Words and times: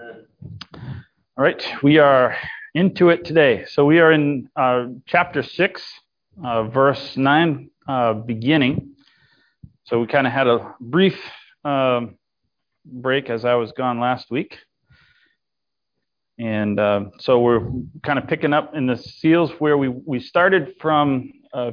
All 0.00 0.14
right, 1.36 1.60
we 1.82 1.98
are 1.98 2.36
into 2.74 3.08
it 3.08 3.24
today. 3.24 3.64
So 3.66 3.84
we 3.84 3.98
are 3.98 4.12
in 4.12 4.48
uh, 4.54 4.86
chapter 5.06 5.42
6, 5.42 5.82
uh, 6.44 6.62
verse 6.64 7.16
9, 7.16 7.68
uh, 7.88 8.12
beginning. 8.14 8.94
So 9.84 10.00
we 10.00 10.06
kind 10.06 10.26
of 10.26 10.32
had 10.32 10.46
a 10.46 10.74
brief 10.78 11.18
um, 11.64 12.16
break 12.84 13.28
as 13.28 13.44
I 13.44 13.54
was 13.54 13.72
gone 13.72 13.98
last 13.98 14.30
week. 14.30 14.58
And 16.38 16.78
uh, 16.78 17.06
so 17.18 17.40
we're 17.40 17.68
kind 18.04 18.20
of 18.20 18.28
picking 18.28 18.52
up 18.52 18.76
in 18.76 18.86
the 18.86 18.96
seals 18.96 19.50
where 19.58 19.76
we, 19.76 19.88
we 19.88 20.20
started 20.20 20.74
from. 20.80 21.32
Uh, 21.52 21.72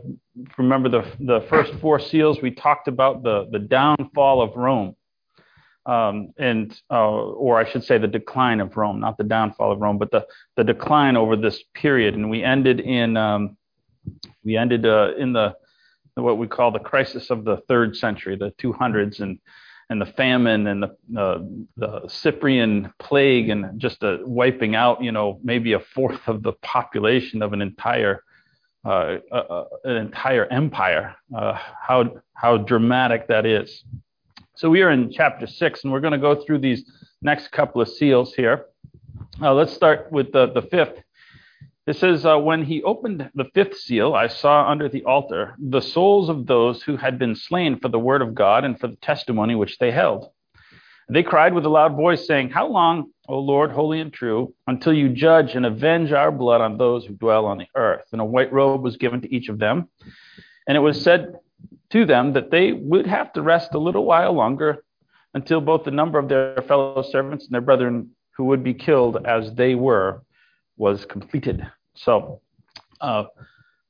remember 0.57 0.89
the, 0.89 1.05
the 1.19 1.45
first 1.47 1.73
four 1.75 1.99
seals, 1.99 2.41
we 2.41 2.49
talked 2.49 2.87
about 2.87 3.21
the, 3.21 3.47
the 3.51 3.59
downfall 3.59 4.41
of 4.41 4.55
Rome 4.55 4.95
um, 5.85 6.33
and 6.37 6.79
uh, 6.89 7.11
or 7.11 7.59
I 7.59 7.69
should 7.69 7.83
say 7.83 7.97
the 7.97 8.07
decline 8.07 8.59
of 8.59 8.75
Rome, 8.75 8.99
not 8.99 9.17
the 9.17 9.23
downfall 9.23 9.71
of 9.71 9.79
Rome, 9.79 9.97
but 9.97 10.11
the 10.11 10.25
the 10.55 10.63
decline 10.63 11.15
over 11.15 11.35
this 11.35 11.63
period. 11.73 12.15
And 12.15 12.29
we 12.29 12.43
ended 12.43 12.79
in 12.79 13.17
um, 13.17 13.57
we 14.43 14.57
ended 14.57 14.85
uh, 14.85 15.13
in 15.17 15.33
the 15.33 15.55
what 16.15 16.37
we 16.37 16.47
call 16.47 16.71
the 16.71 16.79
crisis 16.79 17.29
of 17.29 17.43
the 17.43 17.57
third 17.67 17.95
century, 17.95 18.35
the 18.35 18.51
200s, 18.61 19.19
and 19.19 19.39
and 19.89 20.01
the 20.01 20.05
famine 20.05 20.65
and 20.67 20.83
the 20.83 21.19
uh, 21.19 21.39
the 21.77 22.07
Cyprian 22.07 22.91
plague 22.99 23.49
and 23.49 23.79
just 23.79 24.03
uh, 24.03 24.17
wiping 24.21 24.75
out, 24.75 25.03
you 25.03 25.11
know, 25.11 25.39
maybe 25.43 25.73
a 25.73 25.79
fourth 25.79 26.27
of 26.27 26.41
the 26.41 26.53
population 26.53 27.41
of 27.43 27.53
an 27.53 27.61
entire 27.61 28.23
uh, 28.83 29.17
uh, 29.31 29.35
uh 29.35 29.65
an 29.83 29.97
entire 29.97 30.45
empire. 30.45 31.15
How 31.31 32.21
how 32.33 32.57
dramatic 32.57 33.27
that 33.27 33.45
is. 33.45 33.83
So 34.57 34.69
we 34.69 34.83
are 34.83 34.89
in 34.89 35.11
chapter 35.11 35.47
six, 35.47 35.83
and 35.83 35.91
we're 35.91 35.99
going 35.99 36.13
to 36.13 36.17
go 36.17 36.35
through 36.35 36.59
these 36.59 36.89
next 37.21 37.51
couple 37.51 37.81
of 37.81 37.89
seals 37.89 38.33
here. 38.33 38.67
Uh, 39.41 39.53
let's 39.53 39.73
start 39.73 40.09
with 40.13 40.31
the, 40.31 40.47
the 40.47 40.61
fifth. 40.61 41.03
It 41.87 41.97
says, 41.97 42.25
uh, 42.25 42.37
When 42.37 42.63
he 42.63 42.81
opened 42.81 43.29
the 43.35 43.49
fifth 43.53 43.77
seal, 43.77 44.13
I 44.13 44.27
saw 44.27 44.65
under 44.69 44.87
the 44.87 45.03
altar 45.03 45.55
the 45.59 45.81
souls 45.81 46.29
of 46.29 46.47
those 46.47 46.81
who 46.81 46.95
had 46.95 47.19
been 47.19 47.35
slain 47.35 47.79
for 47.81 47.89
the 47.89 47.99
word 47.99 48.21
of 48.21 48.33
God 48.33 48.63
and 48.63 48.79
for 48.79 48.87
the 48.87 48.95
testimony 48.95 49.55
which 49.55 49.77
they 49.77 49.91
held. 49.91 50.31
They 51.09 51.21
cried 51.21 51.53
with 51.53 51.65
a 51.65 51.69
loud 51.69 51.97
voice, 51.97 52.25
saying, 52.25 52.51
How 52.51 52.67
long, 52.67 53.11
O 53.27 53.39
Lord, 53.39 53.71
holy 53.71 53.99
and 53.99 54.13
true, 54.13 54.53
until 54.67 54.93
you 54.93 55.09
judge 55.09 55.55
and 55.55 55.65
avenge 55.65 56.13
our 56.13 56.31
blood 56.31 56.61
on 56.61 56.77
those 56.77 57.05
who 57.05 57.13
dwell 57.13 57.45
on 57.45 57.57
the 57.57 57.67
earth? 57.75 58.05
And 58.13 58.21
a 58.21 58.25
white 58.25 58.53
robe 58.53 58.83
was 58.83 58.95
given 58.95 59.19
to 59.19 59.35
each 59.35 59.49
of 59.49 59.59
them. 59.59 59.89
And 60.65 60.77
it 60.77 60.79
was 60.81 61.01
said 61.01 61.35
to 61.91 62.05
them 62.05 62.33
that 62.33 62.51
they 62.51 62.71
would 62.71 63.07
have 63.07 63.33
to 63.33 63.41
rest 63.41 63.73
a 63.73 63.79
little 63.79 64.05
while 64.05 64.33
longer 64.33 64.83
until 65.33 65.61
both 65.61 65.83
the 65.83 65.91
number 65.91 66.17
of 66.17 66.29
their 66.29 66.61
fellow 66.67 67.03
servants 67.03 67.45
and 67.45 67.53
their 67.53 67.61
brethren 67.61 68.09
who 68.31 68.45
would 68.45 68.63
be 68.63 68.73
killed 68.73 69.25
as 69.25 69.53
they 69.53 69.75
were 69.75 70.21
was 70.77 71.05
completed. 71.05 71.65
So, 71.93 72.41
uh, 73.01 73.25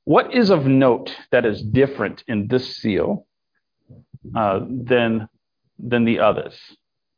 what 0.04 0.34
is 0.34 0.50
of 0.52 0.66
note 0.66 1.16
that 1.32 1.46
is 1.46 1.62
different 1.62 2.24
in 2.28 2.48
this 2.48 2.78
seal 2.78 3.26
uh, 4.36 4.60
than 4.70 5.28
than 5.80 6.06
the 6.06 6.20
others? 6.20 6.56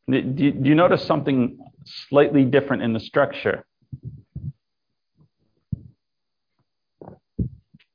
Do, 0.09 0.22
do 0.22 0.69
you 0.69 0.75
notice 0.75 1.03
something 1.03 1.59
slightly 2.09 2.45
different 2.45 2.84
in 2.84 2.94
the 2.94 3.00
structure? 3.00 3.66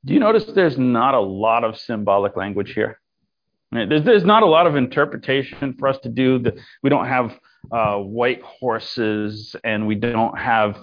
Do 0.05 0.13
you 0.13 0.19
notice 0.19 0.45
there's 0.45 0.77
not 0.77 1.13
a 1.13 1.19
lot 1.19 1.63
of 1.63 1.77
symbolic 1.77 2.35
language 2.35 2.73
here? 2.73 2.99
There's, 3.71 4.03
there's 4.03 4.25
not 4.25 4.43
a 4.43 4.47
lot 4.47 4.67
of 4.67 4.75
interpretation 4.75 5.75
for 5.79 5.87
us 5.87 5.97
to 5.99 6.09
do. 6.09 6.43
We 6.83 6.89
don't 6.89 7.07
have 7.07 7.37
uh, 7.71 7.97
white 7.97 8.41
horses 8.43 9.55
and 9.63 9.87
we 9.87 9.95
don't 9.95 10.37
have, 10.37 10.77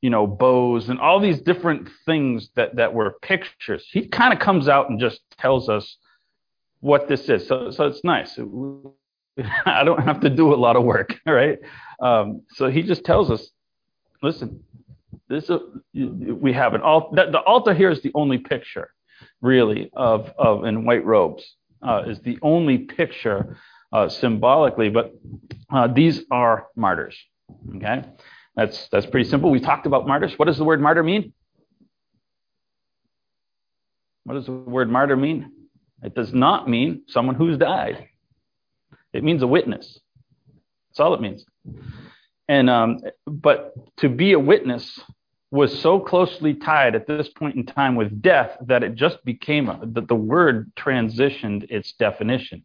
you 0.00 0.10
know, 0.10 0.26
bows 0.26 0.88
and 0.88 0.98
all 0.98 1.20
these 1.20 1.40
different 1.40 1.88
things 2.06 2.48
that, 2.56 2.76
that 2.76 2.92
were 2.92 3.16
pictures. 3.22 3.86
He 3.90 4.08
kind 4.08 4.32
of 4.32 4.40
comes 4.40 4.68
out 4.68 4.90
and 4.90 4.98
just 4.98 5.20
tells 5.38 5.68
us 5.68 5.96
what 6.80 7.08
this 7.08 7.28
is. 7.28 7.46
So, 7.46 7.70
so 7.70 7.86
it's 7.86 8.02
nice. 8.02 8.36
I 9.66 9.84
don't 9.84 10.02
have 10.02 10.20
to 10.20 10.30
do 10.30 10.52
a 10.52 10.56
lot 10.56 10.76
of 10.76 10.84
work, 10.84 11.14
right? 11.26 11.58
Um, 12.00 12.42
so 12.50 12.68
he 12.68 12.82
just 12.82 13.04
tells 13.04 13.30
us, 13.30 13.48
listen, 14.22 14.64
this 15.28 15.50
uh, 15.50 15.58
we 15.92 16.52
have 16.52 16.74
an 16.74 16.80
altar. 16.80 17.30
The 17.30 17.40
altar 17.40 17.74
here 17.74 17.90
is 17.90 18.02
the 18.02 18.12
only 18.14 18.38
picture, 18.38 18.90
really, 19.40 19.90
of 19.94 20.32
of 20.38 20.64
in 20.64 20.84
white 20.84 21.04
robes 21.04 21.44
uh, 21.82 22.02
is 22.06 22.20
the 22.20 22.38
only 22.42 22.78
picture 22.78 23.56
uh, 23.92 24.08
symbolically. 24.08 24.88
But 24.88 25.14
uh, 25.70 25.88
these 25.88 26.22
are 26.30 26.66
martyrs. 26.76 27.16
Okay, 27.76 28.04
that's 28.56 28.88
that's 28.88 29.06
pretty 29.06 29.28
simple. 29.28 29.50
We 29.50 29.60
talked 29.60 29.86
about 29.86 30.06
martyrs. 30.06 30.38
What 30.38 30.46
does 30.46 30.58
the 30.58 30.64
word 30.64 30.80
martyr 30.80 31.02
mean? 31.02 31.32
What 34.24 34.34
does 34.34 34.46
the 34.46 34.52
word 34.52 34.90
martyr 34.90 35.16
mean? 35.16 35.50
It 36.02 36.14
does 36.14 36.32
not 36.32 36.68
mean 36.68 37.02
someone 37.08 37.34
who's 37.34 37.58
died. 37.58 38.08
It 39.12 39.22
means 39.22 39.42
a 39.42 39.46
witness. 39.46 40.00
That's 40.90 41.00
all 41.00 41.14
it 41.14 41.20
means. 41.20 41.44
And 42.48 42.68
um, 42.68 43.00
but 43.26 43.74
to 43.98 44.08
be 44.08 44.32
a 44.32 44.38
witness 44.38 45.00
was 45.50 45.78
so 45.80 46.00
closely 46.00 46.52
tied 46.52 46.94
at 46.96 47.06
this 47.06 47.28
point 47.28 47.54
in 47.54 47.64
time 47.64 47.94
with 47.94 48.20
death 48.20 48.56
that 48.66 48.82
it 48.82 48.96
just 48.96 49.24
became 49.24 49.66
that 49.66 50.08
the 50.08 50.14
word 50.14 50.72
transitioned 50.74 51.64
its 51.70 51.92
definition. 51.92 52.64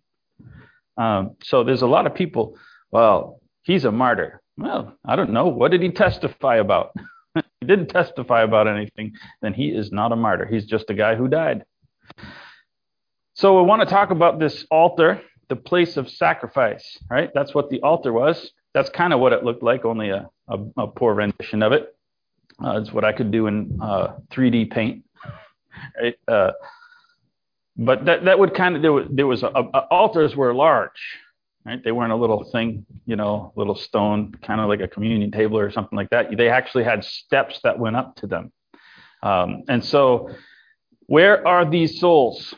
Um, 0.97 1.35
so 1.43 1.63
there's 1.63 1.83
a 1.83 1.87
lot 1.87 2.07
of 2.07 2.15
people. 2.15 2.57
Well, 2.91 3.41
he's 3.61 3.85
a 3.85 3.91
martyr. 3.91 4.41
Well, 4.57 4.97
I 5.05 5.15
don't 5.15 5.29
know. 5.31 5.47
What 5.47 5.71
did 5.71 5.81
he 5.81 5.91
testify 5.91 6.57
about? 6.57 6.91
he 7.35 7.67
didn't 7.67 7.87
testify 7.87 8.41
about 8.41 8.67
anything. 8.67 9.13
Then 9.41 9.53
he 9.53 9.69
is 9.69 9.91
not 9.91 10.11
a 10.11 10.15
martyr. 10.15 10.45
He's 10.45 10.65
just 10.65 10.89
a 10.89 10.95
guy 10.95 11.15
who 11.15 11.27
died. 11.27 11.63
So 13.35 13.61
we 13.61 13.67
want 13.67 13.81
to 13.81 13.85
talk 13.85 14.09
about 14.09 14.39
this 14.39 14.65
altar, 14.71 15.21
the 15.47 15.55
place 15.55 15.95
of 15.95 16.09
sacrifice, 16.09 16.97
right? 17.09 17.29
That's 17.33 17.53
what 17.53 17.69
the 17.69 17.81
altar 17.81 18.11
was 18.11 18.51
that's 18.73 18.89
kind 18.89 19.13
of 19.13 19.19
what 19.19 19.33
it 19.33 19.43
looked 19.43 19.63
like, 19.63 19.85
only 19.85 20.09
a, 20.09 20.29
a, 20.47 20.59
a 20.77 20.87
poor 20.87 21.13
rendition 21.13 21.63
of 21.63 21.71
it. 21.71 21.95
Uh, 22.63 22.79
it's 22.81 22.91
what 22.91 23.05
I 23.05 23.13
could 23.13 23.31
do 23.31 23.47
in 23.47 23.79
uh, 23.81 24.15
3D 24.31 24.71
paint. 24.71 25.03
Uh, 26.27 26.51
but 27.77 28.03
that, 28.03 28.25
that 28.25 28.37
would 28.37 28.53
kind 28.53 28.75
of 28.75 28.81
there 28.81 28.91
was 28.91 29.07
there 29.09 29.27
was 29.27 29.43
a, 29.43 29.47
a, 29.47 29.79
altars 29.89 30.35
were 30.35 30.53
large, 30.53 30.99
right? 31.65 31.81
They 31.81 31.93
weren't 31.93 32.11
a 32.11 32.15
little 32.17 32.43
thing, 32.43 32.85
you 33.05 33.15
know, 33.15 33.53
little 33.55 33.75
stone, 33.75 34.33
kind 34.43 34.59
of 34.59 34.67
like 34.67 34.81
a 34.81 34.87
communion 34.87 35.31
table 35.31 35.57
or 35.57 35.71
something 35.71 35.95
like 35.95 36.09
that. 36.09 36.35
They 36.35 36.49
actually 36.49 36.83
had 36.83 37.05
steps 37.05 37.61
that 37.63 37.79
went 37.79 37.95
up 37.95 38.15
to 38.17 38.27
them. 38.27 38.51
Um, 39.23 39.63
and 39.69 39.83
so, 39.83 40.29
where 41.05 41.47
are 41.47 41.63
these 41.63 42.01
souls? 42.01 42.53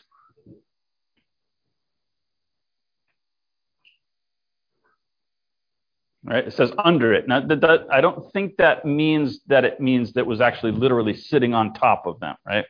Right? 6.24 6.48
It 6.48 6.54
says 6.54 6.72
under 6.78 7.14
it. 7.14 7.28
Now, 7.28 7.40
that, 7.42 7.62
that, 7.62 7.88
I 7.92 8.02
don't 8.02 8.32
think 8.32 8.58
that 8.58 8.86
means 8.86 9.40
that 9.48 9.66
it 9.66 9.80
means 9.80 10.14
that 10.14 10.26
was 10.26 10.42
actually 10.42 10.72
literally 10.72 11.16
sitting 11.16 11.54
on 11.54 11.74
top 11.74 12.06
of 12.06 12.20
them, 12.20 12.36
right? 12.46 12.66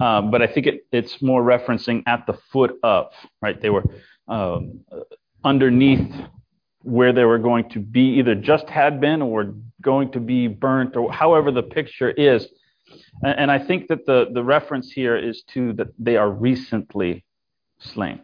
Um, 0.00 0.30
but 0.30 0.42
I 0.42 0.46
think 0.46 0.66
it, 0.66 0.86
it's 0.92 1.20
more 1.20 1.42
referencing 1.42 2.02
at 2.06 2.26
the 2.26 2.34
foot 2.52 2.78
of, 2.82 3.12
right? 3.42 3.60
They 3.60 3.70
were 3.70 3.84
um, 4.28 4.80
underneath 5.44 6.14
where 6.82 7.12
they 7.12 7.24
were 7.24 7.38
going 7.38 7.68
to 7.70 7.80
be, 7.80 8.18
either 8.18 8.34
just 8.34 8.68
had 8.68 9.00
been 9.00 9.20
or 9.22 9.54
going 9.82 10.12
to 10.12 10.20
be 10.20 10.46
burnt, 10.46 10.96
or 10.96 11.12
however 11.12 11.50
the 11.50 11.62
picture 11.62 12.10
is. 12.10 12.46
And, 13.22 13.40
and 13.40 13.50
I 13.50 13.58
think 13.58 13.88
that 13.88 14.06
the, 14.06 14.28
the 14.32 14.44
reference 14.44 14.90
here 14.90 15.16
is 15.16 15.42
to 15.54 15.72
that 15.74 15.88
they 15.98 16.16
are 16.16 16.30
recently 16.30 17.24
slain. 17.80 18.20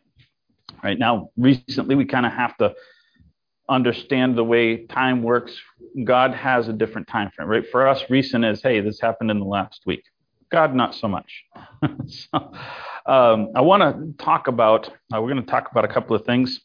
Right 0.83 0.99
now, 0.99 1.31
recently, 1.37 1.95
we 1.95 2.05
kind 2.05 2.27
of 2.27 2.33
have 2.33 2.57
to 2.59 2.75
understand 3.69 4.37
the 4.37 4.45
way 4.45 4.87
time 4.87 5.23
works, 5.23 5.57
God 6.05 6.35
has 6.35 6.69
a 6.69 6.73
different 6.73 7.09
time 7.09 7.31
frame, 7.31 7.49
right? 7.49 7.65
For 7.71 7.87
us, 7.87 8.03
recent 8.11 8.45
is, 8.45 8.63
hey, 8.63 8.81
this 8.81 9.01
happened 9.01 9.31
in 9.31 9.39
the 9.39 9.47
last 9.47 9.83
week. 9.87 10.05
God, 10.51 10.75
not 10.75 10.95
so 10.95 11.09
much. 11.09 11.45
so, 12.07 12.53
um, 13.07 13.51
I 13.55 13.61
want 13.61 13.83
to 13.83 14.25
talk 14.25 14.49
about, 14.49 14.89
uh, 15.13 15.21
we're 15.21 15.33
going 15.33 15.45
to 15.45 15.51
talk 15.51 15.71
about 15.71 15.85
a 15.85 15.89
couple 15.89 16.15
of 16.15 16.25
things 16.25 16.61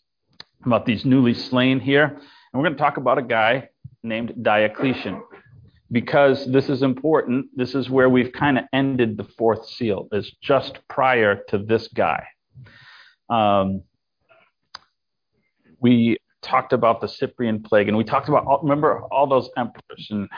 about 0.65 0.85
these 0.85 1.05
newly 1.05 1.33
slain 1.33 1.79
here. 1.79 2.05
And 2.05 2.21
we're 2.53 2.63
going 2.63 2.75
to 2.75 2.79
talk 2.79 2.97
about 2.97 3.17
a 3.17 3.23
guy 3.23 3.69
named 4.03 4.33
Diocletian 4.41 5.21
because 5.91 6.45
this 6.51 6.69
is 6.69 6.81
important. 6.83 7.47
This 7.55 7.75
is 7.75 7.89
where 7.89 8.09
we've 8.09 8.31
kind 8.31 8.57
of 8.57 8.65
ended 8.73 9.17
the 9.17 9.23
fourth 9.23 9.65
seal, 9.67 10.07
is 10.11 10.31
just 10.41 10.79
prior 10.87 11.43
to 11.49 11.57
this 11.57 11.87
guy. 11.87 12.27
Um, 13.29 13.83
we 15.79 16.17
talked 16.41 16.73
about 16.73 17.01
the 17.01 17.07
Cyprian 17.07 17.61
plague, 17.63 17.87
and 17.89 17.97
we 17.97 18.03
talked 18.03 18.29
about 18.29 18.45
all, 18.47 18.59
remember 18.63 19.01
all 19.11 19.27
those 19.27 19.49
emperors 19.57 20.07
and 20.11 20.29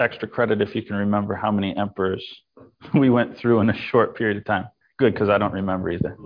extra 0.00 0.28
credit 0.28 0.62
if 0.62 0.74
you 0.74 0.82
can 0.82 0.96
remember 0.96 1.34
how 1.34 1.52
many 1.52 1.76
emperors 1.76 2.24
we 2.94 3.10
went 3.10 3.36
through 3.38 3.60
in 3.60 3.70
a 3.70 3.76
short 3.76 4.16
period 4.16 4.36
of 4.38 4.44
time. 4.44 4.66
Good, 4.98 5.14
because 5.14 5.28
I 5.28 5.38
don't 5.38 5.52
remember 5.52 5.90
either. 5.90 6.16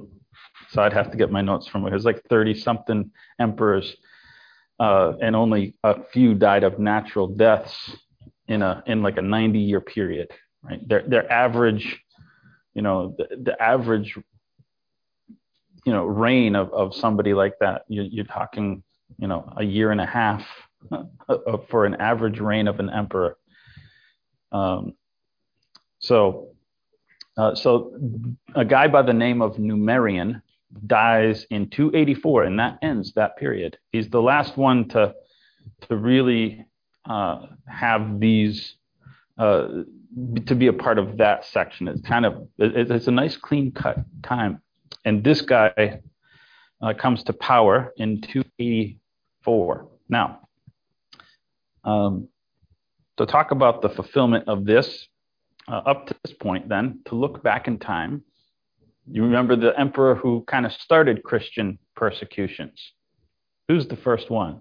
So 0.70 0.82
I'd 0.82 0.92
have 0.94 1.10
to 1.12 1.16
get 1.18 1.30
my 1.32 1.42
notes 1.42 1.66
from 1.68 1.84
it. 1.86 1.90
It 1.90 1.94
was 1.94 2.04
like 2.04 2.22
30 2.30 2.54
something 2.54 3.10
emperors. 3.40 3.96
uh, 4.80 5.14
and 5.22 5.34
only 5.36 5.74
a 5.84 6.04
few 6.12 6.34
died 6.34 6.64
of 6.64 6.78
natural 6.78 7.26
deaths 7.28 7.96
in 8.48 8.62
a 8.62 8.82
in 8.86 9.02
like 9.02 9.18
a 9.18 9.22
90 9.22 9.58
year 9.58 9.80
period. 9.80 10.30
Right, 10.62 10.86
their 10.88 11.02
their 11.08 11.30
average, 11.32 12.00
you 12.74 12.82
know, 12.82 13.14
the, 13.18 13.28
the 13.42 13.62
average, 13.62 14.18
you 15.88 15.94
know, 15.94 16.04
reign 16.04 16.54
of, 16.54 16.70
of 16.74 16.94
somebody 16.94 17.32
like 17.32 17.54
that, 17.60 17.84
you, 17.88 18.02
you're 18.02 18.26
talking, 18.26 18.82
you 19.18 19.26
know, 19.26 19.50
a 19.56 19.64
year 19.64 19.90
and 19.90 20.02
a 20.02 20.04
half 20.04 20.46
for 21.70 21.86
an 21.86 21.94
average 21.94 22.40
reign 22.40 22.68
of 22.68 22.78
an 22.78 22.90
emperor. 22.90 23.38
Um, 24.52 24.92
so, 25.98 26.50
uh, 27.38 27.54
so 27.54 27.98
a 28.54 28.66
guy 28.66 28.86
by 28.86 29.00
the 29.00 29.14
name 29.14 29.40
of 29.40 29.56
Numerian 29.56 30.42
dies 30.86 31.46
in 31.48 31.70
284, 31.70 32.42
and 32.42 32.58
that 32.58 32.78
ends 32.82 33.14
that 33.14 33.38
period. 33.38 33.78
He's 33.90 34.10
the 34.10 34.20
last 34.20 34.58
one 34.58 34.88
to 34.90 35.14
to 35.88 35.96
really 35.96 36.66
uh, 37.08 37.46
have 37.66 38.20
these 38.20 38.74
uh, 39.38 39.68
to 40.44 40.54
be 40.54 40.66
a 40.66 40.72
part 40.74 40.98
of 40.98 41.16
that 41.16 41.46
section. 41.46 41.88
It's 41.88 42.02
kind 42.02 42.26
of 42.26 42.46
it's 42.58 43.06
a 43.06 43.10
nice 43.10 43.38
clean 43.38 43.72
cut 43.72 44.04
time, 44.22 44.60
and 45.04 45.22
this 45.24 45.40
guy 45.40 46.00
uh, 46.80 46.94
comes 46.94 47.22
to 47.24 47.32
power 47.32 47.92
in 47.96 48.20
284. 48.20 49.88
Now, 50.08 50.40
um, 51.84 52.28
to 53.16 53.26
talk 53.26 53.50
about 53.50 53.82
the 53.82 53.88
fulfillment 53.88 54.48
of 54.48 54.64
this 54.64 55.08
uh, 55.66 55.82
up 55.86 56.06
to 56.06 56.16
this 56.24 56.34
point, 56.34 56.68
then 56.68 57.00
to 57.06 57.14
look 57.14 57.42
back 57.42 57.68
in 57.68 57.78
time 57.78 58.22
you 59.10 59.22
remember 59.22 59.56
the 59.56 59.78
emperor 59.78 60.14
who 60.14 60.44
kind 60.46 60.66
of 60.66 60.72
started 60.72 61.22
Christian 61.22 61.78
persecutions. 61.96 62.92
Who's 63.68 63.86
the 63.86 63.96
first 63.96 64.30
one? 64.30 64.60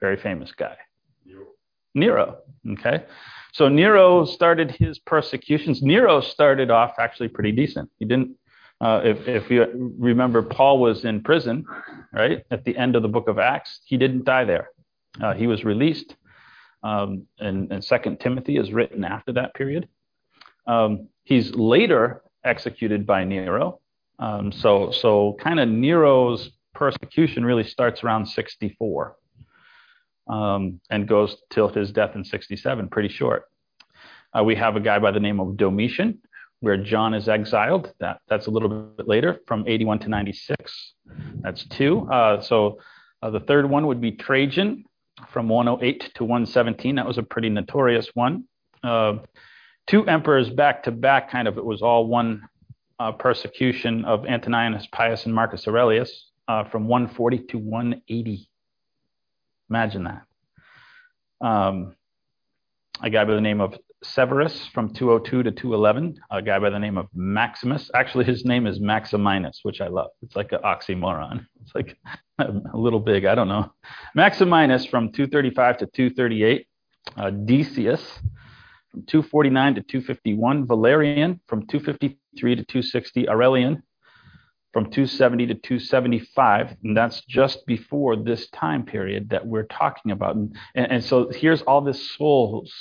Very 0.00 0.16
famous 0.16 0.52
guy. 0.52 0.76
Nero. 1.24 1.46
Nero. 1.94 2.38
Okay. 2.72 3.04
So 3.52 3.68
Nero 3.68 4.24
started 4.24 4.72
his 4.72 4.98
persecutions. 4.98 5.80
Nero 5.80 6.20
started 6.20 6.70
off 6.70 6.94
actually 6.98 7.28
pretty 7.28 7.52
decent. 7.52 7.88
He 7.98 8.04
didn't, 8.04 8.32
uh, 8.80 9.00
if, 9.04 9.26
if 9.28 9.50
you 9.50 9.94
remember, 9.98 10.42
Paul 10.42 10.78
was 10.78 11.04
in 11.04 11.22
prison, 11.22 11.64
right? 12.12 12.44
At 12.50 12.64
the 12.64 12.76
end 12.76 12.96
of 12.96 13.02
the 13.02 13.08
book 13.08 13.28
of 13.28 13.38
Acts. 13.38 13.80
He 13.84 13.96
didn't 13.96 14.24
die 14.24 14.44
there. 14.44 14.70
Uh, 15.22 15.34
he 15.34 15.46
was 15.46 15.64
released. 15.64 16.16
Um, 16.82 17.26
and, 17.38 17.72
and 17.72 17.82
Second 17.82 18.20
Timothy 18.20 18.58
is 18.58 18.72
written 18.72 19.04
after 19.04 19.32
that 19.32 19.54
period. 19.54 19.88
Um, 20.66 21.08
he's 21.24 21.54
later 21.54 22.22
executed 22.44 23.06
by 23.06 23.24
Nero. 23.24 23.80
Um, 24.18 24.52
so, 24.52 24.90
so 24.90 25.36
kind 25.40 25.60
of 25.60 25.68
Nero's 25.68 26.50
persecution 26.74 27.44
really 27.44 27.64
starts 27.64 28.04
around 28.04 28.26
64 28.26 29.16
um, 30.28 30.80
and 30.90 31.08
goes 31.08 31.36
till 31.50 31.68
his 31.68 31.90
death 31.90 32.14
in 32.14 32.24
67, 32.24 32.88
pretty 32.88 33.08
short. 33.08 33.44
Uh, 34.36 34.42
we 34.42 34.54
have 34.56 34.76
a 34.76 34.80
guy 34.80 34.98
by 34.98 35.10
the 35.10 35.20
name 35.20 35.40
of 35.40 35.56
Domitian, 35.56 36.18
where 36.64 36.76
John 36.76 37.14
is 37.14 37.28
exiled. 37.28 37.92
That, 38.00 38.20
that's 38.28 38.46
a 38.46 38.50
little 38.50 38.68
bit 38.68 39.06
later, 39.06 39.40
from 39.46 39.64
81 39.66 40.00
to 40.00 40.08
96. 40.08 40.94
That's 41.40 41.66
two. 41.68 42.08
Uh, 42.10 42.40
so 42.40 42.78
uh, 43.22 43.30
the 43.30 43.40
third 43.40 43.68
one 43.68 43.86
would 43.86 44.00
be 44.00 44.12
Trajan, 44.12 44.84
from 45.28 45.48
108 45.48 46.12
to 46.14 46.24
117. 46.24 46.96
That 46.96 47.06
was 47.06 47.18
a 47.18 47.22
pretty 47.22 47.48
notorious 47.48 48.08
one. 48.14 48.44
Uh, 48.82 49.18
two 49.86 50.06
emperors 50.06 50.50
back 50.50 50.82
to 50.84 50.90
back, 50.90 51.30
kind 51.30 51.48
of, 51.48 51.56
it 51.58 51.64
was 51.64 51.82
all 51.82 52.06
one 52.06 52.42
uh, 52.98 53.12
persecution 53.12 54.04
of 54.04 54.26
Antoninus 54.26 54.86
Pius 54.92 55.26
and 55.26 55.34
Marcus 55.34 55.66
Aurelius 55.66 56.30
uh, 56.48 56.64
from 56.64 56.88
140 56.88 57.38
to 57.50 57.58
180. 57.58 58.48
Imagine 59.70 60.04
that. 60.04 60.22
Um, 61.46 61.96
a 63.02 63.10
guy 63.10 63.24
by 63.24 63.34
the 63.34 63.40
name 63.40 63.60
of 63.60 63.76
Severus 64.04 64.66
from 64.66 64.92
202 64.92 65.42
to 65.42 65.50
211, 65.50 66.20
a 66.30 66.42
guy 66.42 66.58
by 66.58 66.70
the 66.70 66.78
name 66.78 66.98
of 66.98 67.08
Maximus. 67.14 67.90
Actually, 67.94 68.24
his 68.24 68.44
name 68.44 68.66
is 68.66 68.78
Maximinus, 68.78 69.60
which 69.62 69.80
I 69.80 69.88
love. 69.88 70.10
It's 70.22 70.36
like 70.36 70.52
an 70.52 70.60
oxymoron. 70.64 71.46
It's 71.64 71.74
like 71.74 71.96
a 72.38 72.76
little 72.76 73.00
big. 73.00 73.24
I 73.24 73.34
don't 73.34 73.48
know. 73.48 73.72
Maximinus 74.14 74.86
from 74.86 75.12
235 75.12 75.78
to 75.78 75.86
238. 75.86 76.66
Uh, 77.16 77.30
Decius 77.30 78.18
from 78.90 79.04
249 79.06 79.76
to 79.76 79.80
251, 79.80 80.66
Valerian 80.66 81.40
from 81.46 81.66
253 81.66 82.56
to 82.56 82.64
260, 82.64 83.28
Aurelian 83.30 83.82
from 84.74 84.84
270 84.84 85.46
to 85.46 85.54
275, 85.54 86.76
and 86.82 86.96
that's 86.96 87.22
just 87.22 87.64
before 87.66 88.16
this 88.16 88.50
time 88.50 88.84
period 88.84 89.30
that 89.30 89.46
we're 89.46 89.66
talking 89.66 90.10
about. 90.10 90.36
And, 90.36 90.54
and, 90.74 90.92
and 90.92 91.04
so 91.04 91.30
here's 91.30 91.62
all 91.62 91.80
this 91.80 92.10
souls 92.16 92.74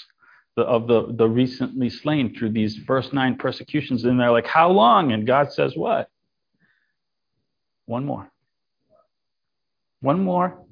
of 0.61 0.87
the, 0.87 1.13
the 1.13 1.27
recently 1.27 1.89
slain 1.89 2.35
through 2.35 2.51
these 2.51 2.77
first 2.85 3.13
nine 3.13 3.37
persecutions, 3.37 4.03
and 4.03 4.19
they're 4.19 4.31
like, 4.31 4.47
How 4.47 4.69
long? 4.69 5.11
And 5.11 5.25
God 5.25 5.51
says, 5.51 5.75
What? 5.75 6.09
One 7.85 8.05
more. 8.05 8.31
One 10.01 10.23
more 10.23 10.63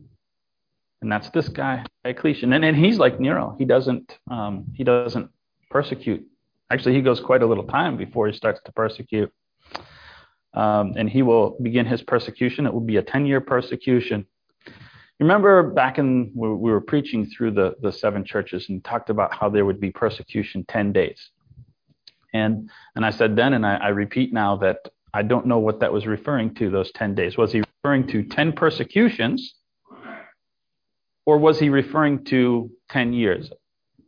and 1.01 1.11
that's 1.11 1.29
this 1.31 1.49
guy 1.49 1.83
Diocletian, 2.03 2.53
and, 2.53 2.63
and 2.63 2.77
he's 2.77 2.97
like 2.97 3.19
Nero. 3.19 3.55
He 3.57 3.65
doesn't 3.65 4.17
um, 4.29 4.65
he 4.75 4.83
doesn't 4.83 5.29
persecute. 5.69 6.25
Actually, 6.71 6.95
he 6.95 7.01
goes 7.01 7.19
quite 7.19 7.43
a 7.43 7.45
little 7.45 7.65
time 7.65 7.97
before 7.97 8.27
he 8.27 8.33
starts 8.33 8.61
to 8.65 8.71
persecute, 8.71 9.31
um, 10.53 10.93
and 10.95 11.09
he 11.09 11.21
will 11.21 11.57
begin 11.61 11.85
his 11.85 12.01
persecution. 12.01 12.65
It 12.65 12.73
will 12.73 12.81
be 12.81 12.97
a 12.97 13.01
ten 13.01 13.25
year 13.25 13.41
persecution. 13.41 14.27
Remember 15.21 15.63
back 15.63 15.99
in 15.99 16.31
we 16.35 16.49
were 16.49 16.81
preaching 16.81 17.25
through 17.25 17.51
the 17.51 17.75
the 17.81 17.91
seven 17.91 18.25
churches 18.25 18.67
and 18.67 18.83
talked 18.83 19.09
about 19.09 19.33
how 19.33 19.47
there 19.49 19.65
would 19.65 19.79
be 19.79 19.91
persecution 19.91 20.65
ten 20.67 20.91
days, 20.91 21.29
and 22.33 22.69
and 22.95 23.05
I 23.05 23.11
said 23.11 23.35
then, 23.35 23.53
and 23.53 23.65
I, 23.65 23.75
I 23.75 23.87
repeat 23.89 24.33
now 24.33 24.57
that 24.57 24.79
I 25.13 25.21
don't 25.21 25.45
know 25.45 25.59
what 25.59 25.79
that 25.79 25.93
was 25.93 26.07
referring 26.07 26.55
to. 26.55 26.69
Those 26.69 26.91
ten 26.91 27.15
days 27.15 27.37
was 27.37 27.53
he 27.53 27.63
referring 27.83 28.07
to 28.07 28.23
ten 28.23 28.51
persecutions? 28.51 29.53
or 31.25 31.37
was 31.37 31.59
he 31.59 31.69
referring 31.69 32.23
to 32.25 32.71
10 32.89 33.13
years? 33.13 33.51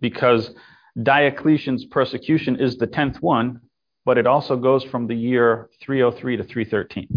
Because 0.01 0.53
Diocletian's 1.01 1.85
persecution 1.85 2.59
is 2.59 2.77
the 2.77 2.87
10th 2.87 3.21
one, 3.21 3.61
but 4.05 4.17
it 4.17 4.27
also 4.27 4.55
goes 4.55 4.83
from 4.83 5.07
the 5.07 5.15
year 5.15 5.69
303 5.81 6.37
to 6.37 6.43
313. 6.43 7.07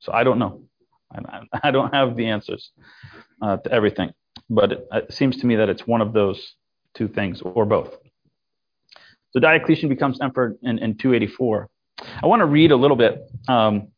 So 0.00 0.12
I 0.12 0.24
don't 0.24 0.38
know. 0.38 0.62
I, 1.62 1.70
don't 1.70 1.94
have 1.94 2.16
the 2.16 2.26
answers 2.26 2.70
uh, 3.42 3.56
to 3.58 3.72
everything, 3.72 4.12
but 4.50 4.72
it, 4.72 4.88
it 4.92 5.12
seems 5.12 5.36
to 5.38 5.46
me 5.46 5.56
that 5.56 5.68
it's 5.68 5.86
one 5.86 6.00
of 6.00 6.12
those 6.12 6.54
two 6.94 7.08
things 7.08 7.42
or 7.42 7.64
both. 7.64 7.96
So 9.30 9.40
Diocletian 9.40 9.88
becomes 9.88 10.20
emperor 10.20 10.56
in, 10.62 10.78
in 10.78 10.96
284. 10.96 11.68
I 12.22 12.26
want 12.26 12.40
to 12.40 12.46
read 12.46 12.72
a 12.72 12.76
little 12.76 12.96
bit. 12.96 13.20
Um, 13.48 13.88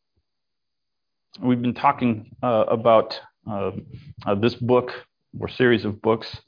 we've 1.41 1.61
been 1.61 1.73
talking 1.73 2.35
uh, 2.43 2.65
about 2.67 3.19
uh, 3.49 3.71
uh 4.25 4.35
this 4.35 4.55
book 4.55 4.91
or 5.39 5.47
series 5.47 5.85
of 5.85 6.01
books 6.01 6.41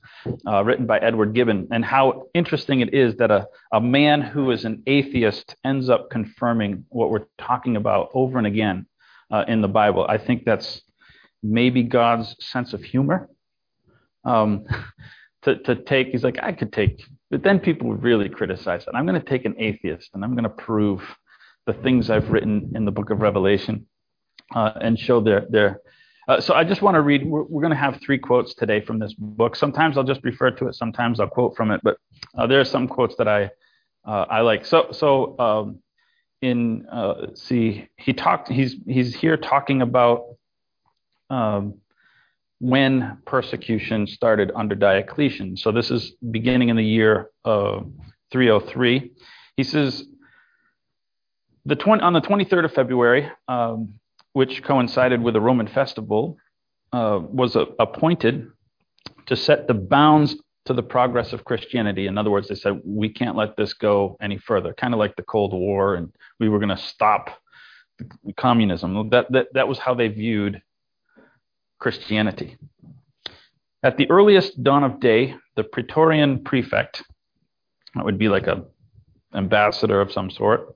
uh, 0.48 0.64
written 0.64 0.86
by 0.86 0.98
Edward 1.00 1.34
Gibbon, 1.34 1.68
and 1.72 1.86
how 1.86 2.28
interesting 2.34 2.82
it 2.82 2.94
is 2.94 3.16
that 3.18 3.32
a, 3.32 3.48
a 3.72 3.80
man 3.80 4.22
who 4.22 4.52
is 4.52 4.66
an 4.66 4.84
atheist 4.88 5.56
ends 5.64 5.90
up 5.90 6.10
confirming 6.10 6.86
what 6.90 7.12
we're 7.12 7.28
talking 7.38 7.76
about 7.76 8.10
over 8.14 8.38
and 8.38 8.48
again 8.48 8.86
uh, 9.32 9.46
in 9.48 9.62
the 9.62 9.68
Bible. 9.68 10.06
I 10.08 10.18
think 10.18 10.46
that's 10.46 10.82
maybe 11.42 11.84
God's 11.84 12.36
sense 12.40 12.74
of 12.74 12.84
humor. 12.84 13.30
Um, 14.24 14.66
to, 15.44 15.56
to 15.56 15.76
take, 15.76 16.10
he's 16.10 16.24
like, 16.24 16.38
I 16.42 16.52
could 16.52 16.72
take, 16.72 17.04
but 17.32 17.42
then 17.42 17.60
people 17.60 17.90
would 17.90 18.04
really 18.04 18.30
criticize 18.30 18.84
it. 18.84 18.90
I'm 18.94 19.08
going 19.08 19.20
to 19.20 19.28
take 19.28 19.46
an 19.46 19.56
atheist 19.58 20.12
and 20.14 20.24
I'm 20.24 20.34
going 20.36 20.44
to 20.44 20.50
prove 20.50 21.02
the 21.66 21.74
things 21.74 22.12
I've 22.12 22.30
written 22.30 22.74
in 22.76 22.86
the 22.86 22.92
book 22.92 23.10
of 23.10 23.22
Revelation 23.22 23.88
uh, 24.54 24.74
and 24.80 25.00
show 25.00 25.20
their, 25.20 25.48
their, 25.50 25.82
uh, 26.28 26.40
so 26.40 26.54
I 26.54 26.64
just 26.64 26.82
want 26.82 26.96
to 26.96 27.02
read. 27.02 27.26
We're, 27.26 27.44
we're 27.44 27.62
going 27.62 27.74
to 27.74 27.78
have 27.78 28.00
three 28.02 28.20
quotes 28.20 28.54
today 28.54 28.80
from 28.80 29.00
this 29.00 29.14
book. 29.14 29.56
Sometimes 29.56 29.98
I'll 29.98 30.04
just 30.04 30.24
refer 30.24 30.52
to 30.52 30.68
it. 30.68 30.76
Sometimes 30.76 31.20
I'll 31.20 31.28
quote 31.28 31.56
from 31.58 31.72
it. 31.72 31.82
But 31.84 31.98
uh, 32.38 32.46
there 32.46 32.60
are 32.60 32.66
some 32.66 32.88
quotes 32.88 33.16
that 33.16 33.28
I 33.28 33.50
uh, 34.06 34.26
I 34.30 34.42
like. 34.42 34.66
So 34.66 34.92
so 34.92 35.38
um, 35.40 35.80
in 36.42 36.88
uh, 36.92 37.28
see 37.36 37.88
he 37.98 38.14
talked. 38.14 38.50
He's 38.50 38.76
he's 38.88 39.16
here 39.16 39.38
talking 39.38 39.82
about 39.82 40.26
um, 41.30 41.76
when 42.60 43.20
persecution 43.26 44.08
started 44.08 44.52
under 44.56 44.76
Diocletian. 44.76 45.58
So 45.58 45.72
this 45.72 45.92
is 45.92 46.14
beginning 46.32 46.70
in 46.70 46.78
the 46.78 46.86
year 46.86 47.30
303. 47.44 49.12
He 49.58 49.64
says 49.64 50.04
the 51.66 51.76
20, 51.76 52.02
on 52.02 52.14
the 52.14 52.22
23rd 52.22 52.66
of 52.66 52.74
February. 52.74 53.30
Um, 53.48 53.96
which 54.34 54.64
coincided 54.64 55.22
with 55.22 55.36
a 55.36 55.42
Roman 55.42 55.68
festival, 55.68 56.38
uh, 56.94 57.20
was 57.22 57.56
a, 57.56 57.68
appointed 57.80 58.48
to 59.28 59.36
set 59.36 59.68
the 59.68 59.74
bounds 59.74 60.36
to 60.66 60.74
the 60.74 60.84
progress 60.84 61.34
of 61.34 61.44
Christianity. 61.44 62.08
In 62.08 62.18
other 62.18 62.30
words, 62.30 62.48
they 62.48 62.56
said, 62.56 62.82
we 62.86 63.10
can't 63.10 63.36
let 63.36 63.58
this 63.58 63.74
go 63.74 64.18
any 64.22 64.38
further, 64.38 64.74
kind 64.74 64.94
of 64.94 65.00
like 65.00 65.16
the 65.16 65.24
Cold 65.24 65.54
War, 65.54 65.96
and 65.96 66.12
we 66.40 66.50
were 66.50 66.60
going 66.60 66.70
to 66.70 66.78
stop 66.78 67.30
communism. 68.38 69.10
That, 69.10 69.32
that, 69.32 69.48
that 69.54 69.68
was 69.68 69.80
how 69.80 69.96
they 69.96 70.08
viewed 70.08 70.62
Christianity. 71.80 72.58
At 73.84 73.98
the 73.98 74.10
earliest 74.12 74.64
dawn 74.64 74.84
of 74.84 75.00
day, 75.00 75.36
the 75.56 75.64
Praetorian 75.64 76.44
prefect, 76.44 77.04
that 77.96 78.06
would 78.06 78.20
be 78.20 78.30
like 78.30 78.48
a 78.48 78.66
ambassador 79.34 80.00
of 80.00 80.12
some 80.12 80.30
sort, 80.30 80.76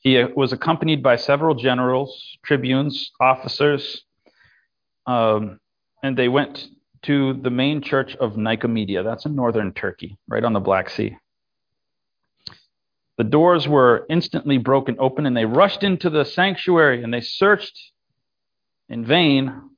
he 0.00 0.22
was 0.22 0.52
accompanied 0.52 1.02
by 1.02 1.16
several 1.16 1.54
generals, 1.54 2.36
tribunes, 2.44 3.10
officers, 3.20 4.04
um, 5.06 5.58
and 6.02 6.16
they 6.16 6.28
went 6.28 6.68
to 7.02 7.34
the 7.34 7.50
main 7.50 7.82
church 7.82 8.16
of 8.16 8.34
Nicomedia. 8.34 9.04
That's 9.04 9.26
in 9.26 9.34
northern 9.34 9.72
Turkey, 9.72 10.18
right 10.28 10.44
on 10.44 10.52
the 10.52 10.60
Black 10.60 10.90
Sea. 10.90 11.16
The 13.18 13.24
doors 13.24 13.66
were 13.66 14.04
instantly 14.10 14.58
broken 14.58 14.96
open, 14.98 15.24
and 15.26 15.36
they 15.36 15.46
rushed 15.46 15.82
into 15.82 16.10
the 16.10 16.24
sanctuary 16.24 17.02
and 17.02 17.12
they 17.12 17.22
searched 17.22 17.78
in 18.88 19.04
vain 19.04 19.70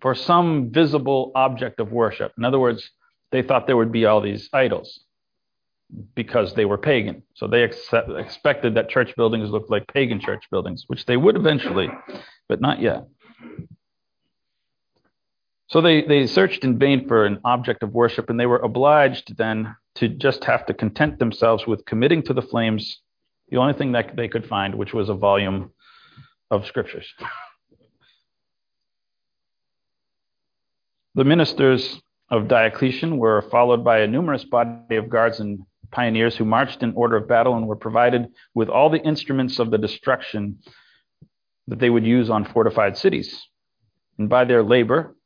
for 0.00 0.14
some 0.14 0.70
visible 0.70 1.32
object 1.34 1.80
of 1.80 1.92
worship. 1.92 2.32
In 2.36 2.44
other 2.44 2.58
words, 2.58 2.90
they 3.32 3.42
thought 3.42 3.66
there 3.66 3.76
would 3.76 3.92
be 3.92 4.06
all 4.06 4.20
these 4.20 4.48
idols 4.52 5.00
because 6.14 6.54
they 6.54 6.64
were 6.64 6.78
pagan. 6.78 7.22
So 7.34 7.46
they 7.46 7.62
accept, 7.62 8.10
expected 8.10 8.74
that 8.74 8.88
church 8.88 9.14
buildings 9.16 9.50
looked 9.50 9.70
like 9.70 9.86
pagan 9.92 10.20
church 10.20 10.44
buildings, 10.50 10.84
which 10.86 11.06
they 11.06 11.16
would 11.16 11.36
eventually, 11.36 11.88
but 12.48 12.60
not 12.60 12.80
yet. 12.80 13.06
So 15.70 15.80
they, 15.80 16.02
they 16.02 16.26
searched 16.26 16.64
in 16.64 16.78
vain 16.78 17.06
for 17.06 17.24
an 17.24 17.38
object 17.44 17.84
of 17.84 17.94
worship, 17.94 18.28
and 18.28 18.38
they 18.38 18.46
were 18.46 18.58
obliged 18.58 19.36
then 19.36 19.76
to 19.94 20.08
just 20.08 20.42
have 20.44 20.66
to 20.66 20.74
content 20.74 21.20
themselves 21.20 21.64
with 21.64 21.84
committing 21.84 22.24
to 22.24 22.34
the 22.34 22.42
flames 22.42 23.00
the 23.50 23.56
only 23.56 23.74
thing 23.74 23.92
that 23.92 24.16
they 24.16 24.26
could 24.26 24.48
find, 24.48 24.74
which 24.74 24.92
was 24.92 25.08
a 25.08 25.14
volume 25.14 25.70
of 26.50 26.66
scriptures. 26.66 27.06
The 31.14 31.24
ministers 31.24 32.00
of 32.30 32.48
Diocletian 32.48 33.18
were 33.18 33.42
followed 33.42 33.84
by 33.84 34.00
a 34.00 34.08
numerous 34.08 34.44
body 34.44 34.96
of 34.96 35.08
guards 35.08 35.38
and 35.38 35.60
pioneers 35.92 36.36
who 36.36 36.44
marched 36.44 36.82
in 36.82 36.94
order 36.94 37.16
of 37.16 37.28
battle 37.28 37.56
and 37.56 37.68
were 37.68 37.76
provided 37.76 38.26
with 38.54 38.68
all 38.68 38.90
the 38.90 39.02
instruments 39.02 39.60
of 39.60 39.70
the 39.70 39.78
destruction 39.78 40.58
that 41.68 41.78
they 41.78 41.90
would 41.90 42.04
use 42.04 42.28
on 42.28 42.44
fortified 42.44 42.96
cities. 42.96 43.40
And 44.18 44.28
by 44.28 44.44
their 44.44 44.62
labor, 44.64 45.16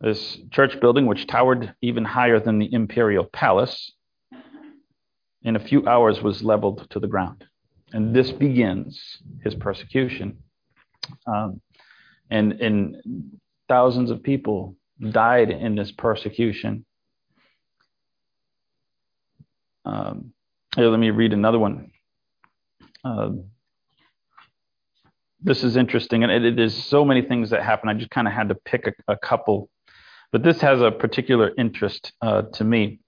this 0.00 0.38
church 0.50 0.80
building, 0.80 1.06
which 1.06 1.26
towered 1.26 1.74
even 1.82 2.04
higher 2.04 2.38
than 2.38 2.58
the 2.58 2.72
imperial 2.72 3.24
palace, 3.24 3.92
in 5.42 5.56
a 5.56 5.60
few 5.60 5.86
hours 5.86 6.20
was 6.20 6.42
leveled 6.42 6.86
to 6.90 7.00
the 7.00 7.06
ground. 7.06 7.44
And 7.92 8.14
this 8.14 8.30
begins 8.30 9.18
his 9.42 9.54
persecution. 9.54 10.38
Um, 11.26 11.60
and, 12.30 12.52
and 12.52 13.40
thousands 13.68 14.10
of 14.10 14.22
people 14.22 14.76
died 15.10 15.50
in 15.50 15.74
this 15.74 15.92
persecution. 15.92 16.84
Um, 19.84 20.32
here, 20.76 20.88
let 20.88 21.00
me 21.00 21.10
read 21.10 21.32
another 21.32 21.58
one. 21.58 21.90
Uh, 23.04 23.30
this 25.40 25.62
is 25.62 25.76
interesting, 25.76 26.24
and 26.24 26.58
it, 26.58 26.70
so 26.72 27.04
many 27.04 27.22
things 27.22 27.50
that 27.50 27.62
happen. 27.62 27.88
I 27.88 27.94
just 27.94 28.10
kind 28.10 28.26
of 28.26 28.34
had 28.34 28.48
to 28.48 28.54
pick 28.54 28.86
a, 28.86 29.12
a, 29.12 29.16
couple, 29.16 29.70
but 30.32 30.42
this 30.42 30.60
has 30.60 30.80
a 30.80 30.90
particular 30.90 31.52
interest 31.56 32.12
uh, 32.22 32.42
to 32.54 32.64
me. 32.64 33.00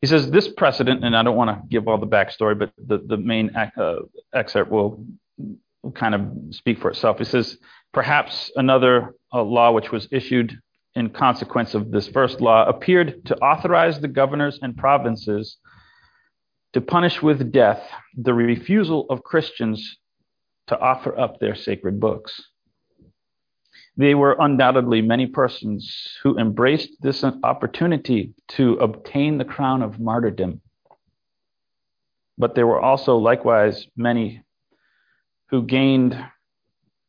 He 0.00 0.06
says 0.06 0.30
this 0.30 0.48
precedent, 0.48 1.04
and 1.04 1.16
I 1.16 1.22
don't 1.22 1.36
want 1.36 1.50
to 1.50 1.68
give 1.68 1.88
all 1.88 1.98
the 1.98 2.06
backstory, 2.06 2.58
but 2.58 2.72
the 2.76 2.98
the 2.98 3.16
main 3.16 3.54
uh, 3.56 3.96
excerpt 4.32 4.70
will, 4.70 5.04
kind 5.94 6.14
of 6.14 6.22
speak 6.50 6.78
for 6.80 6.90
itself. 6.90 7.18
He 7.18 7.24
says 7.24 7.56
perhaps 7.92 8.50
another 8.56 9.14
uh, 9.32 9.42
law 9.42 9.72
which 9.72 9.90
was 9.90 10.08
issued 10.10 10.58
in 10.94 11.10
consequence 11.10 11.74
of 11.74 11.90
this 11.90 12.08
first 12.08 12.40
law 12.40 12.66
appeared 12.66 13.24
to 13.26 13.36
authorize 13.36 14.00
the 14.00 14.08
governors 14.08 14.58
and 14.60 14.76
provinces 14.76 15.58
to 16.72 16.80
punish 16.80 17.22
with 17.22 17.52
death 17.52 17.82
the 18.16 18.34
refusal 18.34 19.06
of 19.08 19.22
Christians 19.22 19.98
to 20.66 20.78
offer 20.78 21.18
up 21.18 21.38
their 21.38 21.54
sacred 21.54 21.98
books. 22.00 22.42
There 23.98 24.16
were 24.16 24.36
undoubtedly 24.38 25.02
many 25.02 25.26
persons 25.26 26.16
who 26.22 26.38
embraced 26.38 27.02
this 27.02 27.24
opportunity 27.42 28.32
to 28.50 28.74
obtain 28.74 29.38
the 29.38 29.44
crown 29.44 29.82
of 29.82 29.98
martyrdom. 29.98 30.60
But 32.38 32.54
there 32.54 32.68
were 32.68 32.80
also 32.80 33.16
likewise 33.16 33.88
many 33.96 34.44
who 35.48 35.64
gained 35.64 36.16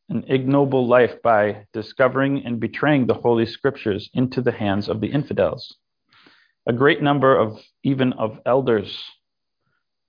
an 0.08 0.24
ignoble 0.26 0.88
life 0.88 1.22
by 1.22 1.68
discovering 1.72 2.44
and 2.44 2.58
betraying 2.58 3.06
the 3.06 3.14
Holy 3.14 3.46
Scriptures 3.46 4.10
into 4.12 4.42
the 4.42 4.50
hands 4.50 4.88
of 4.88 5.00
the 5.00 5.12
infidels. 5.12 5.76
A 6.66 6.72
great 6.72 7.00
number 7.00 7.38
of 7.38 7.60
even 7.84 8.14
of 8.14 8.40
elders 8.44 9.04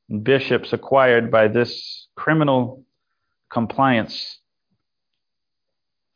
and 0.10 0.24
bishops 0.24 0.74
acquired 0.74 1.30
by 1.30 1.48
this 1.48 2.08
criminal 2.16 2.84
compliance 3.52 4.41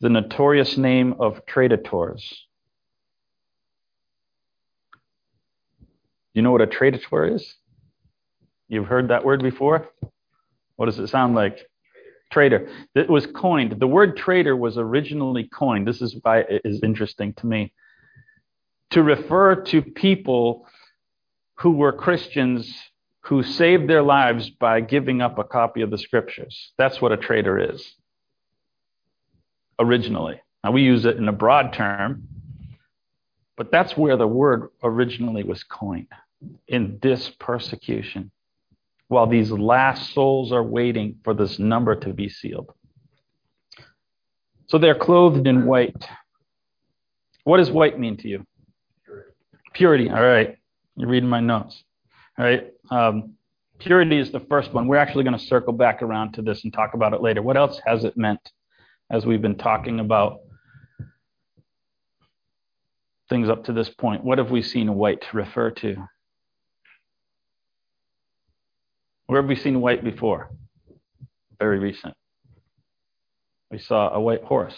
the 0.02 0.10
notorious 0.10 0.78
name 0.78 1.16
of 1.20 1.46
traditors. 1.46 2.46
You 6.34 6.42
know 6.42 6.52
what 6.52 6.62
a 6.62 6.68
traditor 6.68 7.34
is? 7.34 7.56
You've 8.68 8.88
heard 8.88 9.08
that 9.08 9.24
word 9.24 9.42
before? 9.42 9.88
What 10.76 10.88
does 10.88 11.00
it 11.00 11.08
sound 11.08 11.36
like? 11.36 11.66
Traitor. 12.32 12.68
It 12.94 13.10
was 13.10 13.26
coined. 13.28 13.80
The 13.80 13.88
word 13.88 14.18
traitor 14.18 14.56
was 14.56 14.78
originally 14.78 15.48
coined. 15.48 15.88
This 15.88 16.02
is 16.02 16.18
why 16.22 16.40
it 16.40 16.64
is 16.66 16.82
interesting 16.84 17.34
to 17.36 17.48
me. 17.48 17.74
To 18.92 19.04
refer 19.04 19.56
to 19.56 19.82
people 19.82 20.68
who 21.60 21.72
were 21.72 21.94
Christians 21.94 22.74
who 23.22 23.42
saved 23.42 23.90
their 23.90 24.04
lives 24.04 24.50
by 24.50 24.82
giving 24.82 25.22
up 25.22 25.40
a 25.40 25.44
copy 25.44 25.82
of 25.82 25.90
the 25.90 25.98
scriptures. 25.98 26.74
That's 26.78 27.02
what 27.02 27.12
a 27.12 27.18
traitor 27.18 27.58
is. 27.74 27.96
Originally. 29.80 30.42
Now 30.64 30.72
we 30.72 30.82
use 30.82 31.06
it 31.06 31.18
in 31.18 31.28
a 31.28 31.34
broad 31.34 31.74
term, 31.74 32.28
but 33.58 33.72
that's 33.72 33.96
where 33.96 34.18
the 34.18 34.28
word 34.28 34.70
originally 34.84 35.44
was 35.44 35.64
coined 35.64 36.08
in 36.68 37.00
this 37.02 37.30
persecution 37.40 38.32
while 39.08 39.28
these 39.28 39.52
last 39.52 40.14
souls 40.14 40.52
are 40.52 40.64
waiting 40.64 41.18
for 41.24 41.34
this 41.34 41.60
number 41.60 41.96
to 41.96 42.14
be 42.14 42.30
sealed. 42.30 42.72
So 44.68 44.78
they're 44.78 44.96
clothed 44.96 45.46
in 45.46 45.66
white. 45.66 46.08
What 47.44 47.58
does 47.58 47.70
white 47.70 48.00
mean 48.00 48.18
to 48.18 48.28
you? 48.28 48.46
Purity. 49.74 50.10
All 50.10 50.24
right. 50.24 50.58
You're 50.96 51.10
reading 51.10 51.30
my 51.30 51.40
notes. 51.40 51.84
All 52.40 52.46
right. 52.46 52.72
Um, 52.90 53.34
purity 53.78 54.18
is 54.18 54.32
the 54.32 54.40
first 54.40 54.74
one. 54.74 54.88
We're 54.88 54.98
actually 54.98 55.24
going 55.24 55.38
to 55.38 55.46
circle 55.46 55.74
back 55.74 56.02
around 56.02 56.34
to 56.34 56.42
this 56.42 56.64
and 56.64 56.74
talk 56.74 56.96
about 56.96 57.14
it 57.14 57.22
later. 57.22 57.44
What 57.44 57.58
else 57.58 57.80
has 57.86 58.04
it 58.04 58.18
meant 58.18 58.40
as 59.10 59.26
we've 59.26 59.42
been 59.42 59.58
talking 59.58 60.00
about 60.00 60.40
things 63.30 63.50
up 63.50 63.66
to 63.66 63.74
this 63.74 63.90
point? 63.90 64.24
What 64.24 64.38
have 64.38 64.52
we 64.52 64.62
seen 64.62 64.96
white 64.96 65.26
refer 65.34 65.72
to? 65.72 66.08
Where 69.28 69.42
have 69.42 69.50
we 69.50 69.56
seen 69.56 69.82
white 69.82 70.04
before? 70.04 70.52
Very 71.60 71.80
recent. 71.80 72.16
We 73.72 73.80
saw 73.80 74.14
a 74.14 74.20
white 74.20 74.44
horse, 74.44 74.78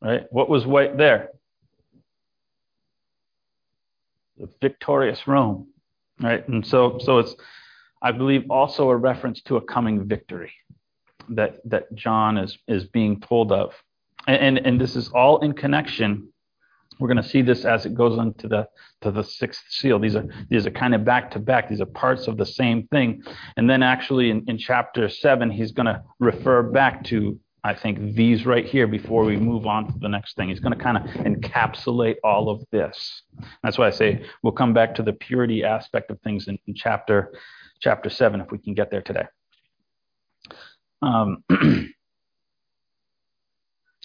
right? 0.00 0.24
What 0.30 0.48
was 0.48 0.66
white 0.66 0.98
there? 0.98 1.30
The 4.38 4.48
victorious 4.60 5.26
Rome, 5.26 5.68
right? 6.20 6.46
And 6.48 6.66
so, 6.66 6.98
so 7.00 7.18
it's, 7.18 7.34
I 8.02 8.12
believe, 8.12 8.50
also 8.50 8.88
a 8.90 8.96
reference 8.96 9.40
to 9.42 9.56
a 9.56 9.60
coming 9.60 10.06
victory 10.06 10.52
that 11.30 11.58
that 11.64 11.94
John 11.94 12.38
is 12.38 12.58
is 12.66 12.84
being 12.84 13.20
told 13.20 13.52
of, 13.52 13.74
and 14.26 14.58
and, 14.58 14.66
and 14.66 14.80
this 14.80 14.96
is 14.96 15.08
all 15.08 15.38
in 15.40 15.52
connection 15.52 16.28
we're 16.98 17.08
going 17.08 17.22
to 17.22 17.28
see 17.28 17.42
this 17.42 17.64
as 17.64 17.86
it 17.86 17.94
goes 17.94 18.18
on 18.18 18.34
to 18.34 18.48
the 18.48 18.68
to 19.02 19.10
the 19.10 19.22
sixth 19.22 19.64
seal. 19.68 19.98
These 19.98 20.16
are 20.16 20.26
these 20.48 20.66
are 20.66 20.70
kind 20.70 20.94
of 20.94 21.04
back 21.04 21.30
to 21.32 21.38
back. 21.38 21.68
These 21.68 21.80
are 21.80 21.86
parts 21.86 22.26
of 22.26 22.36
the 22.36 22.46
same 22.46 22.86
thing. 22.88 23.22
And 23.56 23.68
then 23.68 23.82
actually 23.82 24.30
in, 24.30 24.44
in 24.48 24.58
chapter 24.58 25.08
seven, 25.08 25.50
he's 25.50 25.72
going 25.72 25.86
to 25.86 26.02
refer 26.18 26.62
back 26.62 27.04
to 27.04 27.38
I 27.64 27.74
think 27.74 28.14
these 28.14 28.46
right 28.46 28.64
here 28.64 28.86
before 28.86 29.24
we 29.24 29.36
move 29.36 29.66
on 29.66 29.92
to 29.92 29.98
the 29.98 30.08
next 30.08 30.36
thing. 30.36 30.48
He's 30.48 30.60
going 30.60 30.76
to 30.76 30.82
kind 30.82 30.96
of 30.96 31.04
encapsulate 31.24 32.16
all 32.24 32.50
of 32.50 32.64
this. 32.70 33.22
That's 33.62 33.76
why 33.76 33.88
I 33.88 33.90
say 33.90 34.24
we'll 34.42 34.52
come 34.52 34.72
back 34.72 34.94
to 34.96 35.02
the 35.02 35.12
purity 35.12 35.64
aspect 35.64 36.10
of 36.10 36.20
things 36.20 36.48
in, 36.48 36.58
in 36.66 36.74
chapter 36.74 37.32
chapter 37.80 38.10
seven 38.10 38.40
if 38.40 38.50
we 38.50 38.58
can 38.58 38.74
get 38.74 38.90
there 38.90 39.02
today. 39.02 39.26
Um, 41.02 41.44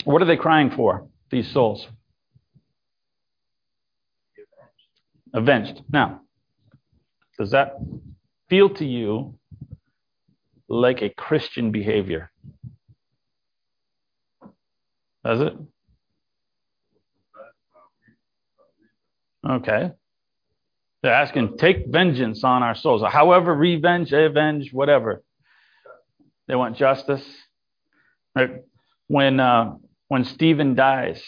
what 0.03 0.21
are 0.21 0.25
they 0.25 0.37
crying 0.37 0.71
for? 0.71 1.07
These 1.31 1.51
souls. 1.51 1.87
avenged. 5.33 5.81
Now, 5.91 6.21
does 7.37 7.51
that 7.51 7.75
feel 8.49 8.69
to 8.75 8.85
you 8.85 9.37
like 10.67 11.01
a 11.01 11.09
Christian 11.09 11.71
behavior? 11.71 12.31
Does 15.25 15.41
it? 15.41 15.53
Okay. 19.49 19.91
They're 21.01 21.13
asking, 21.13 21.57
take 21.57 21.87
vengeance 21.87 22.43
on 22.43 22.63
our 22.63 22.75
souls. 22.75 23.03
However, 23.09 23.53
revenge, 23.53 24.13
avenge, 24.13 24.71
whatever. 24.71 25.21
They 26.47 26.55
want 26.55 26.77
justice. 26.77 27.25
Right? 28.35 28.61
When 29.07 29.39
uh, 29.39 29.75
when 30.07 30.25
Stephen 30.25 30.75
dies, 30.75 31.23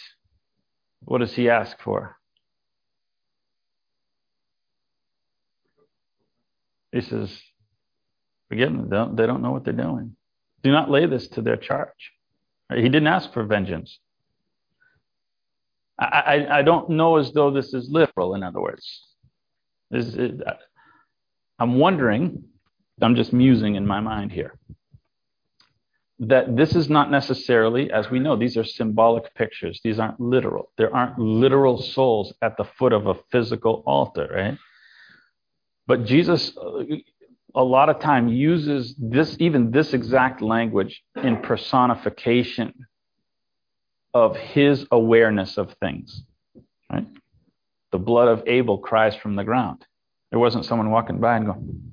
what 1.01 1.19
does 1.19 1.34
he 1.34 1.50
ask 1.50 1.79
for? 1.81 2.17
He 6.91 7.01
says, 7.01 7.41
forget 8.48 8.69
them. 8.69 8.89
They 8.89 8.95
don't, 8.95 9.15
they 9.17 9.25
don't 9.25 9.41
know 9.41 9.51
what 9.51 9.65
they're 9.65 9.74
doing. 9.74 10.15
Do 10.63 10.72
not 10.72 10.89
lay 10.89 11.05
this 11.05 11.27
to 11.29 11.41
their 11.41 11.57
charge. 11.57 12.12
Right? 12.69 12.79
He 12.79 12.86
didn't 12.86 13.07
ask 13.07 13.34
for 13.34 13.43
vengeance. 13.43 14.00
I, 16.00 16.05
I, 16.05 16.60
I 16.60 16.62
don't 16.62 16.89
know 16.91 17.17
as 17.17 17.31
though 17.34 17.51
this 17.51 17.74
is 17.74 17.89
literal, 17.89 18.34
in 18.36 18.43
other 18.43 18.62
words. 18.62 19.03
I'm 21.60 21.77
wondering, 21.79 22.43
I'm 23.01 23.15
just 23.15 23.34
musing 23.34 23.75
in 23.75 23.86
my 23.86 24.00
mind 24.00 24.31
here, 24.31 24.57
that 26.19 26.55
this 26.55 26.75
is 26.75 26.89
not 26.89 27.12
necessarily, 27.12 27.91
as 27.91 28.10
we 28.10 28.19
know, 28.19 28.36
these 28.36 28.55
are 28.55 28.63
symbolic 28.63 29.34
pictures. 29.36 29.81
These 29.84 30.00
aren't 30.00 30.19
literal. 30.19 30.72
There 30.77 30.95
aren't 30.95 31.19
literal 31.19 31.81
souls 31.81 32.34
at 32.41 32.55
the 32.57 32.63
foot 32.63 32.93
of 32.93 33.07
a 33.07 33.15
physical 33.31 33.84
altar, 33.86 34.29
right? 34.34 34.57
But 35.88 36.05
Jesus, 36.05 36.55
uh, 36.57 36.84
a 37.53 37.63
lot 37.63 37.89
of 37.89 38.00
time, 38.00 38.29
uses 38.29 38.95
this, 38.98 39.36
even 39.39 39.72
this 39.72 39.93
exact 39.93 40.41
language 40.41 41.03
in 41.22 41.41
personification 41.41 42.74
of 44.13 44.38
his 44.38 44.88
awareness 44.91 45.57
of 45.57 45.74
things. 45.81 46.24
Right? 46.89 47.07
The 47.91 48.00
blood 48.00 48.29
of 48.29 48.43
Abel 48.48 48.77
cries 48.77 49.15
from 49.15 49.36
the 49.36 49.43
ground. 49.43 49.86
There 50.31 50.39
wasn't 50.39 50.65
someone 50.65 50.91
walking 50.91 51.19
by 51.19 51.38
and 51.38 51.45
going, 51.45 51.91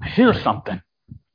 I 0.00 0.08
hear 0.08 0.32
something. 0.32 0.80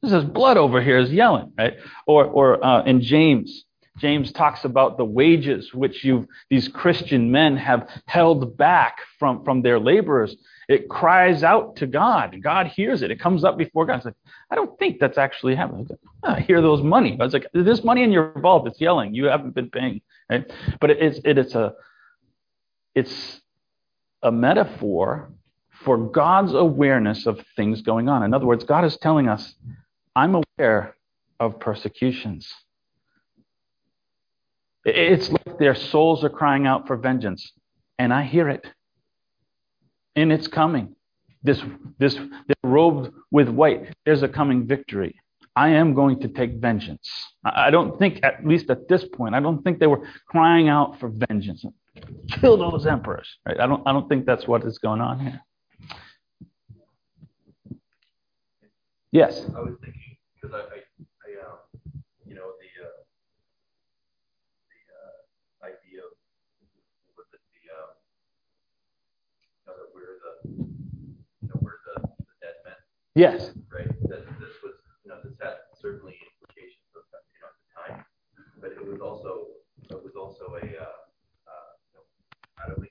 This 0.02 0.12
is 0.12 0.24
blood 0.26 0.58
over 0.58 0.82
here 0.82 0.98
is 0.98 1.12
yelling, 1.12 1.54
right? 1.58 1.78
Or, 2.06 2.26
or 2.26 2.64
uh, 2.64 2.84
in 2.84 3.02
James, 3.02 3.66
James 3.98 4.32
talks 4.32 4.64
about 4.64 4.98
the 4.98 5.06
wages 5.06 5.74
which 5.74 6.04
you 6.04 6.28
these 6.50 6.68
Christian 6.68 7.32
men 7.32 7.58
have 7.58 7.90
held 8.06 8.56
back 8.56 9.00
from, 9.18 9.44
from 9.44 9.64
their 9.64 9.80
laborers. 9.80 10.36
It 10.70 10.88
cries 10.88 11.44
out 11.44 11.78
to 11.78 11.88
God. 11.88 12.38
God 12.44 12.68
hears 12.68 13.02
it. 13.02 13.10
It 13.10 13.20
comes 13.20 13.44
up 13.44 13.58
before 13.58 13.86
God. 13.88 13.96
It's 13.96 14.06
like, 14.06 14.14
I 14.52 14.56
don't 14.56 14.78
think 14.78 15.00
that's 15.00 15.18
actually 15.18 15.56
happening. 15.56 15.90
I 16.24 16.42
hear 16.42 16.62
those 16.62 16.84
money. 16.84 17.18
I 17.20 17.24
was 17.24 17.34
like, 17.34 17.48
this 17.54 17.84
money 17.84 18.04
in 18.04 18.12
your 18.12 18.34
vault. 18.40 18.68
It's 18.68 18.80
yelling. 18.80 19.16
You 19.16 19.26
haven't 19.26 19.56
been 19.56 19.70
paying. 19.72 20.02
Right? 20.30 20.46
But 20.80 20.92
it, 20.92 21.02
it's 21.02 21.20
it, 21.24 21.38
it's 21.38 21.56
a 21.56 21.74
it's 22.94 23.42
a 24.22 24.32
metaphor 24.32 25.32
for 25.84 25.98
God's 25.98 26.54
awareness 26.54 27.26
of 27.26 27.44
things 27.56 27.82
going 27.82 28.10
on. 28.10 28.24
In 28.24 28.34
other 28.34 28.46
words, 28.46 28.64
God 28.64 28.84
is 28.84 28.98
telling 28.98 29.30
us, 29.30 29.56
I'm 30.18 30.42
aware 30.58 30.96
of 31.40 31.60
persecutions. 31.60 32.52
It's 34.84 35.30
like 35.30 35.60
their 35.60 35.76
souls 35.76 36.24
are 36.24 36.30
crying 36.30 36.66
out 36.66 36.88
for 36.88 36.98
vengeance, 36.98 37.52
and 38.00 38.12
I 38.12 38.24
hear 38.24 38.50
it. 38.50 38.66
And 40.16 40.32
it's 40.32 40.48
coming. 40.48 40.96
This, 41.44 41.62
this, 42.00 42.16
they're 42.16 42.72
robed 42.72 43.14
with 43.30 43.48
white. 43.48 43.94
There's 44.06 44.24
a 44.24 44.28
coming 44.28 44.66
victory. 44.66 45.20
I 45.56 45.70
am 45.70 45.94
going 45.94 46.20
to 46.22 46.28
take 46.28 46.54
vengeance. 46.56 47.08
I 47.46 47.70
don't 47.70 48.00
think, 48.00 48.20
at 48.24 48.44
least 48.44 48.72
at 48.72 48.88
this 48.88 49.06
point, 49.06 49.36
I 49.36 49.40
don't 49.40 49.62
think 49.64 49.78
they 49.80 49.86
were 49.86 50.02
crying 50.28 50.68
out 50.68 51.00
for 51.00 51.10
vengeance. 51.30 51.64
Kill 52.42 52.58
those 52.58 52.88
emperors. 52.88 53.28
Right? 53.46 53.60
I 53.60 53.68
don't. 53.68 53.88
I 53.88 53.94
don't 53.94 54.10
think 54.10 54.26
that's 54.26 54.48
what 54.48 54.64
is 54.66 54.80
going 54.80 55.02
on 55.02 55.20
here. 55.20 55.42
Yes. 59.12 59.46
I 59.56 59.62
was 59.62 59.74
thinking 59.82 59.97
because 60.48 60.64
I, 60.64 60.76
I, 60.76 60.80
I 60.80 61.30
um, 61.44 61.60
you 62.24 62.36
know, 62.36 62.56
the 62.56 62.72
uh, 62.80 63.00
the 64.72 64.80
uh, 64.96 65.68
idea 65.68 66.08
of 66.08 66.16
with 67.20 67.28
the, 67.36 67.40
the 67.52 67.64
um, 67.76 67.92
you 69.44 69.66
know, 69.68 69.76
that 69.76 69.90
we're 69.92 70.16
the, 70.24 70.32
you 71.44 71.48
know, 71.52 71.60
we're 71.60 71.84
the, 71.84 72.00
the 72.00 72.36
dead 72.40 72.56
men. 72.64 72.80
Yes. 73.20 73.52
Right. 73.68 73.92
That 74.08 74.24
this 74.40 74.56
was, 74.64 74.80
you 75.04 75.12
know, 75.12 75.20
this 75.20 75.36
had 75.44 75.68
certainly 75.76 76.16
implications 76.16 76.88
of 76.96 77.04
you 77.12 77.40
know 77.44 77.52
at 77.52 77.58
the 77.60 77.68
time, 77.76 77.98
but 78.64 78.72
it 78.72 78.84
was 78.88 79.04
also 79.04 79.52
it 79.92 80.00
was 80.00 80.16
also 80.16 80.56
a 80.56 80.64
uh, 80.64 80.96
uh, 81.44 81.72
you 81.76 81.92
know, 81.92 82.08
not 82.56 82.72
only 82.72 82.88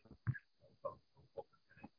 what 0.85 0.93
was 1.41 1.57
going 1.73 1.89
to 1.89 1.97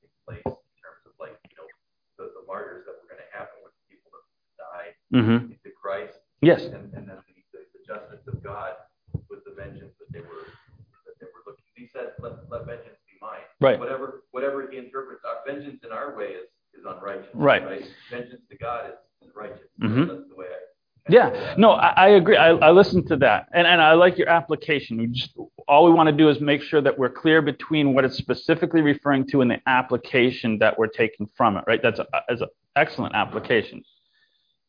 take 0.00 0.16
place 0.24 0.48
in 0.48 0.74
terms 0.80 1.04
of 1.04 1.12
like 1.20 1.36
you 1.52 1.56
know 1.60 1.68
the, 2.16 2.32
the 2.32 2.44
martyrs 2.48 2.88
that 2.88 2.96
were 2.96 3.08
going 3.12 3.20
to 3.20 3.28
happen 3.36 3.60
with 3.60 3.76
people 3.92 4.08
that 4.12 4.24
died 4.60 4.99
Mm-hmm. 5.12 5.48
to 5.64 5.70
Christ, 5.82 6.18
Yes. 6.40 6.62
and, 6.64 6.74
and 6.74 7.08
then 7.08 7.18
the, 7.52 7.58
the, 7.58 7.84
justice 7.86 8.26
of 8.28 8.42
God 8.42 8.74
with 9.28 9.40
the 9.44 9.52
vengeance 9.56 9.92
that 9.98 10.12
they 10.12 10.20
were 10.20 10.46
that 11.06 11.18
they 11.20 11.26
were 11.26 11.42
looking. 11.46 11.64
He 11.74 11.88
said, 11.92 12.12
"Let, 12.20 12.32
let 12.50 12.64
vengeance 12.66 12.98
be 13.06 13.18
mine." 13.20 13.40
Right. 13.60 13.78
Whatever 13.78 14.22
whatever 14.30 14.70
he 14.70 14.78
interprets, 14.78 15.22
our 15.24 15.42
vengeance 15.52 15.80
in 15.84 15.90
our 15.90 16.16
way 16.16 16.26
is 16.38 16.48
is 16.78 16.84
unrighteous. 16.86 17.26
Right. 17.34 17.64
Right. 17.64 17.84
Vengeance 18.10 18.42
to 18.50 18.56
God 18.58 18.90
is, 18.90 19.28
is 19.28 19.34
righteous. 19.34 19.66
Mhm. 19.82 20.06
That's 20.08 20.28
the 20.28 20.36
way 20.36 20.46
I. 20.46 20.58
Yeah, 21.08 21.54
no, 21.56 21.72
I, 21.72 21.88
I 21.96 22.08
agree. 22.10 22.36
I, 22.36 22.50
I 22.50 22.70
listened 22.70 23.08
to 23.08 23.16
that, 23.16 23.48
and 23.52 23.66
and 23.66 23.80
I 23.82 23.94
like 23.94 24.16
your 24.16 24.28
application. 24.28 24.98
We 24.98 25.06
just 25.08 25.32
all 25.66 25.84
we 25.84 25.90
want 25.90 26.08
to 26.08 26.12
do 26.12 26.28
is 26.28 26.40
make 26.40 26.62
sure 26.62 26.80
that 26.82 26.96
we're 26.96 27.08
clear 27.10 27.42
between 27.42 27.94
what 27.94 28.04
it's 28.04 28.16
specifically 28.16 28.82
referring 28.82 29.26
to 29.28 29.40
and 29.40 29.50
the 29.50 29.60
application 29.66 30.58
that 30.58 30.78
we're 30.78 30.86
taking 30.86 31.26
from 31.36 31.56
it. 31.56 31.64
Right? 31.66 31.82
That's 31.82 31.98
a, 31.98 32.06
as 32.28 32.42
an 32.42 32.48
excellent 32.76 33.14
application. 33.16 33.82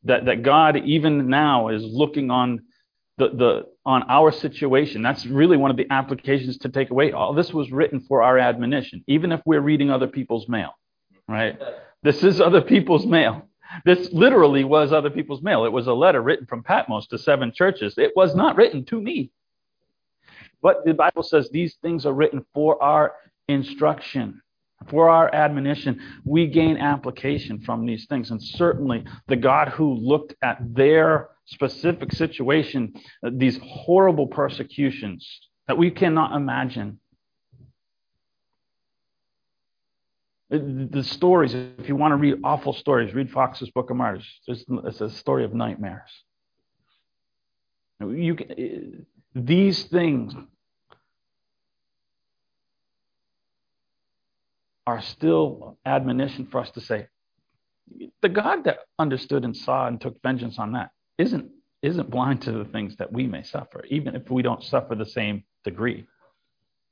That 0.03 0.25
that 0.25 0.43
God 0.43 0.77
even 0.77 1.27
now 1.29 1.69
is 1.69 1.83
looking 1.83 2.31
on 2.31 2.61
the 3.17 3.29
the 3.29 3.65
on 3.85 4.03
our 4.09 4.31
situation. 4.31 5.01
That's 5.01 5.25
really 5.25 5.57
one 5.57 5.71
of 5.71 5.77
the 5.77 5.87
applications 5.89 6.57
to 6.59 6.69
take 6.69 6.89
away. 6.89 7.11
All 7.11 7.33
this 7.33 7.53
was 7.53 7.71
written 7.71 7.99
for 7.99 8.23
our 8.23 8.37
admonition, 8.37 9.03
even 9.07 9.31
if 9.31 9.41
we're 9.45 9.61
reading 9.61 9.89
other 9.89 10.07
people's 10.07 10.47
mail. 10.47 10.71
Right? 11.27 11.59
This 12.03 12.23
is 12.23 12.41
other 12.41 12.61
people's 12.61 13.05
mail. 13.05 13.47
This 13.85 14.11
literally 14.11 14.63
was 14.63 14.91
other 14.91 15.09
people's 15.09 15.41
mail. 15.41 15.65
It 15.65 15.71
was 15.71 15.87
a 15.87 15.93
letter 15.93 16.21
written 16.21 16.45
from 16.45 16.63
Patmos 16.63 17.07
to 17.07 17.17
seven 17.17 17.51
churches. 17.53 17.93
It 17.97 18.11
was 18.15 18.35
not 18.35 18.57
written 18.57 18.83
to 18.85 18.99
me. 18.99 19.31
But 20.61 20.85
the 20.85 20.93
Bible 20.93 21.23
says 21.23 21.49
these 21.49 21.75
things 21.75 22.05
are 22.05 22.13
written 22.13 22.45
for 22.53 22.81
our 22.81 23.13
instruction, 23.47 24.41
for 24.89 25.09
our 25.09 25.33
admonition. 25.33 25.99
We 26.25 26.47
gain 26.47 26.77
application 26.77 27.61
from 27.61 27.85
these 27.85 28.05
things. 28.05 28.31
And 28.31 28.41
certainly 28.41 29.03
the 29.27 29.35
God 29.35 29.69
who 29.69 29.93
looked 29.93 30.35
at 30.41 30.57
their 30.73 31.29
specific 31.45 32.11
situation, 32.13 32.93
these 33.23 33.59
horrible 33.63 34.27
persecutions 34.27 35.27
that 35.67 35.77
we 35.77 35.91
cannot 35.91 36.35
imagine, 36.35 36.99
the 40.49 41.03
stories, 41.03 41.53
if 41.53 41.87
you 41.87 41.95
want 41.95 42.11
to 42.11 42.17
read 42.17 42.35
awful 42.43 42.73
stories, 42.73 43.13
read 43.13 43.31
Foxe's 43.31 43.69
Book 43.69 43.89
of 43.89 43.95
Martyrs. 43.95 44.27
It's, 44.47 44.65
it's 44.83 44.99
a 44.99 45.09
story 45.09 45.45
of 45.45 45.53
nightmares. 45.53 46.11
You 48.01 48.35
can, 48.35 49.05
these 49.33 49.83
things 49.83 50.33
are 54.87 55.01
still 55.01 55.77
admonition 55.85 56.47
for 56.47 56.59
us 56.59 56.71
to 56.71 56.81
say, 56.81 57.07
the 58.21 58.29
God 58.29 58.63
that 58.63 58.79
understood 58.97 59.43
and 59.43 59.55
saw 59.55 59.87
and 59.87 59.99
took 59.99 60.21
vengeance 60.21 60.57
on 60.57 60.73
that 60.73 60.91
isn't 61.17 61.51
isn't 61.81 62.11
blind 62.11 62.41
to 62.43 62.51
the 62.51 62.65
things 62.65 62.95
that 62.97 63.11
we 63.11 63.25
may 63.25 63.41
suffer, 63.41 63.83
even 63.89 64.15
if 64.15 64.29
we 64.29 64.43
don't 64.43 64.63
suffer 64.63 64.93
the 64.93 65.05
same 65.05 65.43
degree. 65.63 66.05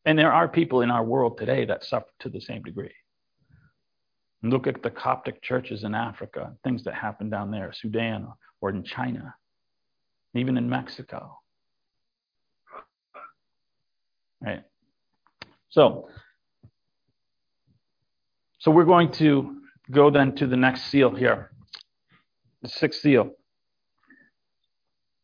And 0.05 0.17
there 0.17 0.33
are 0.33 0.47
people 0.47 0.81
in 0.81 0.89
our 0.89 1.03
world 1.03 1.37
today 1.37 1.65
that 1.65 1.83
suffer 1.83 2.09
to 2.19 2.29
the 2.29 2.41
same 2.41 2.63
degree. 2.63 2.93
Look 4.41 4.67
at 4.67 4.81
the 4.81 4.89
Coptic 4.89 5.41
churches 5.41 5.83
in 5.83 5.93
Africa, 5.93 6.55
things 6.63 6.83
that 6.85 6.95
happen 6.95 7.29
down 7.29 7.51
there, 7.51 7.71
Sudan 7.73 8.27
or 8.61 8.69
in 8.69 8.83
China, 8.83 9.35
even 10.33 10.57
in 10.57 10.69
Mexico. 10.69 11.37
Right? 14.41 14.63
So, 15.69 16.09
so 18.59 18.71
we're 18.71 18.85
going 18.85 19.11
to 19.13 19.57
go 19.91 20.09
then 20.09 20.35
to 20.35 20.47
the 20.47 20.57
next 20.57 20.83
seal 20.85 21.13
here, 21.13 21.51
the 22.61 22.69
sixth 22.69 23.01
seal. 23.01 23.31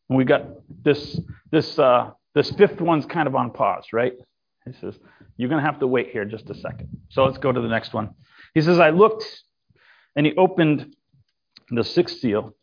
And 0.08 0.18
we 0.18 0.24
got 0.24 0.46
this 0.84 1.20
this 1.50 1.78
uh, 1.78 2.10
this 2.34 2.50
fifth 2.50 2.80
one's 2.80 3.06
kind 3.06 3.26
of 3.26 3.34
on 3.34 3.50
pause, 3.50 3.86
right? 3.92 4.12
He 4.64 4.72
says 4.80 4.98
you're 5.36 5.48
going 5.48 5.62
to 5.62 5.66
have 5.66 5.80
to 5.80 5.86
wait 5.86 6.10
here 6.10 6.24
just 6.24 6.48
a 6.50 6.54
second. 6.54 6.88
So 7.10 7.24
let's 7.24 7.38
go 7.38 7.52
to 7.52 7.60
the 7.60 7.68
next 7.68 7.92
one. 7.92 8.14
He 8.54 8.62
says, 8.62 8.78
I 8.78 8.90
looked, 8.90 9.24
and 10.14 10.24
he 10.24 10.34
opened 10.36 10.96
the 11.70 11.84
sixth 11.84 12.20
seal. 12.20 12.54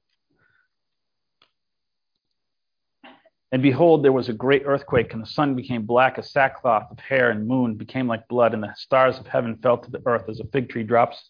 And 3.54 3.62
behold, 3.62 4.04
there 4.04 4.12
was 4.12 4.30
a 4.30 4.34
great 4.34 4.64
earthquake, 4.66 5.14
and 5.14 5.22
the 5.22 5.28
sun 5.28 5.54
became 5.54 5.86
black 5.86 6.18
as 6.18 6.32
sackcloth 6.32 6.90
of 6.90 6.98
hair, 6.98 7.30
and 7.30 7.48
moon 7.48 7.76
became 7.76 8.08
like 8.08 8.28
blood, 8.28 8.56
and 8.56 8.64
the 8.64 8.74
stars 8.76 9.20
of 9.20 9.28
heaven 9.28 9.58
fell 9.62 9.78
to 9.78 9.92
the 9.92 10.02
earth 10.08 10.28
as 10.28 10.40
a 10.40 10.46
fig 10.46 10.70
tree 10.70 10.82
drops 10.82 11.30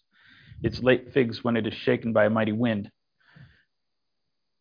its 0.62 0.82
late 0.82 1.12
figs 1.12 1.44
when 1.44 1.54
it 1.54 1.66
is 1.66 1.74
shaken 1.74 2.14
by 2.14 2.24
a 2.24 2.30
mighty 2.30 2.52
wind. 2.52 2.90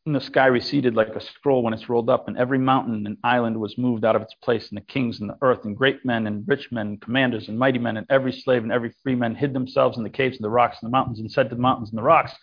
And 0.06 0.14
the 0.14 0.20
sky 0.20 0.48
receded 0.48 0.94
like 0.94 1.16
a 1.16 1.22
scroll 1.22 1.64
when 1.64 1.74
it's 1.74 1.88
rolled 1.88 2.10
up, 2.10 2.28
and 2.28 2.38
every 2.38 2.60
mountain 2.60 3.08
and 3.08 3.18
island 3.24 3.58
was 3.58 3.78
moved 3.78 4.04
out 4.04 4.18
of 4.18 4.24
its 4.24 4.34
place, 4.34 4.68
and 4.68 4.76
the 4.76 4.82
kings 4.82 5.22
and 5.22 5.30
the 5.30 5.38
earth, 5.42 5.64
and 5.64 5.78
great 5.78 6.04
men 6.04 6.28
and 6.28 6.46
rich 6.46 6.70
men, 6.70 6.88
and 6.88 7.02
commanders 7.02 7.48
and 7.48 7.58
mighty 7.58 7.80
men, 7.80 7.96
and 7.96 8.06
every 8.10 8.34
slave 8.34 8.64
and 8.64 8.74
every 8.74 8.92
free 9.04 9.16
man 9.16 9.36
hid 9.36 9.54
themselves 9.54 9.98
in 9.98 10.04
the 10.04 10.10
caves 10.10 10.36
and 10.36 10.44
the 10.44 10.50
rocks 10.50 10.80
and 10.82 10.90
the 10.90 10.92
mountains, 10.92 11.22
and 11.22 11.32
said 11.32 11.50
to 11.50 11.56
the 11.56 11.62
mountains 11.62 11.92
and 11.92 11.98
the 11.98 12.04
rocks, 12.04 12.36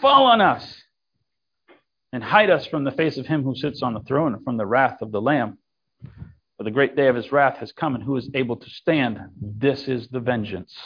Fall 0.00 0.24
on 0.24 0.40
us! 0.40 0.82
And 2.12 2.22
hide 2.22 2.50
us 2.50 2.66
from 2.66 2.84
the 2.84 2.90
face 2.92 3.16
of 3.16 3.26
him 3.26 3.42
who 3.42 3.54
sits 3.54 3.82
on 3.82 3.94
the 3.94 4.00
throne 4.00 4.34
and 4.34 4.44
from 4.44 4.56
the 4.56 4.66
wrath 4.66 5.00
of 5.00 5.12
the 5.12 5.20
Lamb. 5.20 5.58
For 6.58 6.64
the 6.64 6.70
great 6.70 6.94
day 6.94 7.08
of 7.08 7.16
his 7.16 7.32
wrath 7.32 7.58
has 7.58 7.72
come, 7.72 7.94
and 7.94 8.04
who 8.04 8.16
is 8.16 8.28
able 8.34 8.56
to 8.56 8.70
stand? 8.70 9.18
This 9.40 9.88
is 9.88 10.08
the 10.08 10.20
vengeance. 10.20 10.76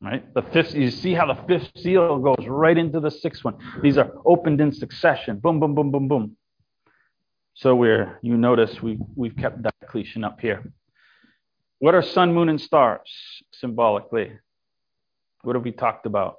Right? 0.00 0.32
The 0.34 0.42
fifth, 0.42 0.74
you 0.74 0.90
see 0.90 1.14
how 1.14 1.32
the 1.32 1.42
fifth 1.46 1.70
seal 1.76 2.18
goes 2.18 2.46
right 2.46 2.76
into 2.76 3.00
the 3.00 3.10
sixth 3.10 3.44
one. 3.44 3.56
These 3.82 3.98
are 3.98 4.12
opened 4.24 4.60
in 4.60 4.72
succession. 4.72 5.38
Boom, 5.38 5.58
boom, 5.58 5.74
boom, 5.74 5.90
boom, 5.90 6.08
boom. 6.08 6.36
So 7.54 7.74
we're, 7.74 8.18
you 8.22 8.36
notice 8.36 8.80
we, 8.80 8.98
we've 9.16 9.36
kept 9.36 9.62
Diocletian 9.62 10.22
up 10.22 10.40
here. 10.40 10.72
What 11.80 11.94
are 11.94 12.02
sun, 12.02 12.32
moon, 12.32 12.48
and 12.48 12.60
stars 12.60 13.08
symbolically? 13.52 14.32
What 15.42 15.56
have 15.56 15.64
we 15.64 15.72
talked 15.72 16.06
about? 16.06 16.38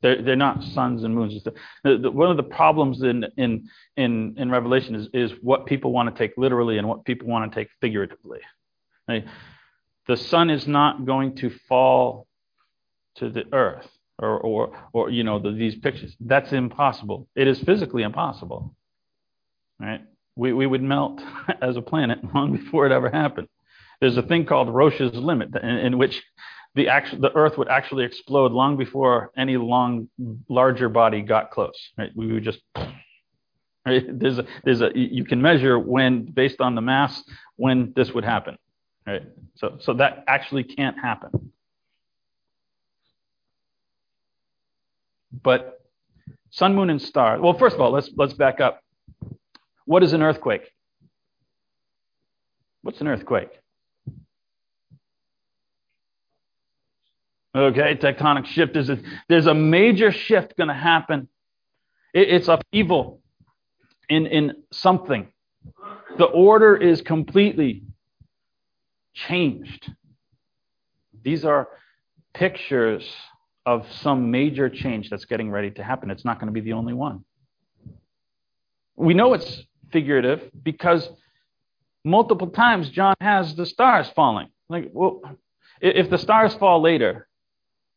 They're, 0.00 0.22
they're 0.22 0.36
not 0.36 0.62
suns 0.62 1.02
and 1.02 1.14
moons. 1.14 1.42
The, 1.42 1.98
the, 1.98 2.10
one 2.10 2.30
of 2.30 2.36
the 2.36 2.42
problems 2.42 3.02
in, 3.02 3.24
in, 3.36 3.68
in, 3.96 4.34
in 4.38 4.50
Revelation 4.50 4.94
is, 4.94 5.08
is 5.12 5.32
what 5.42 5.66
people 5.66 5.92
want 5.92 6.14
to 6.14 6.18
take 6.18 6.36
literally 6.36 6.78
and 6.78 6.88
what 6.88 7.04
people 7.04 7.28
want 7.28 7.50
to 7.50 7.58
take 7.60 7.68
figuratively. 7.80 8.40
Right? 9.08 9.24
The 10.06 10.16
sun 10.16 10.50
is 10.50 10.68
not 10.68 11.04
going 11.04 11.36
to 11.36 11.50
fall 11.68 12.26
to 13.16 13.28
the 13.28 13.44
earth 13.52 13.88
or, 14.18 14.38
or, 14.38 14.78
or 14.92 15.10
you 15.10 15.24
know, 15.24 15.40
the, 15.40 15.50
these 15.50 15.74
pictures. 15.74 16.14
That's 16.20 16.52
impossible. 16.52 17.28
It 17.34 17.48
is 17.48 17.58
physically 17.60 18.04
impossible. 18.04 18.74
Right? 19.80 20.02
We, 20.36 20.52
we 20.52 20.66
would 20.66 20.82
melt 20.82 21.20
as 21.62 21.76
a 21.76 21.82
planet 21.82 22.20
long 22.34 22.56
before 22.56 22.86
it 22.86 22.92
ever 22.92 23.10
happened. 23.10 23.48
There's 24.00 24.16
a 24.16 24.22
thing 24.22 24.46
called 24.46 24.72
Roche's 24.72 25.14
limit 25.14 25.50
in, 25.60 25.68
in 25.68 25.98
which 25.98 26.22
the, 26.78 26.86
the 27.18 27.34
Earth 27.34 27.58
would 27.58 27.68
actually 27.68 28.04
explode 28.04 28.52
long 28.52 28.76
before 28.76 29.30
any 29.36 29.56
long, 29.56 30.08
larger 30.48 30.88
body 30.88 31.20
got 31.22 31.50
close. 31.50 31.90
Right? 31.98 32.10
We 32.14 32.32
would 32.32 32.44
just. 32.44 32.60
Right? 33.84 34.04
There's 34.08 34.38
a, 34.38 34.46
there's 34.64 34.80
a, 34.80 34.90
you 34.94 35.24
can 35.24 35.42
measure 35.42 35.78
when, 35.78 36.24
based 36.24 36.60
on 36.60 36.74
the 36.74 36.80
mass, 36.80 37.22
when 37.56 37.92
this 37.96 38.12
would 38.12 38.24
happen. 38.24 38.56
Right? 39.06 39.22
So, 39.56 39.78
so 39.80 39.94
that 39.94 40.24
actually 40.26 40.64
can't 40.64 40.98
happen. 40.98 41.52
But 45.42 45.80
sun, 46.50 46.74
moon, 46.74 46.90
and 46.90 47.02
star. 47.02 47.40
Well, 47.40 47.54
first 47.58 47.74
of 47.74 47.80
all, 47.80 47.90
let's 47.90 48.10
let's 48.16 48.32
back 48.32 48.60
up. 48.60 48.82
What 49.84 50.02
is 50.02 50.12
an 50.12 50.22
earthquake? 50.22 50.72
What's 52.82 53.00
an 53.00 53.08
earthquake? 53.08 53.50
Okay, 57.54 57.96
tectonic 57.96 58.46
shift 58.46 58.76
is 58.76 58.90
a, 58.90 58.98
there's 59.28 59.46
a 59.46 59.54
major 59.54 60.12
shift 60.12 60.56
going 60.56 60.68
to 60.68 60.74
happen. 60.74 61.28
It, 62.12 62.28
it's 62.28 62.48
upheaval 62.48 63.20
in 64.08 64.26
in 64.26 64.52
something. 64.72 65.32
The 66.18 66.24
order 66.24 66.76
is 66.76 67.00
completely 67.00 67.84
changed. 69.14 69.90
These 71.22 71.44
are 71.44 71.68
pictures 72.34 73.08
of 73.66 73.86
some 74.00 74.30
major 74.30 74.68
change 74.68 75.10
that's 75.10 75.24
getting 75.24 75.50
ready 75.50 75.70
to 75.72 75.82
happen. 75.82 76.10
It's 76.10 76.24
not 76.24 76.38
going 76.38 76.46
to 76.46 76.52
be 76.52 76.60
the 76.60 76.72
only 76.72 76.94
one. 76.94 77.24
We 78.96 79.14
know 79.14 79.34
it's 79.34 79.62
figurative 79.92 80.50
because 80.62 81.08
multiple 82.04 82.48
times 82.48 82.88
John 82.90 83.14
has 83.20 83.54
the 83.54 83.66
stars 83.66 84.08
falling. 84.14 84.48
Like, 84.68 84.90
well, 84.92 85.22
if 85.80 86.10
the 86.10 86.18
stars 86.18 86.54
fall 86.54 86.80
later, 86.80 87.27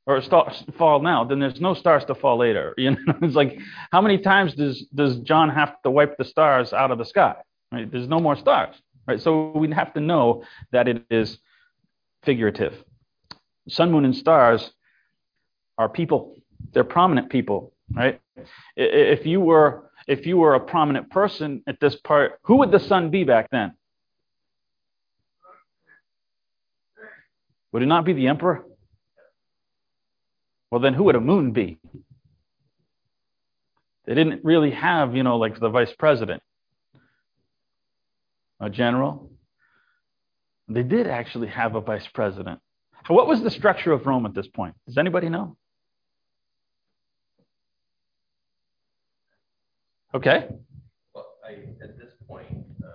or 0.06 0.22
stars 0.22 0.64
fall 0.78 1.02
now, 1.02 1.24
then 1.24 1.40
there's 1.40 1.62
no 1.62 1.74
stars 1.74 2.04
to 2.06 2.16
fall 2.16 2.38
later. 2.38 2.74
You 2.78 2.92
know, 2.92 3.16
it's 3.22 3.36
like 3.36 3.60
how 3.92 4.02
many 4.02 4.18
times 4.18 4.56
does 4.56 4.82
does 4.94 5.18
John 5.20 5.50
have 5.50 5.82
to 5.84 5.92
wipe 5.92 6.18
the 6.18 6.26
stars 6.26 6.74
out 6.74 6.92
of 6.92 6.98
the 6.98 7.06
sky? 7.06 7.36
Right? 7.72 7.90
There's 7.92 8.08
no 8.08 8.20
more 8.20 8.36
stars. 8.36 8.76
Right? 9.08 9.22
So 9.22 9.52
we 9.52 9.72
have 9.72 9.94
to 9.94 10.00
know 10.00 10.44
that 10.72 10.88
it 10.88 11.04
is 11.10 11.38
figurative. 12.24 12.84
Sun, 13.68 13.92
moon, 13.92 14.06
and 14.06 14.16
stars 14.16 14.72
are 15.78 15.90
people. 15.90 16.36
They're 16.74 16.84
prominent 16.84 17.30
people. 17.30 17.74
Right? 17.94 18.20
If 18.76 19.26
you 19.26 19.40
were 19.42 19.92
if 20.08 20.26
you 20.26 20.38
were 20.38 20.56
a 20.56 20.60
prominent 20.60 21.10
person 21.10 21.64
at 21.68 21.80
this 21.80 21.96
part, 21.96 22.40
who 22.44 22.58
would 22.58 22.72
the 22.72 22.80
sun 22.80 23.12
be 23.12 23.24
back 23.24 23.50
then? 23.52 23.74
Would 27.72 27.84
it 27.84 27.86
not 27.86 28.04
be 28.04 28.14
the 28.14 28.28
emperor? 28.28 28.66
Well, 30.72 30.80
then 30.80 30.94
who 30.94 31.04
would 31.04 31.16
a 31.16 31.22
moon 31.22 31.52
be? 31.52 31.80
They 34.06 34.16
didn't 34.16 34.44
really 34.44 34.72
have, 34.72 35.16
you 35.16 35.24
know, 35.24 35.38
like 35.38 35.60
the 35.60 35.70
vice 35.70 35.94
president, 35.94 36.42
a 38.60 38.70
general. 38.70 39.30
They 40.68 40.84
did 40.84 41.08
actually 41.08 41.50
have 41.50 41.76
a 41.76 41.82
vice 41.82 42.08
president. 42.08 42.62
What 43.08 43.28
was 43.28 43.42
the 43.42 43.52
structure 43.52 43.92
of 43.92 44.06
Rome 44.06 44.26
at 44.26 44.34
this 44.34 44.48
point? 44.48 44.76
Does 44.88 44.98
anybody 44.98 45.28
know? 45.28 45.58
Okay. 50.14 50.48
Well, 51.14 51.28
I, 51.46 51.52
at 51.84 51.98
this 51.98 52.14
point, 52.28 52.48
uh, 52.48 52.88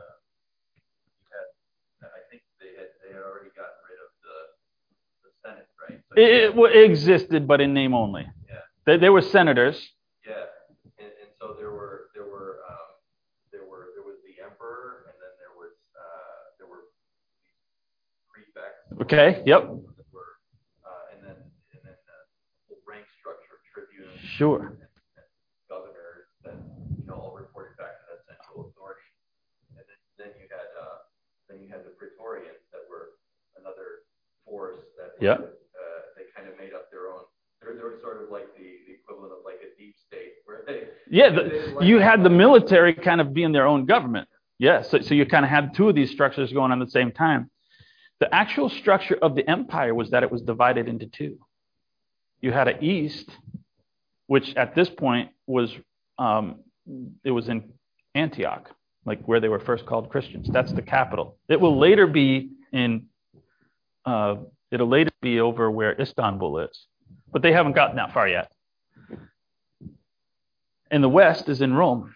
had, 1.33 2.09
I 2.09 2.21
think 2.31 2.43
they 2.61 2.73
had, 2.77 2.89
they 3.03 3.12
had 3.15 3.23
already 3.23 3.51
gotten 3.57 3.77
rid 3.89 4.01
of 4.01 4.11
the, 4.25 4.37
the 5.25 5.31
Senate, 5.45 5.69
right? 5.88 6.01
So 6.09 6.14
It, 6.16 6.55
it 6.77 6.90
existed, 6.90 7.46
but 7.46 7.61
in 7.61 7.72
name 7.75 7.94
only. 7.94 8.27
Yeah. 8.49 8.55
They, 8.87 8.96
they 8.99 9.09
were 9.11 9.22
senators. 9.22 9.77
Yeah, 10.27 10.35
and, 10.99 11.09
and 11.09 11.31
so 11.40 11.55
there 11.59 11.70
were 11.70 12.11
there 12.14 12.25
were 12.25 12.59
um, 12.68 12.88
there 13.53 13.64
were 13.68 13.90
there 13.94 14.05
was 14.05 14.18
the 14.27 14.42
emperor, 14.42 15.07
and 15.11 15.16
then 15.22 15.33
there 15.38 15.55
was 15.57 15.75
uh, 15.94 16.38
there 16.59 16.68
were 16.68 16.90
prefects. 18.31 18.87
Okay, 19.03 19.42
yep. 19.46 19.66
were, 20.12 20.38
uh, 20.85 21.12
and 21.14 21.20
then 21.22 21.38
and 21.75 21.81
then 21.85 21.96
the 22.07 22.18
whole 22.68 22.81
rank 22.87 23.07
structure, 23.18 23.59
tribunes, 23.70 24.18
Sure. 24.37 24.75
and, 24.75 24.83
and 24.83 25.29
governors 25.70 26.27
that 26.44 26.59
you 26.99 27.05
know 27.07 27.14
all 27.18 27.35
reported 27.37 27.77
back 27.79 28.03
to 28.03 28.05
that 28.14 28.20
central 28.27 28.70
authority. 28.70 29.07
And 29.70 29.85
then 29.87 29.99
then 30.18 30.31
you 30.40 30.46
had 30.51 30.68
uh, 30.75 31.07
then 31.49 31.62
you 31.62 31.68
had 31.70 31.85
the 31.87 31.94
praetorians 31.94 32.62
that 32.75 32.83
were 32.90 33.18
another 33.59 34.07
force 34.44 34.79
that 34.99 35.14
Yeah. 35.22 35.38
uh, 35.42 36.01
they 36.18 36.27
kind 36.35 36.46
of 36.51 36.55
made 36.59 36.75
up 36.75 36.90
their 36.90 37.11
own. 37.11 37.25
They're, 37.62 37.75
they're 37.75 37.99
sort 38.05 38.22
of 38.22 38.29
like 38.31 38.53
the, 38.55 38.85
the 38.87 38.94
equivalent 39.01 39.33
of 39.33 39.42
like 39.42 39.59
a 39.64 39.72
deep 39.81 39.96
state 39.99 40.44
where 40.44 40.62
they 40.66 40.87
Yeah, 41.09 41.31
the, 41.31 41.79
you 41.83 41.99
had 41.99 42.23
the 42.23 42.31
military 42.31 42.95
kind 42.95 43.21
of 43.21 43.33
being 43.33 43.53
their 43.53 43.66
own 43.66 43.87
government. 43.87 44.29
Yeah, 44.59 44.83
so, 44.83 45.01
so 45.01 45.14
you 45.14 45.27
kind 45.27 45.45
of 45.45 45.51
had 45.51 45.75
two 45.75 45.88
of 45.88 45.95
these 45.95 46.11
structures 46.11 46.53
going 46.53 46.73
on 46.73 46.81
at 46.81 46.87
the 46.87 46.90
same 46.90 47.12
time. 47.12 47.51
The 48.21 48.35
actual 48.35 48.71
structure 48.71 49.19
of 49.21 49.35
the 49.35 49.49
empire 49.49 49.95
was 49.95 50.11
that 50.11 50.23
it 50.23 50.33
was 50.33 50.42
divided 50.42 50.88
into 50.88 51.07
two. 51.07 51.38
You 52.40 52.53
had 52.53 52.66
an 52.69 52.83
east, 52.83 53.29
which 54.27 54.55
at 54.57 54.75
this 54.75 54.88
point 54.88 55.31
was 55.47 55.75
um, 56.19 56.61
it 57.23 57.31
was 57.31 57.49
in 57.49 57.73
Antioch, 58.14 58.71
like 59.05 59.23
where 59.27 59.40
they 59.40 59.49
were 59.49 59.61
first 59.61 59.85
called 59.85 60.09
Christians. 60.09 60.49
That's 60.51 60.73
the 60.73 60.83
capital. 60.83 61.37
It 61.49 61.61
will 61.61 61.79
later 61.79 62.07
be 62.07 62.51
in 62.73 63.07
uh, 64.07 64.37
it'll 64.71 64.88
later 64.88 65.11
be 65.21 65.40
over 65.40 65.71
where 65.71 66.01
Istanbul 66.01 66.61
is, 66.61 66.87
but 67.33 67.42
they 67.42 67.53
haven't 67.53 67.75
gotten 67.75 67.97
that 67.97 68.12
far 68.12 68.29
yet 68.29 68.51
and 70.90 71.03
the 71.03 71.09
west 71.09 71.49
is 71.49 71.61
in 71.61 71.75
Rome. 71.75 72.14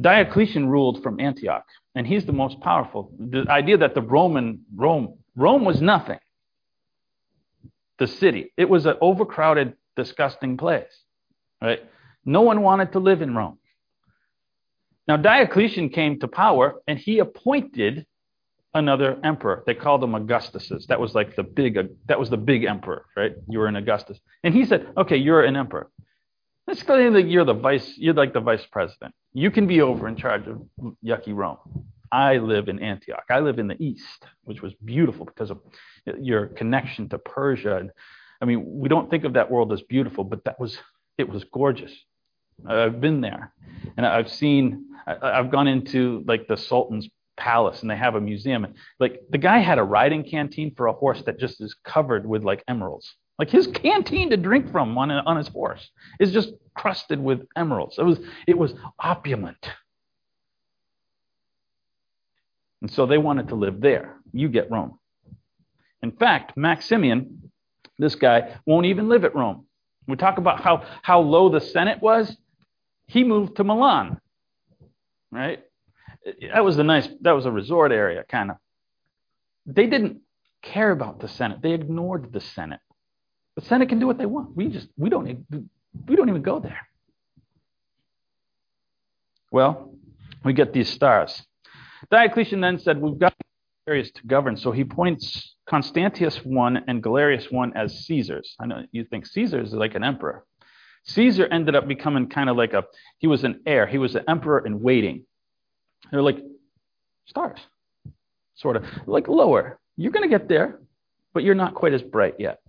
Diocletian 0.00 0.68
ruled 0.68 1.02
from 1.02 1.20
Antioch, 1.20 1.66
and 1.94 2.06
he's 2.06 2.24
the 2.24 2.32
most 2.32 2.60
powerful. 2.60 3.12
The 3.18 3.44
idea 3.48 3.76
that 3.78 3.94
the 3.94 4.02
Roman 4.02 4.64
Rome 4.74 5.18
Rome 5.36 5.64
was 5.64 5.80
nothing. 5.80 6.18
The 7.98 8.06
city, 8.06 8.52
it 8.56 8.68
was 8.68 8.86
an 8.86 8.96
overcrowded, 9.00 9.74
disgusting 9.96 10.56
place. 10.56 10.92
Right? 11.60 11.80
No 12.24 12.42
one 12.42 12.62
wanted 12.62 12.92
to 12.92 12.98
live 12.98 13.22
in 13.22 13.34
Rome. 13.34 13.58
Now 15.08 15.16
Diocletian 15.16 15.90
came 15.90 16.18
to 16.20 16.28
power, 16.28 16.80
and 16.86 16.98
he 16.98 17.18
appointed 17.18 18.06
another 18.74 19.18
emperor. 19.22 19.62
They 19.66 19.74
called 19.74 20.00
them 20.00 20.12
Augustuses. 20.12 20.86
That 20.86 21.00
was 21.00 21.14
like 21.14 21.36
the 21.36 21.42
big. 21.42 21.78
That 22.06 22.18
was 22.18 22.30
the 22.30 22.36
big 22.36 22.64
emperor, 22.64 23.04
right? 23.16 23.34
You 23.48 23.58
were 23.58 23.66
an 23.66 23.76
Augustus, 23.76 24.18
and 24.42 24.54
he 24.54 24.64
said, 24.64 24.86
"Okay, 24.96 25.16
you're 25.16 25.42
an 25.42 25.56
emperor." 25.56 25.90
Let's 26.66 26.86
say 26.86 27.08
that 27.08 27.28
you're 27.28 27.44
the 27.44 27.54
vice, 27.54 27.96
you're 27.96 28.14
like 28.14 28.32
the 28.32 28.40
vice 28.40 28.64
president. 28.70 29.14
You 29.32 29.50
can 29.50 29.66
be 29.66 29.80
over 29.80 30.06
in 30.06 30.16
charge 30.16 30.46
of 30.46 30.62
yucky 31.04 31.34
Rome. 31.34 31.58
I 32.12 32.36
live 32.36 32.68
in 32.68 32.78
Antioch. 32.78 33.24
I 33.30 33.40
live 33.40 33.58
in 33.58 33.66
the 33.66 33.82
east, 33.82 34.26
which 34.44 34.62
was 34.62 34.74
beautiful 34.84 35.24
because 35.24 35.50
of 35.50 35.60
your 36.20 36.46
connection 36.46 37.08
to 37.08 37.18
Persia. 37.18 37.88
I 38.40 38.44
mean, 38.44 38.64
we 38.66 38.88
don't 38.88 39.10
think 39.10 39.24
of 39.24 39.32
that 39.32 39.50
world 39.50 39.72
as 39.72 39.82
beautiful, 39.82 40.22
but 40.22 40.44
that 40.44 40.60
was 40.60 40.78
it 41.18 41.28
was 41.28 41.44
gorgeous. 41.44 41.92
I've 42.66 43.00
been 43.00 43.20
there, 43.20 43.52
and 43.96 44.06
I've 44.06 44.30
seen. 44.30 44.86
I've 45.06 45.50
gone 45.50 45.66
into 45.66 46.22
like 46.28 46.46
the 46.46 46.56
Sultan's 46.56 47.08
palace, 47.36 47.80
and 47.80 47.90
they 47.90 47.96
have 47.96 48.14
a 48.14 48.20
museum. 48.20 48.64
And 48.64 48.74
like 49.00 49.20
the 49.30 49.38
guy 49.38 49.58
had 49.58 49.78
a 49.78 49.82
riding 49.82 50.22
canteen 50.22 50.74
for 50.76 50.86
a 50.86 50.92
horse 50.92 51.22
that 51.22 51.40
just 51.40 51.60
is 51.60 51.74
covered 51.84 52.26
with 52.26 52.44
like 52.44 52.62
emeralds. 52.68 53.12
Like 53.38 53.50
his 53.50 53.66
canteen 53.66 54.30
to 54.30 54.36
drink 54.36 54.70
from 54.70 54.96
on, 54.98 55.10
on 55.10 55.36
his 55.36 55.48
horse 55.48 55.90
is 56.20 56.32
just 56.32 56.52
crusted 56.74 57.18
with 57.20 57.46
emeralds. 57.56 57.98
It 57.98 58.04
was 58.04 58.20
it 58.46 58.56
was 58.56 58.74
opulent. 58.98 59.68
And 62.82 62.90
so 62.90 63.06
they 63.06 63.18
wanted 63.18 63.48
to 63.48 63.54
live 63.54 63.80
there. 63.80 64.16
You 64.32 64.48
get 64.48 64.70
Rome. 64.70 64.98
In 66.02 66.10
fact, 66.10 66.56
Maximian, 66.56 67.50
this 67.98 68.16
guy, 68.16 68.56
won't 68.66 68.86
even 68.86 69.08
live 69.08 69.24
at 69.24 69.36
Rome. 69.36 69.66
We 70.08 70.16
talk 70.16 70.38
about 70.38 70.60
how, 70.60 70.84
how 71.02 71.20
low 71.20 71.48
the 71.48 71.60
Senate 71.60 72.02
was. 72.02 72.36
He 73.06 73.22
moved 73.22 73.56
to 73.56 73.64
Milan, 73.64 74.20
right? 75.30 75.62
That 76.52 76.64
was 76.64 76.76
a 76.78 76.82
nice, 76.82 77.08
that 77.20 77.32
was 77.32 77.46
a 77.46 77.52
resort 77.52 77.92
area, 77.92 78.24
kind 78.28 78.50
of. 78.50 78.56
They 79.64 79.86
didn't 79.86 80.22
care 80.60 80.90
about 80.90 81.20
the 81.20 81.28
Senate. 81.28 81.62
They 81.62 81.72
ignored 81.72 82.32
the 82.32 82.40
Senate. 82.40 82.80
The 83.56 83.62
Senate 83.62 83.88
can 83.88 83.98
do 83.98 84.06
what 84.06 84.18
they 84.18 84.26
want. 84.26 84.56
We 84.56 84.68
just, 84.68 84.88
we 84.96 85.10
don't, 85.10 85.46
we 86.06 86.16
don't 86.16 86.28
even 86.28 86.42
go 86.42 86.58
there. 86.58 86.86
Well, 89.50 89.94
we 90.44 90.54
get 90.54 90.72
these 90.72 90.88
stars. 90.88 91.42
Diocletian 92.10 92.60
then 92.60 92.78
said, 92.78 93.00
We've 93.00 93.18
got 93.18 93.34
areas 93.86 94.10
to 94.12 94.26
govern. 94.26 94.56
So 94.56 94.72
he 94.72 94.84
points 94.84 95.54
Constantius 95.68 96.38
one 96.44 96.84
and 96.88 97.02
Galerius 97.02 97.50
one 97.50 97.76
as 97.76 98.06
Caesars. 98.06 98.54
I 98.60 98.66
know 98.66 98.84
you 98.92 99.04
think 99.04 99.26
Caesar 99.26 99.60
is 99.60 99.72
like 99.72 99.94
an 99.94 100.04
emperor. 100.04 100.44
Caesar 101.04 101.46
ended 101.46 101.74
up 101.74 101.88
becoming 101.88 102.28
kind 102.28 102.48
of 102.48 102.56
like 102.56 102.72
a, 102.74 102.84
he 103.18 103.26
was 103.26 103.44
an 103.44 103.60
heir, 103.66 103.86
he 103.86 103.98
was 103.98 104.14
an 104.14 104.24
emperor 104.28 104.64
in 104.64 104.80
waiting. 104.80 105.26
They're 106.10 106.22
like 106.22 106.38
stars, 107.26 107.58
sort 108.54 108.76
of 108.76 108.84
like 109.06 109.28
lower. 109.28 109.78
You're 109.96 110.12
to 110.12 110.28
get 110.28 110.48
there, 110.48 110.80
but 111.34 111.42
you're 111.42 111.54
not 111.54 111.74
quite 111.74 111.92
as 111.92 112.02
bright 112.02 112.36
yet. 112.38 112.61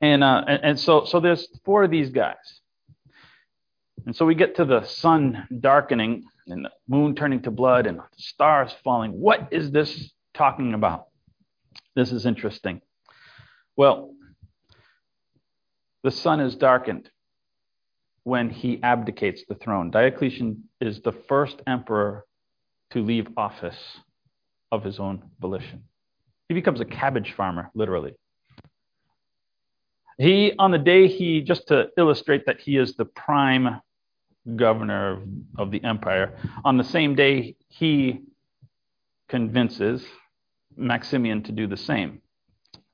And, 0.00 0.22
uh, 0.22 0.44
and, 0.46 0.78
so, 0.78 1.04
so 1.04 1.20
there's 1.20 1.48
four 1.64 1.84
of 1.84 1.90
these 1.90 2.10
guys. 2.10 2.36
And 4.06 4.14
so 4.14 4.24
we 4.24 4.34
get 4.34 4.56
to 4.56 4.64
the 4.64 4.84
sun 4.84 5.46
darkening 5.60 6.24
and 6.46 6.64
the 6.64 6.70
moon 6.88 7.14
turning 7.14 7.42
to 7.42 7.50
blood 7.50 7.86
and 7.86 7.98
the 7.98 8.04
stars 8.16 8.74
falling. 8.84 9.10
What 9.12 9.48
is 9.50 9.70
this 9.70 10.12
talking 10.34 10.72
about? 10.72 11.06
This 11.94 12.12
is 12.12 12.26
interesting. 12.26 12.80
Well, 13.76 14.14
the 16.04 16.10
sun 16.10 16.40
is 16.40 16.54
darkened 16.54 17.10
when 18.22 18.50
he 18.50 18.80
abdicates 18.82 19.42
the 19.48 19.54
throne. 19.56 19.90
Diocletian 19.90 20.64
is 20.80 21.00
the 21.00 21.12
first 21.12 21.60
emperor 21.66 22.24
to 22.90 23.02
leave 23.02 23.26
office 23.36 23.98
of 24.70 24.84
his 24.84 25.00
own 25.00 25.22
volition. 25.40 25.84
He 26.48 26.54
becomes 26.54 26.80
a 26.80 26.84
cabbage 26.84 27.32
farmer, 27.32 27.70
literally. 27.74 28.14
He, 30.18 30.52
on 30.58 30.72
the 30.72 30.78
day 30.78 31.06
he, 31.06 31.40
just 31.40 31.68
to 31.68 31.88
illustrate 31.96 32.46
that 32.46 32.60
he 32.60 32.76
is 32.76 32.94
the 32.94 33.04
prime 33.04 33.80
governor 34.56 35.12
of, 35.12 35.22
of 35.58 35.70
the 35.70 35.82
empire. 35.84 36.36
On 36.64 36.76
the 36.76 36.84
same 36.84 37.14
day, 37.14 37.56
he 37.68 38.22
convinces 39.28 40.04
Maximian 40.76 41.42
to 41.44 41.52
do 41.52 41.66
the 41.66 41.76
same. 41.76 42.20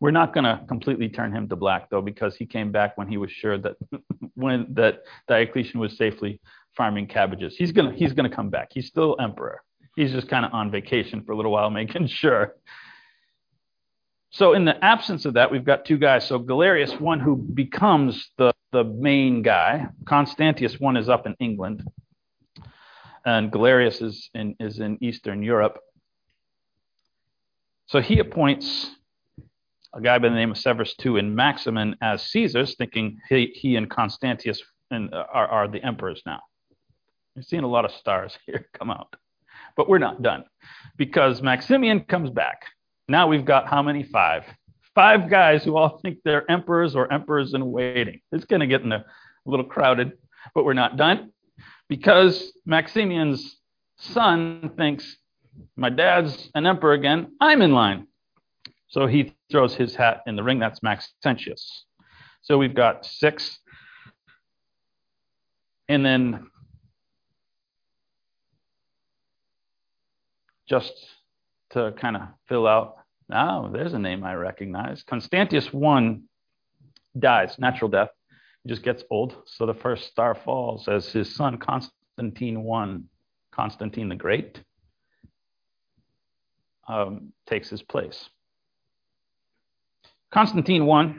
We're 0.00 0.10
not 0.10 0.34
going 0.34 0.44
to 0.44 0.62
completely 0.68 1.08
turn 1.08 1.34
him 1.34 1.48
to 1.48 1.56
black, 1.56 1.88
though, 1.88 2.02
because 2.02 2.36
he 2.36 2.44
came 2.44 2.72
back 2.72 2.98
when 2.98 3.08
he 3.08 3.16
was 3.16 3.30
sure 3.30 3.56
that 3.58 3.76
when 4.34 4.66
that 4.74 5.02
Diocletian 5.28 5.80
was 5.80 5.96
safely 5.96 6.40
farming 6.76 7.06
cabbages. 7.06 7.56
He's 7.56 7.72
gonna 7.72 7.92
he's 7.92 8.12
gonna 8.12 8.28
come 8.28 8.50
back. 8.50 8.70
He's 8.72 8.86
still 8.86 9.16
emperor. 9.20 9.62
He's 9.96 10.12
just 10.12 10.28
kind 10.28 10.44
of 10.44 10.52
on 10.52 10.70
vacation 10.72 11.22
for 11.22 11.32
a 11.32 11.36
little 11.36 11.52
while, 11.52 11.70
making 11.82 12.08
sure. 12.08 12.54
So 14.34 14.52
in 14.52 14.64
the 14.64 14.84
absence 14.84 15.26
of 15.26 15.34
that, 15.34 15.52
we've 15.52 15.64
got 15.64 15.84
two 15.84 15.96
guys. 15.96 16.26
So 16.26 16.40
Galerius, 16.40 16.98
one 16.98 17.20
who 17.20 17.36
becomes 17.36 18.30
the 18.36 18.52
the 18.72 18.82
main 18.82 19.42
guy. 19.42 19.86
Constantius 20.06 20.80
one 20.80 20.96
is 20.96 21.08
up 21.08 21.24
in 21.24 21.36
England, 21.38 21.88
and 23.24 23.52
Galerius 23.52 24.02
is 24.02 24.28
in 24.34 24.56
is 24.58 24.80
in 24.80 24.98
Eastern 25.00 25.44
Europe. 25.44 25.78
So 27.86 28.00
he 28.00 28.18
appoints 28.18 28.90
a 29.94 30.00
guy 30.00 30.18
by 30.18 30.30
the 30.30 30.34
name 30.34 30.50
of 30.50 30.58
Severus 30.58 30.96
II 31.06 31.20
and 31.20 31.36
Maximin 31.36 31.94
as 32.02 32.28
Caesars, 32.30 32.74
thinking 32.74 33.20
he, 33.28 33.52
he 33.54 33.76
and 33.76 33.88
Constantius 33.88 34.60
and, 34.90 35.14
uh, 35.14 35.26
are, 35.32 35.46
are 35.46 35.68
the 35.68 35.80
emperors 35.84 36.20
now. 36.26 36.40
We've 37.36 37.44
seen 37.44 37.62
a 37.62 37.68
lot 37.68 37.84
of 37.84 37.92
stars 37.92 38.36
here 38.46 38.66
come 38.76 38.90
out. 38.90 39.14
But 39.76 39.88
we're 39.88 39.98
not 39.98 40.22
done 40.22 40.44
because 40.96 41.40
Maximian 41.40 42.00
comes 42.00 42.30
back. 42.30 42.64
Now 43.08 43.28
we've 43.28 43.44
got 43.44 43.68
how 43.68 43.82
many? 43.82 44.02
Five 44.02 44.44
five 44.94 45.28
guys 45.28 45.64
who 45.64 45.76
all 45.76 45.98
think 45.98 46.18
they're 46.24 46.48
emperors 46.50 46.94
or 46.94 47.12
emperors 47.12 47.54
in 47.54 47.70
waiting. 47.70 48.20
It's 48.32 48.44
going 48.44 48.60
to 48.60 48.66
get 48.66 48.82
in 48.82 48.92
a, 48.92 48.98
a 48.98 49.04
little 49.50 49.66
crowded, 49.66 50.12
but 50.54 50.64
we're 50.64 50.72
not 50.72 50.96
done 50.96 51.32
because 51.88 52.52
Maximian's 52.66 53.56
son 53.98 54.70
thinks, 54.76 55.16
my 55.76 55.90
dad's 55.90 56.50
an 56.54 56.66
emperor 56.66 56.92
again, 56.92 57.32
I'm 57.40 57.62
in 57.62 57.72
line. 57.72 58.06
So 58.88 59.06
he 59.06 59.34
throws 59.50 59.74
his 59.74 59.94
hat 59.94 60.22
in 60.26 60.36
the 60.36 60.42
ring. 60.42 60.60
That's 60.60 60.80
Maxentius. 60.80 61.84
So 62.42 62.58
we've 62.58 62.74
got 62.74 63.04
six. 63.04 63.58
And 65.88 66.06
then 66.06 66.48
just 70.68 70.92
to 71.74 71.92
kind 71.98 72.16
of 72.16 72.22
fill 72.48 72.66
out 72.66 72.96
Oh, 73.32 73.70
there's 73.72 73.94
a 73.94 73.98
name 73.98 74.22
I 74.24 74.34
recognize. 74.34 75.02
Constantius 75.02 75.68
I 75.74 76.18
dies, 77.18 77.58
natural 77.58 77.90
death. 77.90 78.10
He 78.62 78.68
just 78.68 78.82
gets 78.82 79.02
old. 79.10 79.36
So 79.46 79.66
the 79.66 79.74
first 79.74 80.08
star 80.08 80.34
falls 80.34 80.88
as 80.88 81.08
his 81.08 81.34
son 81.34 81.58
Constantine 81.58 82.68
I, 82.70 82.98
Constantine 83.50 84.08
the 84.08 84.16
Great, 84.16 84.60
um, 86.86 87.32
takes 87.46 87.70
his 87.70 87.82
place. 87.82 88.28
Constantine 90.30 90.88
I, 90.88 91.14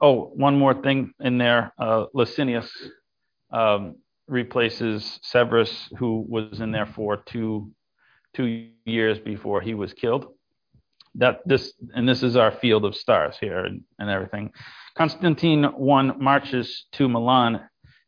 oh, 0.00 0.30
one 0.34 0.56
more 0.58 0.80
thing 0.80 1.12
in 1.20 1.38
there. 1.38 1.72
Uh, 1.78 2.04
Licinius 2.14 2.70
um, 3.50 3.96
replaces 4.28 5.18
Severus, 5.22 5.88
who 5.98 6.24
was 6.28 6.60
in 6.60 6.70
there 6.70 6.86
for 6.86 7.16
two, 7.16 7.72
two 8.38 8.68
years 8.84 9.18
before 9.18 9.60
he 9.60 9.74
was 9.74 9.92
killed 9.92 10.28
that 11.16 11.40
this 11.44 11.72
and 11.94 12.08
this 12.08 12.22
is 12.22 12.36
our 12.36 12.52
field 12.52 12.84
of 12.84 12.94
stars 12.94 13.36
here 13.40 13.64
and, 13.64 13.82
and 13.98 14.08
everything. 14.08 14.52
Constantine 14.96 15.64
I 15.64 16.02
marches 16.30 16.86
to 16.92 17.08
Milan 17.08 17.60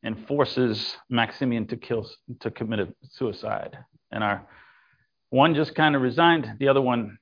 and 0.04 0.26
forces 0.28 0.96
Maximian 1.08 1.66
to 1.66 1.76
kill 1.76 2.08
to 2.40 2.50
commit 2.50 2.94
suicide. 3.10 3.76
And 4.12 4.22
our 4.22 4.46
one 5.30 5.54
just 5.54 5.74
kind 5.74 5.96
of 5.96 6.02
resigned, 6.02 6.46
the 6.60 6.68
other 6.68 6.80
one 6.80 7.18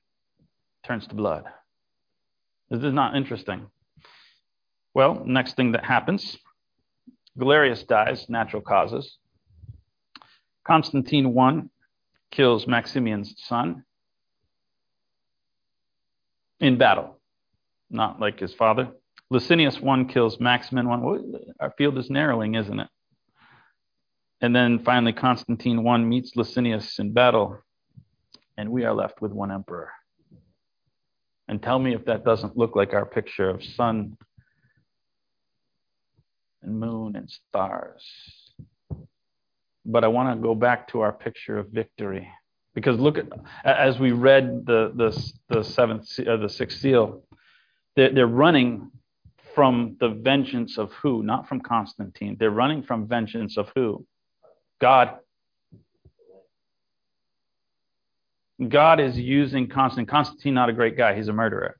turns 0.85 1.07
to 1.07 1.15
blood. 1.15 1.45
This 2.69 2.83
is 2.83 2.93
not 2.93 3.15
interesting. 3.15 3.67
Well, 4.93 5.23
next 5.25 5.55
thing 5.55 5.71
that 5.71 5.83
happens, 5.83 6.37
Galerius 7.39 7.83
dies, 7.87 8.29
natural 8.29 8.61
causes. 8.61 9.17
Constantine 10.63 11.35
I 11.35 11.61
kills 12.31 12.65
Maximian's 12.65 13.35
son 13.37 13.83
in 16.59 16.77
battle, 16.77 17.19
not 17.89 18.19
like 18.19 18.39
his 18.39 18.53
father. 18.53 18.89
Licinius 19.29 19.79
one 19.79 20.07
kills 20.07 20.39
Maximin 20.39 20.87
one. 20.87 21.33
Our 21.59 21.71
field 21.77 21.97
is 21.97 22.09
narrowing, 22.09 22.55
isn't 22.55 22.79
it? 22.79 22.87
And 24.41 24.55
then 24.55 24.79
finally, 24.79 25.13
Constantine 25.13 25.83
one 25.83 26.07
meets 26.07 26.35
Licinius 26.35 26.99
in 26.99 27.11
battle, 27.13 27.59
and 28.57 28.69
we 28.69 28.85
are 28.85 28.93
left 28.93 29.21
with 29.21 29.31
one 29.31 29.51
emperor. 29.51 29.91
And 31.47 31.61
tell 31.61 31.79
me 31.79 31.93
if 31.93 32.05
that 32.05 32.23
doesn't 32.23 32.57
look 32.57 32.75
like 32.75 32.93
our 32.93 33.05
picture 33.05 33.49
of 33.49 33.63
sun 33.63 34.17
and 36.61 36.79
moon 36.79 37.15
and 37.15 37.29
stars. 37.29 38.05
But 39.91 40.03
I 40.03 40.07
want 40.07 40.35
to 40.35 40.41
go 40.41 40.53
back 40.53 40.87
to 40.89 41.01
our 41.01 41.11
picture 41.11 41.57
of 41.57 41.69
victory. 41.69 42.27
Because 42.75 42.99
look 42.99 43.17
at 43.17 43.27
as 43.65 43.97
we 43.99 44.11
read 44.11 44.65
the 44.65 44.91
the 44.95 45.09
the 45.49 45.63
seventh 45.63 46.07
uh, 46.19 46.37
the 46.37 46.47
sixth 46.47 46.79
seal, 46.79 47.23
they're, 47.95 48.13
they're 48.13 48.27
running 48.27 48.91
from 49.55 49.97
the 49.99 50.09
vengeance 50.09 50.77
of 50.77 50.91
who? 50.93 51.23
Not 51.23 51.49
from 51.49 51.59
Constantine. 51.59 52.37
They're 52.39 52.51
running 52.51 52.83
from 52.83 53.07
vengeance 53.07 53.57
of 53.57 53.69
who? 53.75 54.05
God. 54.79 55.17
God 58.65 58.99
is 58.99 59.17
using 59.17 59.67
Constantine. 59.67 60.05
Constantine, 60.05 60.53
not 60.53 60.69
a 60.69 60.73
great 60.73 60.95
guy. 60.95 61.15
He's 61.15 61.29
a 61.29 61.33
murderer. 61.33 61.77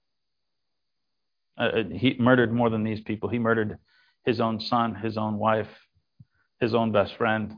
Uh, 1.58 1.84
he 1.91 2.15
murdered 2.17 2.54
more 2.54 2.69
than 2.69 2.84
these 2.84 3.02
people. 3.02 3.30
He 3.30 3.38
murdered 3.38 3.78
his 4.26 4.39
own 4.39 4.60
son, 4.60 4.95
his 4.95 5.17
own 5.17 5.38
wife, 5.38 5.69
his 6.60 6.74
own 6.74 6.91
best 6.91 7.15
friend. 7.17 7.56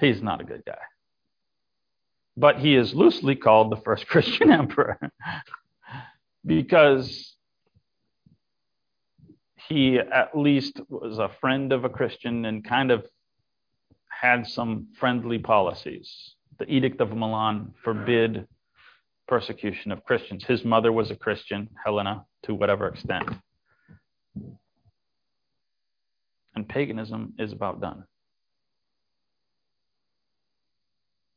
He's 0.00 0.22
not 0.22 0.40
a 0.40 0.44
good 0.44 0.62
guy. 0.64 0.78
But 2.36 2.58
he 2.58 2.74
is 2.74 2.94
loosely 2.94 3.34
called 3.34 3.70
the 3.70 3.82
first 3.82 4.06
Christian 4.08 4.50
emperor 4.50 4.98
because 6.46 7.34
he 9.68 9.98
at 9.98 10.36
least 10.36 10.80
was 10.88 11.18
a 11.18 11.30
friend 11.40 11.72
of 11.72 11.84
a 11.84 11.88
Christian 11.88 12.44
and 12.44 12.64
kind 12.64 12.90
of 12.90 13.06
had 14.08 14.46
some 14.46 14.88
friendly 14.98 15.38
policies. 15.38 16.34
The 16.58 16.72
Edict 16.72 17.00
of 17.00 17.14
Milan 17.14 17.74
forbid 17.84 18.46
persecution 19.28 19.92
of 19.92 20.04
Christians. 20.04 20.44
His 20.44 20.64
mother 20.64 20.90
was 20.90 21.10
a 21.10 21.16
Christian, 21.16 21.68
Helena, 21.84 22.24
to 22.44 22.54
whatever 22.54 22.88
extent. 22.88 23.28
And 26.54 26.68
paganism 26.68 27.34
is 27.38 27.52
about 27.52 27.80
done. 27.80 28.04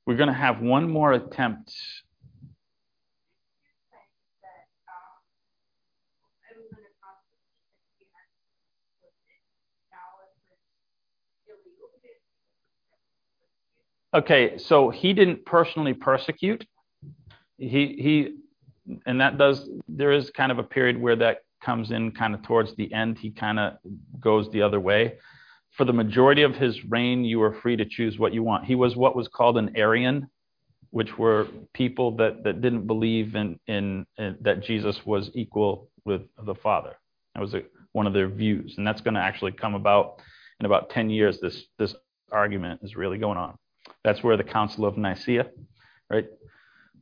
We're 0.05 0.17
going 0.17 0.27
to 0.27 0.33
have 0.33 0.61
one 0.61 0.89
more 0.89 1.13
attempt. 1.13 1.71
Okay, 14.13 14.57
so 14.57 14.89
he 14.89 15.13
didn't 15.13 15.45
personally 15.45 15.93
persecute. 15.93 16.65
He 17.57 17.95
he 17.97 18.35
and 19.05 19.21
that 19.21 19.37
does 19.37 19.69
there 19.87 20.11
is 20.11 20.29
kind 20.31 20.51
of 20.51 20.59
a 20.59 20.63
period 20.63 20.99
where 20.99 21.15
that 21.15 21.43
comes 21.63 21.91
in 21.91 22.11
kind 22.11 22.33
of 22.33 22.41
towards 22.41 22.75
the 22.75 22.91
end. 22.91 23.17
He 23.17 23.31
kind 23.31 23.57
of 23.57 23.73
goes 24.19 24.51
the 24.51 24.63
other 24.63 24.81
way 24.81 25.13
for 25.71 25.85
the 25.85 25.93
majority 25.93 26.43
of 26.43 26.55
his 26.55 26.83
reign 26.85 27.23
you 27.23 27.39
were 27.39 27.53
free 27.61 27.75
to 27.77 27.85
choose 27.85 28.19
what 28.19 28.33
you 28.33 28.43
want. 28.43 28.65
He 28.65 28.75
was 28.75 28.95
what 28.95 29.15
was 29.15 29.27
called 29.27 29.57
an 29.57 29.75
arian 29.77 30.27
which 30.91 31.17
were 31.17 31.47
people 31.73 32.17
that 32.17 32.43
that 32.43 32.61
didn't 32.61 32.87
believe 32.87 33.35
in 33.35 33.59
in, 33.67 34.05
in 34.17 34.37
that 34.41 34.61
jesus 34.63 35.05
was 35.05 35.31
equal 35.33 35.89
with 36.05 36.21
the 36.45 36.55
father. 36.55 36.95
That 37.35 37.41
was 37.41 37.53
a, 37.53 37.63
one 37.93 38.07
of 38.07 38.13
their 38.13 38.27
views. 38.27 38.75
And 38.77 38.85
that's 38.85 39.01
going 39.01 39.13
to 39.13 39.21
actually 39.21 39.53
come 39.53 39.75
about 39.75 40.21
in 40.59 40.65
about 40.65 40.89
10 40.89 41.09
years. 41.09 41.39
This 41.39 41.65
this 41.77 41.95
argument 42.31 42.81
is 42.83 42.95
really 42.95 43.17
going 43.17 43.37
on. 43.37 43.57
That's 44.03 44.23
where 44.23 44.37
the 44.37 44.43
council 44.43 44.85
of 44.85 44.97
nicaea 44.97 45.47
right? 46.11 46.27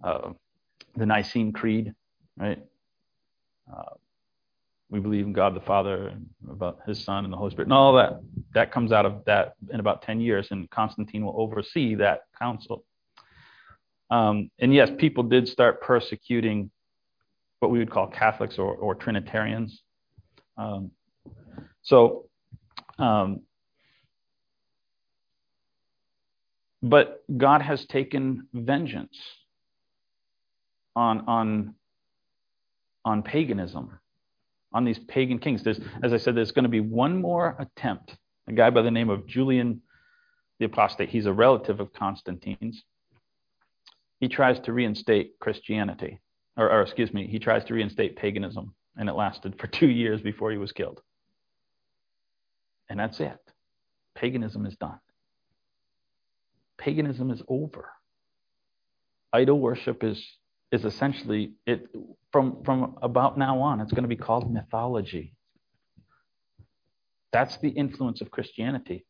Uh, 0.04 0.32
the 0.96 1.06
Nicene 1.06 1.52
Creed, 1.52 1.94
right? 2.38 2.64
Uh, 3.72 3.96
we 4.90 5.00
believe 5.00 5.26
in 5.26 5.34
God 5.34 5.56
the 5.56 5.62
Father 5.62 6.08
and 6.08 6.28
about 6.50 6.80
His 6.88 7.04
Son 7.04 7.24
and 7.24 7.32
the 7.32 7.38
Holy 7.38 7.52
Spirit, 7.52 7.68
and 7.68 7.74
all 7.74 7.94
that. 7.94 8.20
That 8.54 8.72
comes 8.72 8.92
out 8.92 9.06
of 9.06 9.24
that 9.26 9.54
in 9.72 9.80
about 9.80 10.02
10 10.02 10.20
years, 10.20 10.48
and 10.52 10.70
Constantine 10.70 11.24
will 11.24 11.40
oversee 11.40 11.96
that 11.96 12.22
council. 12.38 12.84
Um, 14.10 14.50
and 14.60 14.74
yes, 14.74 14.90
people 14.98 15.24
did 15.24 15.48
start 15.48 15.82
persecuting 15.82 16.72
what 17.60 17.70
we 17.70 17.80
would 17.80 17.92
call 17.92 18.08
Catholics 18.08 18.58
or, 18.58 18.74
or 18.76 18.96
Trinitarians. 18.96 19.84
Um, 20.58 20.92
so, 21.84 22.26
um, 22.98 23.42
but 26.82 27.24
God 27.36 27.62
has 27.62 27.86
taken 27.86 28.48
vengeance 28.54 29.18
on 30.96 31.22
on 31.28 31.76
on 33.06 33.24
paganism, 33.24 34.00
on 34.72 34.86
these 34.86 35.00
pagan 35.00 35.40
kings. 35.40 35.64
There's, 35.64 35.80
as 36.04 36.14
I 36.14 36.18
said, 36.18 36.36
there's 36.36 36.52
going 36.52 36.64
to 36.64 36.70
be 36.70 36.80
one 36.80 37.22
more 37.22 37.56
attempt. 37.60 38.16
A 38.48 38.54
guy 38.54 38.70
by 38.70 38.82
the 38.82 38.92
name 38.92 39.10
of 39.10 39.28
Julian 39.28 39.82
the 40.60 40.66
Apostate. 40.66 41.10
He's 41.10 41.26
a 41.26 41.34
relative 41.34 41.80
of 41.80 41.94
Constantine's. 41.94 42.84
He 44.20 44.28
tries 44.28 44.60
to 44.62 44.74
reinstate 44.74 45.40
Christianity, 45.40 46.20
or, 46.58 46.70
or 46.70 46.82
excuse 46.82 47.14
me, 47.14 47.26
he 47.28 47.40
tries 47.40 47.64
to 47.66 47.74
reinstate 47.74 48.18
paganism, 48.18 48.76
and 48.98 49.08
it 49.08 49.14
lasted 49.14 49.58
for 49.60 49.68
two 49.80 49.90
years 49.90 50.22
before 50.22 50.52
he 50.52 50.58
was 50.58 50.72
killed. 50.72 51.02
And 52.90 53.00
that's 53.00 53.20
it. 53.20 53.40
Paganism 54.16 54.66
is 54.66 54.76
done. 54.76 55.00
Paganism 56.78 57.32
is 57.32 57.42
over. 57.48 57.90
Idol 59.32 59.60
worship 59.60 60.04
is 60.04 60.26
is 60.72 60.86
essentially 60.86 61.54
it 61.66 61.88
from 62.32 62.64
from 62.64 62.98
about 63.02 63.38
now 63.38 63.60
on 63.60 63.82
it's 63.82 63.92
going 63.92 64.04
to 64.04 64.10
be 64.10 64.16
called 64.16 64.52
mythology. 64.52 65.34
That's 67.32 67.58
the 67.58 67.70
influence 67.70 68.22
of 68.22 68.32
christianity. 68.32 69.06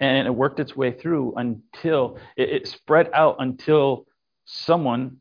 And 0.00 0.26
it 0.26 0.30
worked 0.30 0.60
its 0.60 0.76
way 0.76 0.92
through 0.92 1.34
until 1.36 2.18
it, 2.36 2.48
it 2.50 2.68
spread 2.68 3.10
out 3.12 3.36
until 3.38 4.06
someone 4.44 5.18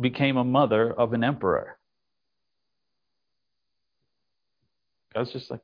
became 0.00 0.36
a 0.36 0.44
mother 0.44 0.92
of 0.92 1.12
an 1.12 1.24
emperor. 1.24 1.78
God's 5.14 5.32
just 5.32 5.50
like 5.50 5.60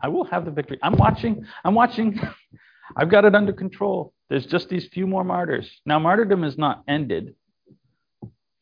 i 0.00 0.08
will 0.08 0.24
have 0.24 0.44
the 0.44 0.50
victory. 0.50 0.78
I'm 0.82 0.96
watching 0.96 1.46
i'm 1.64 1.74
watching. 1.74 2.20
I've 2.94 3.08
got 3.08 3.24
it 3.24 3.34
under 3.34 3.54
control. 3.54 4.12
There's 4.28 4.44
just 4.44 4.68
these 4.68 4.86
few 4.88 5.06
more 5.06 5.24
martyrs. 5.24 5.80
Now 5.86 5.98
martyrdom 5.98 6.44
is 6.44 6.58
not 6.58 6.82
ended 6.86 7.34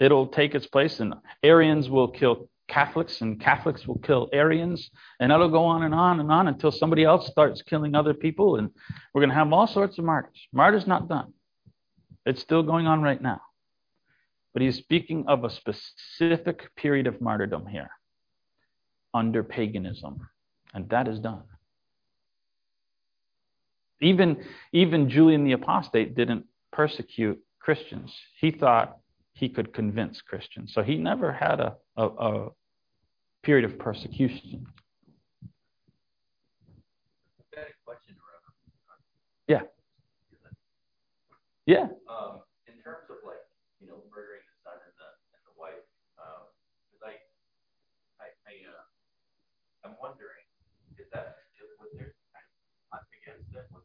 it'll 0.00 0.26
take 0.26 0.54
its 0.54 0.66
place, 0.66 0.98
and 0.98 1.14
Arians 1.42 1.88
will 1.88 2.08
kill 2.08 2.48
Catholics, 2.66 3.20
and 3.20 3.40
Catholics 3.40 3.86
will 3.86 3.98
kill 3.98 4.28
Arians, 4.32 4.90
and 5.20 5.30
it'll 5.30 5.50
go 5.50 5.64
on 5.64 5.82
and 5.82 5.94
on 5.94 6.20
and 6.20 6.32
on 6.32 6.48
until 6.48 6.72
somebody 6.72 7.04
else 7.04 7.26
starts 7.26 7.62
killing 7.62 7.94
other 7.94 8.14
people, 8.14 8.56
and 8.56 8.70
we're 9.12 9.20
going 9.20 9.28
to 9.30 9.34
have 9.34 9.52
all 9.52 9.66
sorts 9.66 9.98
of 9.98 10.04
martyrs. 10.04 10.48
Martyrs 10.52 10.86
not 10.86 11.08
done. 11.08 11.32
It's 12.24 12.40
still 12.40 12.62
going 12.62 12.86
on 12.86 13.02
right 13.02 13.20
now. 13.20 13.40
But 14.52 14.62
he's 14.62 14.76
speaking 14.76 15.26
of 15.28 15.44
a 15.44 15.50
specific 15.50 16.74
period 16.76 17.06
of 17.06 17.20
martyrdom 17.20 17.66
here 17.66 17.90
under 19.12 19.42
paganism, 19.42 20.28
and 20.72 20.88
that 20.90 21.08
is 21.08 21.18
done. 21.18 21.42
Even, 24.00 24.44
even 24.72 25.10
Julian 25.10 25.44
the 25.44 25.52
Apostate 25.52 26.14
didn't 26.14 26.46
persecute 26.72 27.38
Christians. 27.58 28.14
He 28.40 28.50
thought 28.50 28.99
he 29.40 29.48
could 29.48 29.72
convince 29.72 30.20
Christians. 30.20 30.72
So 30.74 30.82
he 30.82 30.96
never 30.96 31.32
had 31.32 31.60
a, 31.60 31.74
a, 31.96 32.06
a 32.06 32.48
period 33.42 33.64
of 33.64 33.78
persecution. 33.78 34.66
Yeah. 39.48 39.62
Yeah. 41.66 41.88
Um, 42.06 42.44
in 42.68 42.74
terms 42.84 43.08
of 43.08 43.16
like, 43.26 43.42
you 43.80 43.88
know, 43.88 43.96
murdering 44.14 44.44
the 44.44 44.56
son 44.62 44.76
and 44.84 44.94
the, 45.00 45.08
and 45.32 45.42
the 45.48 45.54
wife, 45.58 45.84
um, 46.20 46.44
I, 47.02 47.16
I, 48.20 48.28
I, 48.46 48.54
uh, 48.68 49.88
I'm 49.88 49.96
wondering, 50.02 50.44
is 50.98 51.06
that, 51.14 51.36
was 51.80 51.88
there 51.96 52.12
against? 53.24 53.48
Was 53.72 53.82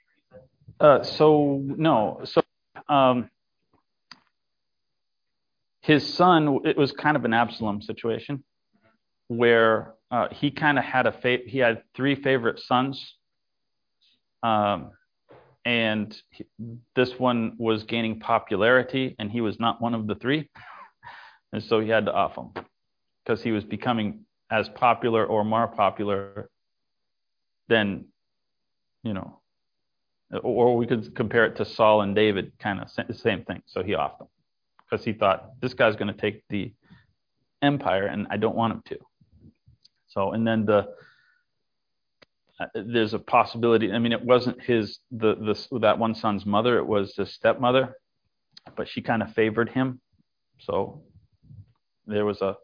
treason? 0.00 0.40
Uh, 0.80 1.02
so 1.02 1.60
no. 1.62 2.20
So, 2.24 2.40
um, 2.88 3.28
his 5.84 6.14
son, 6.14 6.60
it 6.64 6.78
was 6.78 6.92
kind 6.92 7.14
of 7.14 7.26
an 7.26 7.34
Absalom 7.34 7.82
situation 7.82 8.42
where 9.28 9.92
uh, 10.10 10.28
he 10.30 10.50
kind 10.50 10.78
of 10.78 10.84
had 10.84 11.06
a 11.06 11.12
fa- 11.12 11.44
he 11.46 11.58
had 11.58 11.82
three 11.94 12.14
favorite 12.14 12.58
sons, 12.58 13.16
um, 14.42 14.92
and 15.66 16.16
he, 16.30 16.46
this 16.96 17.18
one 17.18 17.56
was 17.58 17.84
gaining 17.84 18.18
popularity, 18.18 19.14
and 19.18 19.30
he 19.30 19.42
was 19.42 19.60
not 19.60 19.82
one 19.82 19.92
of 19.94 20.06
the 20.06 20.14
three, 20.14 20.48
and 21.52 21.62
so 21.62 21.80
he 21.80 21.90
had 21.90 22.06
to 22.06 22.14
off 22.14 22.34
him 22.34 22.52
because 23.22 23.42
he 23.42 23.52
was 23.52 23.64
becoming 23.64 24.24
as 24.50 24.70
popular 24.70 25.26
or 25.26 25.44
more 25.44 25.68
popular 25.68 26.48
than, 27.68 28.06
you 29.02 29.12
know, 29.12 29.38
or 30.42 30.78
we 30.78 30.86
could 30.86 31.14
compare 31.14 31.44
it 31.44 31.56
to 31.56 31.66
Saul 31.66 32.00
and 32.00 32.14
David, 32.14 32.52
kind 32.58 32.80
of 32.80 32.90
same 33.16 33.44
thing. 33.44 33.62
So 33.66 33.82
he 33.82 33.92
offed 33.92 34.18
them 34.18 34.28
because 34.88 35.04
he 35.04 35.12
thought 35.12 35.50
this 35.60 35.74
guy's 35.74 35.96
going 35.96 36.12
to 36.12 36.20
take 36.20 36.42
the 36.48 36.72
empire 37.62 38.06
and 38.06 38.26
I 38.30 38.36
don't 38.36 38.56
want 38.56 38.74
him 38.74 38.82
to. 38.86 38.98
So, 40.08 40.32
and 40.32 40.46
then 40.46 40.64
the 40.64 40.88
uh, 42.60 42.66
there's 42.74 43.14
a 43.14 43.18
possibility. 43.18 43.92
I 43.92 43.98
mean, 43.98 44.12
it 44.12 44.24
wasn't 44.24 44.62
his 44.62 45.00
the 45.10 45.34
the 45.34 45.78
that 45.80 45.98
one 45.98 46.14
son's 46.14 46.46
mother; 46.46 46.78
it 46.78 46.86
was 46.86 47.16
his 47.16 47.32
stepmother, 47.32 47.96
but 48.76 48.88
she 48.88 49.02
kind 49.02 49.22
of 49.22 49.32
favored 49.32 49.70
him. 49.70 50.00
So 50.60 51.02
there 52.06 52.24
was 52.24 52.42
a 52.42 52.56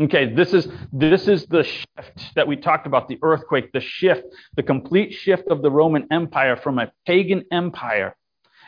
Okay, 0.00 0.32
this 0.32 0.54
is 0.54 0.68
this 0.92 1.26
is 1.26 1.44
the 1.46 1.64
shift 1.64 2.34
that 2.36 2.46
we 2.46 2.54
talked 2.54 2.86
about, 2.86 3.08
the 3.08 3.18
earthquake, 3.20 3.72
the 3.72 3.80
shift, 3.80 4.22
the 4.54 4.62
complete 4.62 5.12
shift 5.12 5.48
of 5.48 5.60
the 5.60 5.70
Roman 5.72 6.06
Empire 6.12 6.56
from 6.56 6.78
a 6.78 6.92
pagan 7.04 7.44
empire. 7.50 8.14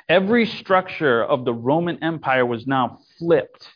Every 0.08 0.44
structure 0.44 1.22
of 1.22 1.44
the 1.44 1.54
Roman 1.54 2.02
Empire 2.02 2.44
was 2.44 2.66
now 2.66 2.98
flipped. 3.16 3.68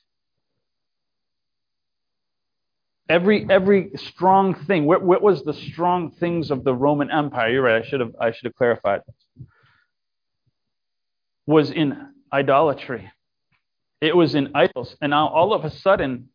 Every 3.08 3.46
every 3.48 3.90
strong 3.94 4.56
thing. 4.66 4.86
What, 4.86 5.02
what 5.02 5.22
was 5.22 5.44
the 5.44 5.54
strong 5.54 6.10
things 6.10 6.50
of 6.50 6.64
the 6.64 6.74
Roman 6.74 7.08
Empire? 7.08 7.50
You're 7.50 7.62
right. 7.62 7.84
I 7.84 7.86
should 7.86 8.00
have 8.00 8.16
I 8.20 8.32
should 8.32 8.46
have 8.46 8.56
clarified. 8.56 9.02
Was 11.46 11.70
in 11.70 12.08
idolatry. 12.32 13.12
It 14.00 14.16
was 14.16 14.34
in 14.34 14.50
idols, 14.56 14.96
and 15.00 15.10
now 15.10 15.28
all 15.28 15.54
of 15.54 15.64
a 15.64 15.70
sudden 15.70 16.30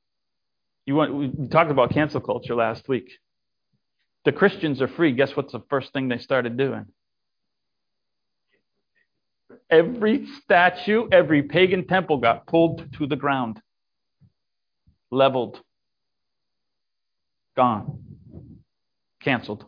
you 0.89 0.95
want, 0.95 1.13
we 1.13 1.47
talked 1.49 1.69
about 1.69 1.91
cancel 1.91 2.19
culture 2.19 2.55
last 2.55 2.89
week. 2.89 3.11
The 4.25 4.31
Christians 4.31 4.81
are 4.81 4.87
free. 4.87 5.11
Guess 5.11 5.35
what's 5.35 5.51
the 5.51 5.61
first 5.69 5.93
thing 5.93 6.07
they 6.07 6.17
started 6.17 6.57
doing? 6.57 6.87
Every 9.69 10.25
statue, 10.43 11.07
every 11.11 11.43
pagan 11.43 11.85
temple 11.85 12.17
got 12.17 12.47
pulled 12.47 12.91
to 12.93 13.05
the 13.05 13.15
ground, 13.15 13.61
leveled, 15.11 15.61
gone, 17.55 17.99
canceled. 19.19 19.65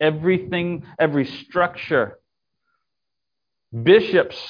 Everything, 0.00 0.86
every 0.98 1.26
structure, 1.26 2.20
bishops 3.82 4.42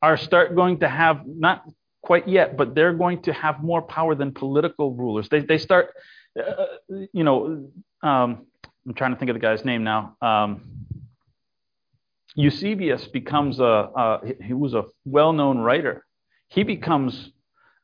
are 0.00 0.16
start 0.16 0.54
going 0.54 0.78
to 0.78 0.88
have 0.88 1.26
not 1.26 1.64
quite 2.02 2.28
yet, 2.28 2.56
but 2.56 2.74
they're 2.74 2.92
going 2.92 3.22
to 3.22 3.32
have 3.32 3.62
more 3.62 3.80
power 3.80 4.14
than 4.14 4.32
political 4.32 4.92
rulers. 4.92 5.28
They, 5.28 5.40
they 5.40 5.58
start, 5.58 5.94
uh, 6.38 6.66
you 7.12 7.24
know, 7.24 7.70
um, 8.02 8.46
I'm 8.86 8.94
trying 8.94 9.12
to 9.12 9.18
think 9.18 9.30
of 9.30 9.34
the 9.34 9.40
guy's 9.40 9.64
name 9.64 9.84
now. 9.84 10.16
Um, 10.20 10.62
Eusebius 12.34 13.06
becomes 13.06 13.60
a, 13.60 13.62
a, 13.64 14.20
he 14.42 14.54
was 14.54 14.74
a 14.74 14.84
well 15.04 15.32
known 15.32 15.58
writer. 15.58 16.04
He 16.48 16.64
becomes 16.64 17.30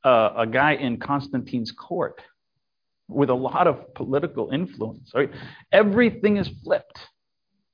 a, 0.05 0.33
a 0.39 0.47
guy 0.47 0.73
in 0.73 0.99
Constantine's 0.99 1.71
court 1.71 2.21
with 3.09 3.31
a 3.31 3.35
lot 3.35 3.66
of 3.66 3.95
political 3.95 4.51
influence. 4.51 5.12
Right? 5.14 5.31
Everything 5.71 6.39
is 6.39 6.49
flipped 6.64 6.99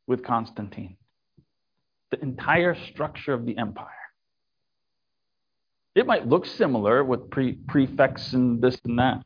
with 0.07 0.22
Constantine. 0.22 0.97
The 2.11 2.20
entire 2.20 2.76
structure 2.90 3.32
of 3.32 3.47
the 3.47 3.57
empire. 3.57 3.88
It 5.95 6.07
might 6.07 6.26
look 6.26 6.45
similar 6.47 7.05
with 7.05 7.30
pre- 7.30 7.59
prefects 7.68 8.32
and 8.32 8.61
this 8.61 8.76
and 8.84 8.99
that, 8.99 9.24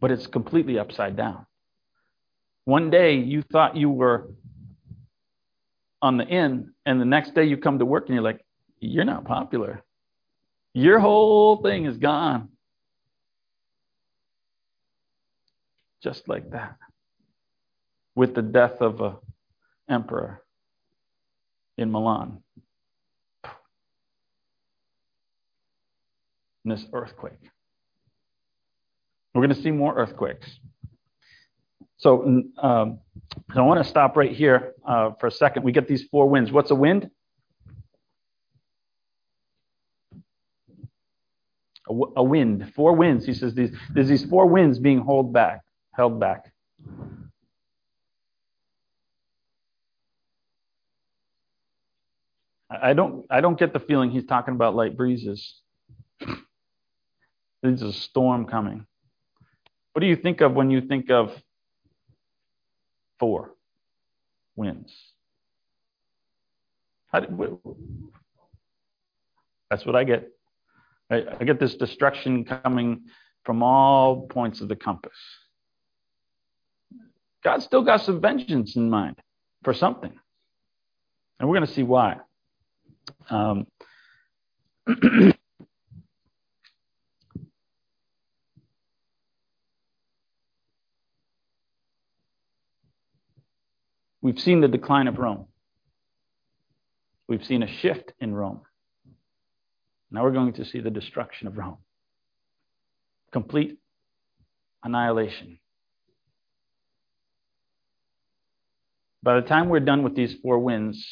but 0.00 0.10
it's 0.10 0.26
completely 0.26 0.78
upside 0.78 1.16
down. 1.16 1.46
One 2.64 2.90
day 2.90 3.14
you 3.14 3.42
thought 3.42 3.76
you 3.76 3.90
were 3.90 4.30
on 6.00 6.16
the 6.16 6.26
in, 6.26 6.72
and 6.84 7.00
the 7.00 7.04
next 7.04 7.34
day 7.34 7.44
you 7.44 7.56
come 7.56 7.78
to 7.78 7.84
work 7.84 8.06
and 8.06 8.14
you're 8.14 8.24
like, 8.24 8.44
you're 8.80 9.04
not 9.04 9.24
popular. 9.24 9.82
Your 10.74 10.98
whole 10.98 11.58
thing 11.62 11.84
is 11.84 11.96
gone. 11.96 12.48
Just 16.02 16.28
like 16.28 16.50
that. 16.50 16.76
With 18.16 18.34
the 18.34 18.42
death 18.42 18.80
of 18.80 19.00
a 19.00 19.18
emperor 19.88 20.42
in 21.78 21.92
Milan. 21.92 22.41
In 26.64 26.70
this 26.70 26.84
earthquake. 26.92 27.38
We're 29.34 29.46
going 29.46 29.54
to 29.54 29.62
see 29.62 29.70
more 29.70 29.96
earthquakes. 29.96 30.46
So 31.96 32.42
um, 32.58 32.98
I 33.54 33.60
want 33.62 33.82
to 33.82 33.88
stop 33.88 34.16
right 34.16 34.32
here 34.32 34.72
uh, 34.86 35.12
for 35.20 35.28
a 35.28 35.30
second. 35.30 35.62
We 35.62 35.72
get 35.72 35.88
these 35.88 36.04
four 36.10 36.28
winds. 36.28 36.50
What's 36.50 36.70
a 36.70 36.74
wind? 36.74 37.08
A, 41.88 41.92
w- 41.92 42.12
a 42.16 42.22
wind. 42.22 42.72
Four 42.74 42.94
winds. 42.94 43.24
He 43.24 43.32
says 43.32 43.54
these, 43.54 43.70
there's 43.94 44.08
these 44.08 44.24
four 44.24 44.46
winds 44.46 44.78
being 44.78 45.04
held 45.04 45.32
back, 45.32 45.60
held 45.94 46.18
back. 46.20 46.52
I 52.70 52.94
don't, 52.94 53.26
I 53.30 53.40
don't 53.40 53.58
get 53.58 53.72
the 53.72 53.80
feeling 53.80 54.10
he's 54.10 54.24
talking 54.24 54.54
about 54.54 54.74
light 54.74 54.96
breezes. 54.96 55.60
There's 57.62 57.82
a 57.82 57.92
storm 57.92 58.46
coming. 58.46 58.86
What 59.92 60.00
do 60.00 60.06
you 60.06 60.16
think 60.16 60.40
of 60.40 60.54
when 60.54 60.70
you 60.70 60.80
think 60.80 61.10
of 61.10 61.32
four 63.20 63.52
winds? 64.56 64.92
Do, 67.14 67.58
that's 69.70 69.84
what 69.84 69.94
I 69.94 70.04
get. 70.04 70.28
I, 71.10 71.24
I 71.40 71.44
get 71.44 71.60
this 71.60 71.76
destruction 71.76 72.44
coming 72.44 73.02
from 73.44 73.62
all 73.62 74.26
points 74.28 74.60
of 74.60 74.68
the 74.68 74.76
compass. 74.76 75.12
God 77.44 77.62
still 77.62 77.82
got 77.82 78.02
some 78.02 78.20
vengeance 78.20 78.76
in 78.76 78.88
mind 78.88 79.20
for 79.62 79.74
something. 79.74 80.12
And 81.38 81.48
we're 81.48 81.56
going 81.56 81.66
to 81.66 81.72
see 81.72 81.82
why. 81.82 82.16
Um, 83.28 83.66
We've 94.22 94.40
seen 94.40 94.60
the 94.60 94.68
decline 94.68 95.08
of 95.08 95.18
Rome. 95.18 95.46
We've 97.28 97.44
seen 97.44 97.62
a 97.62 97.66
shift 97.66 98.12
in 98.20 98.32
Rome. 98.32 98.62
Now 100.10 100.22
we're 100.22 100.30
going 100.30 100.52
to 100.54 100.64
see 100.64 100.80
the 100.80 100.90
destruction 100.90 101.48
of 101.48 101.58
Rome. 101.58 101.78
Complete 103.32 103.78
annihilation. 104.84 105.58
By 109.24 109.40
the 109.40 109.46
time 109.46 109.68
we're 109.68 109.80
done 109.80 110.02
with 110.02 110.14
these 110.14 110.34
four 110.42 110.58
winds, 110.58 111.04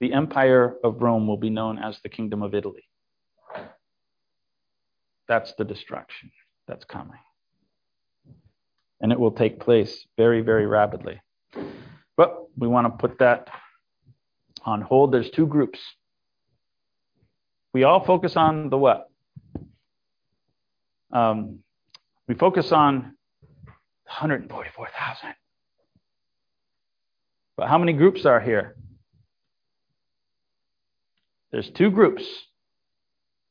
the 0.00 0.12
empire 0.12 0.76
of 0.82 1.02
Rome 1.02 1.26
will 1.26 1.36
be 1.36 1.50
known 1.50 1.78
as 1.78 1.98
the 2.02 2.08
kingdom 2.08 2.42
of 2.42 2.54
Italy. 2.54 2.84
That's 5.28 5.52
the 5.58 5.64
destruction 5.64 6.30
that's 6.66 6.84
coming. 6.84 7.18
And 9.00 9.12
it 9.12 9.20
will 9.20 9.32
take 9.32 9.60
place 9.60 10.06
very, 10.16 10.40
very 10.40 10.66
rapidly. 10.66 11.20
But 12.18 12.48
we 12.56 12.66
want 12.66 12.86
to 12.86 12.90
put 12.90 13.20
that 13.20 13.48
on 14.64 14.82
hold. 14.82 15.12
There's 15.12 15.30
two 15.30 15.46
groups. 15.46 15.78
We 17.72 17.84
all 17.84 18.04
focus 18.04 18.36
on 18.36 18.70
the 18.70 18.76
what? 18.76 19.08
Um, 21.12 21.60
we 22.26 22.34
focus 22.34 22.72
on 22.72 23.14
144,000. 24.06 25.34
But 27.56 27.68
how 27.68 27.78
many 27.78 27.92
groups 27.92 28.26
are 28.26 28.40
here? 28.40 28.74
There's 31.52 31.70
two 31.70 31.90
groups. 31.90 32.24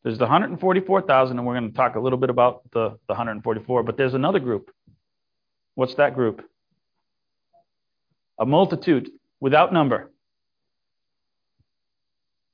There's 0.04 0.18
the 0.18 0.26
144,000, 0.26 1.38
and 1.38 1.48
we're 1.48 1.58
going 1.58 1.72
to 1.72 1.76
talk 1.76 1.96
a 1.96 2.00
little 2.02 2.20
bit 2.20 2.30
about 2.30 2.64
the, 2.74 2.90
the 3.08 3.14
144, 3.14 3.84
but 3.84 3.96
there's 3.96 4.14
another 4.14 4.40
group. 4.40 4.72
What's 5.76 5.96
that 5.96 6.16
group? 6.16 6.44
A 8.40 8.46
multitude 8.46 9.10
without 9.40 9.74
number. 9.74 10.12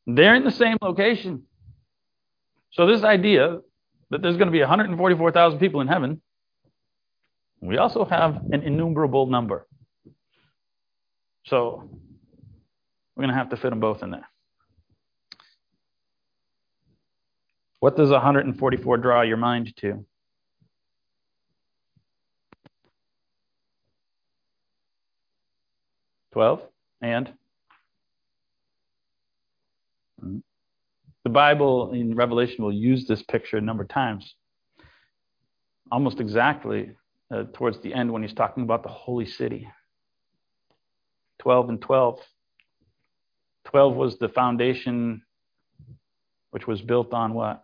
They're 0.06 0.36
in 0.36 0.44
the 0.44 0.52
same 0.52 0.78
location. 0.82 1.44
So, 2.72 2.88
this 2.88 3.04
idea 3.04 3.60
that 4.10 4.22
there's 4.22 4.38
going 4.38 4.48
to 4.48 4.52
be 4.52 4.60
144,000 4.60 5.60
people 5.60 5.82
in 5.82 5.88
heaven, 5.88 6.22
we 7.62 7.78
also 7.78 8.04
have 8.06 8.36
an 8.52 8.64
innumerable 8.64 9.28
number. 9.28 9.68
So, 11.46 11.90
we're 13.16 13.22
going 13.22 13.30
to 13.30 13.38
have 13.38 13.50
to 13.50 13.58
fit 13.58 13.70
them 13.70 13.80
both 13.80 14.04
in 14.04 14.12
there. 14.12 14.28
What 17.80 17.96
does 17.98 18.10
144 18.10 18.98
draw 18.98 19.22
your 19.22 19.38
mind 19.38 19.76
to? 19.78 20.06
Twelve 26.34 26.62
and 27.00 27.32
the 31.24 31.30
Bible 31.30 31.94
in 31.94 32.16
Revelation 32.16 32.64
will 32.64 32.74
use 32.74 33.06
this 33.06 33.22
picture 33.22 33.58
a 33.58 33.62
number 33.62 33.84
of 33.84 33.90
times, 33.90 34.34
almost 35.92 36.20
exactly 36.20 36.92
uh, 37.32 37.44
towards 37.54 37.80
the 37.82 37.94
end 37.94 38.12
when 38.12 38.24
he's 38.24 38.34
talking 38.34 38.64
about 38.64 38.82
the 38.82 38.90
holy 38.90 39.28
city. 39.28 39.70
12 41.40 41.70
and 41.70 41.82
12. 41.82 42.20
12 43.66 43.96
was 43.96 44.18
the 44.18 44.30
foundation 44.30 45.22
which 46.50 46.66
was 46.66 46.82
built 46.82 47.14
on 47.14 47.34
what? 47.36 47.64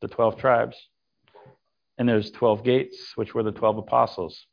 The 0.00 0.08
12 0.08 0.36
tribes. 0.36 0.76
And 1.96 2.08
there's 2.08 2.30
12 2.32 2.64
gates, 2.64 3.12
which 3.14 3.34
were 3.34 3.42
the 3.42 3.52
12 3.52 3.78
apostles. 3.78 4.46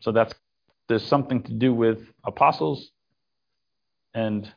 So 0.00 0.12
that's 0.12 0.34
there's 0.88 1.04
something 1.04 1.42
to 1.44 1.52
do 1.52 1.74
with 1.74 1.98
apostles 2.24 2.90
and 4.14 4.50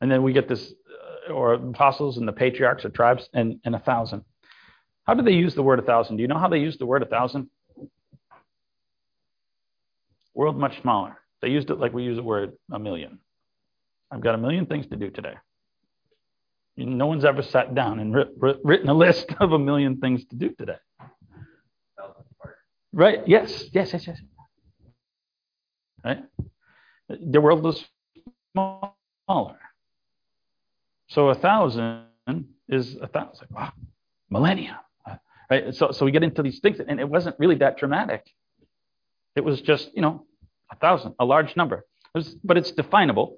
and 0.00 0.10
then 0.10 0.22
we 0.22 0.32
get 0.32 0.48
this 0.48 0.72
uh, 1.28 1.32
or 1.32 1.54
apostles 1.54 2.16
and 2.18 2.28
the 2.28 2.32
patriarchs 2.32 2.84
or 2.84 2.90
tribes 2.90 3.28
and, 3.32 3.60
and 3.64 3.74
a 3.74 3.78
thousand. 3.78 4.24
How 5.04 5.14
do 5.14 5.22
they 5.22 5.32
use 5.32 5.54
the 5.54 5.62
word 5.62 5.78
a 5.78 5.82
thousand? 5.82 6.16
Do 6.16 6.22
you 6.22 6.28
know 6.28 6.38
how 6.38 6.48
they 6.48 6.58
use 6.58 6.76
the 6.78 6.86
word 6.86 7.02
a 7.02 7.06
thousand? 7.06 7.48
World 10.34 10.58
much 10.58 10.80
smaller. 10.82 11.16
They 11.40 11.48
used 11.48 11.70
it 11.70 11.78
like 11.78 11.92
we 11.92 12.04
use 12.04 12.16
the 12.16 12.22
word 12.22 12.52
a 12.70 12.78
million. 12.78 13.20
I've 14.10 14.20
got 14.20 14.34
a 14.34 14.38
million 14.38 14.66
things 14.66 14.86
to 14.88 14.96
do 14.96 15.10
today. 15.10 15.34
No 16.76 17.06
one's 17.06 17.24
ever 17.24 17.42
sat 17.42 17.74
down 17.74 18.00
and 18.00 18.14
written 18.14 18.88
a 18.88 18.94
list 18.94 19.32
of 19.40 19.52
a 19.52 19.58
million 19.58 19.96
things 19.98 20.24
to 20.26 20.36
do 20.36 20.50
today. 20.50 20.76
Right? 22.96 23.20
Yes, 23.28 23.64
yes, 23.72 23.92
yes, 23.92 24.06
yes. 24.06 24.18
Right? 26.02 26.24
The 27.08 27.40
world 27.42 27.66
is 27.66 27.84
smaller. 28.52 29.58
So 31.08 31.28
a 31.28 31.34
thousand 31.34 32.06
is 32.70 32.96
a 32.96 33.06
thousand. 33.06 33.48
Wow, 33.50 33.72
millennia. 34.30 34.80
Right? 35.50 35.74
So, 35.74 35.90
so 35.92 36.06
we 36.06 36.10
get 36.10 36.22
into 36.22 36.42
these 36.42 36.58
things, 36.60 36.80
and 36.80 36.98
it 36.98 37.06
wasn't 37.08 37.36
really 37.38 37.56
that 37.56 37.76
dramatic. 37.76 38.24
It 39.36 39.44
was 39.44 39.60
just, 39.60 39.90
you 39.94 40.00
know, 40.00 40.24
a 40.72 40.76
thousand, 40.76 41.16
a 41.20 41.24
large 41.26 41.54
number. 41.54 41.84
It 42.14 42.18
was, 42.18 42.34
but 42.42 42.56
it's 42.56 42.70
definable. 42.70 43.36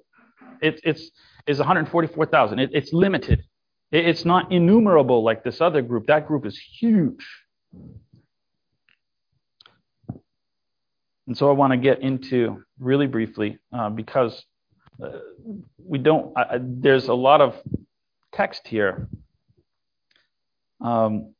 It, 0.61 0.79
it's 0.85 1.11
is 1.47 1.57
144,000. 1.57 2.59
It, 2.59 2.69
it's 2.71 2.93
limited. 2.93 3.43
It, 3.91 4.07
it's 4.07 4.23
not 4.23 4.53
innumerable 4.53 5.21
like 5.21 5.43
this 5.43 5.59
other 5.59 5.81
group. 5.81 6.07
That 6.07 6.27
group 6.27 6.45
is 6.45 6.57
huge. 6.57 7.27
And 11.29 11.37
so 11.37 11.47
I 11.47 11.53
want 11.53 11.73
to 11.73 11.77
get 11.77 12.01
into 12.01 12.63
really 12.79 13.05
briefly 13.05 13.59
uh, 13.71 13.91
because 13.91 14.43
uh, 14.99 15.19
we 15.77 15.99
don't, 15.99 16.35
uh, 16.35 16.57
there's 16.59 17.07
a 17.07 17.13
lot 17.13 17.39
of 17.39 17.55
text 18.33 18.67
here. 18.67 19.07
Um, 20.81 21.35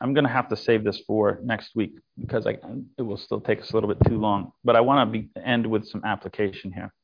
I'm 0.00 0.14
going 0.14 0.22
to 0.22 0.30
have 0.30 0.50
to 0.50 0.56
save 0.56 0.84
this 0.84 1.02
for 1.04 1.40
next 1.42 1.74
week 1.74 1.98
because 2.16 2.46
I, 2.46 2.58
it 2.96 3.02
will 3.02 3.16
still 3.16 3.40
take 3.40 3.60
us 3.60 3.72
a 3.72 3.74
little 3.74 3.92
bit 3.92 3.98
too 4.06 4.18
long. 4.18 4.52
But 4.62 4.76
I 4.76 4.82
want 4.82 5.12
to 5.12 5.18
be, 5.18 5.30
end 5.44 5.66
with 5.66 5.88
some 5.88 6.04
application 6.04 6.70
here. 6.70 6.94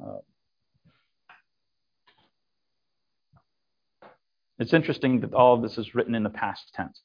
Uh, 0.00 0.18
it's 4.60 4.72
interesting 4.72 5.22
that 5.22 5.34
all 5.34 5.54
of 5.54 5.62
this 5.62 5.76
is 5.76 5.92
written 5.92 6.14
in 6.14 6.22
the 6.22 6.30
past 6.30 6.72
tense. 6.72 7.00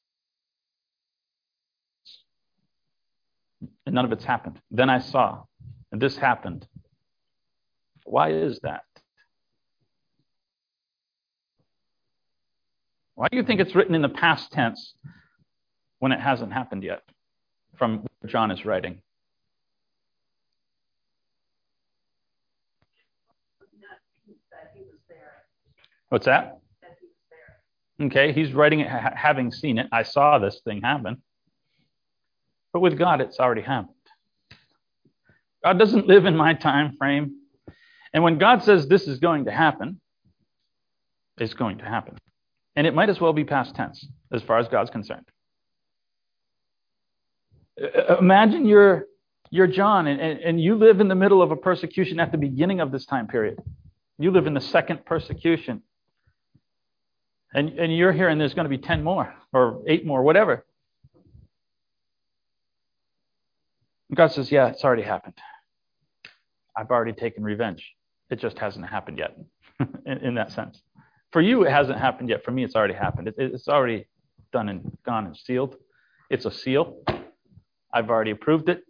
And 3.90 3.96
none 3.96 4.04
of 4.04 4.12
it's 4.12 4.24
happened. 4.24 4.60
Then 4.70 4.88
I 4.88 5.00
saw, 5.00 5.42
and 5.90 6.00
this 6.00 6.16
happened. 6.16 6.64
Why 8.04 8.30
is 8.30 8.60
that? 8.62 8.84
Why 13.16 13.26
do 13.28 13.36
you 13.36 13.42
think 13.42 13.60
it's 13.60 13.74
written 13.74 13.96
in 13.96 14.00
the 14.00 14.08
past 14.08 14.52
tense 14.52 14.94
when 15.98 16.12
it 16.12 16.20
hasn't 16.20 16.52
happened 16.52 16.84
yet 16.84 17.02
from 17.76 18.02
what 18.20 18.30
John 18.30 18.52
is 18.52 18.64
writing? 18.64 19.02
What's 26.10 26.26
that? 26.26 26.60
Okay, 28.00 28.32
he's 28.32 28.52
writing 28.52 28.78
it 28.78 28.88
ha- 28.88 29.14
having 29.16 29.50
seen 29.50 29.78
it. 29.78 29.88
I 29.90 30.04
saw 30.04 30.38
this 30.38 30.60
thing 30.64 30.80
happen. 30.80 31.20
But 32.72 32.80
with 32.80 32.98
God, 32.98 33.20
it's 33.20 33.38
already 33.38 33.62
happened. 33.62 33.94
God 35.64 35.78
doesn't 35.78 36.06
live 36.06 36.24
in 36.24 36.36
my 36.36 36.54
time 36.54 36.96
frame. 36.96 37.36
And 38.12 38.24
when 38.24 38.38
God 38.38 38.62
says 38.62 38.88
this 38.88 39.06
is 39.06 39.18
going 39.18 39.44
to 39.44 39.50
happen, 39.50 40.00
it's 41.38 41.54
going 41.54 41.78
to 41.78 41.84
happen. 41.84 42.18
And 42.76 42.86
it 42.86 42.94
might 42.94 43.08
as 43.08 43.20
well 43.20 43.32
be 43.32 43.44
past 43.44 43.74
tense 43.74 44.06
as 44.32 44.42
far 44.42 44.58
as 44.58 44.68
God's 44.68 44.90
concerned. 44.90 45.26
Uh, 47.80 48.16
imagine 48.18 48.66
you're, 48.66 49.06
you're 49.50 49.66
John 49.66 50.06
and, 50.06 50.20
and, 50.20 50.60
you 50.60 50.76
live 50.76 51.00
in 51.00 51.08
the 51.08 51.14
middle 51.14 51.42
of 51.42 51.50
a 51.50 51.56
persecution 51.56 52.20
at 52.20 52.30
the 52.30 52.38
beginning 52.38 52.80
of 52.80 52.92
this 52.92 53.06
time 53.06 53.26
period. 53.26 53.58
You 54.18 54.30
live 54.30 54.46
in 54.46 54.54
the 54.54 54.60
second 54.60 55.04
persecution. 55.04 55.82
And, 57.54 57.70
and 57.70 57.96
you're 57.96 58.12
here 58.12 58.28
and 58.28 58.40
there's 58.40 58.54
going 58.54 58.66
to 58.66 58.70
be 58.70 58.78
10 58.78 59.02
more 59.02 59.34
or 59.52 59.82
8 59.86 60.06
more, 60.06 60.22
whatever. 60.22 60.64
God 64.14 64.32
says, 64.32 64.50
Yeah, 64.50 64.68
it's 64.68 64.84
already 64.84 65.02
happened. 65.02 65.34
I've 66.76 66.90
already 66.90 67.12
taken 67.12 67.42
revenge. 67.42 67.84
It 68.30 68.38
just 68.40 68.58
hasn't 68.58 68.86
happened 68.88 69.18
yet, 69.18 69.36
in, 70.06 70.18
in, 70.18 70.34
that 70.36 70.52
sense. 70.52 70.80
For 71.32 71.40
you, 71.40 71.64
it 71.64 71.70
hasn't 71.70 71.98
happened 71.98 72.28
yet. 72.28 72.44
For 72.44 72.50
me, 72.50 72.64
it's 72.64 72.74
already 72.74 72.94
happened. 72.94 73.28
It, 73.28 73.34
it's 73.38 73.68
already 73.68 74.06
done 74.52 74.68
and 74.68 74.96
gone 75.04 75.26
and 75.26 75.36
sealed. 75.36 75.76
It's 76.30 76.44
a 76.44 76.50
seal. 76.50 77.02
I've 77.92 78.08
already 78.08 78.30
approved 78.30 78.68
it. 78.68 78.82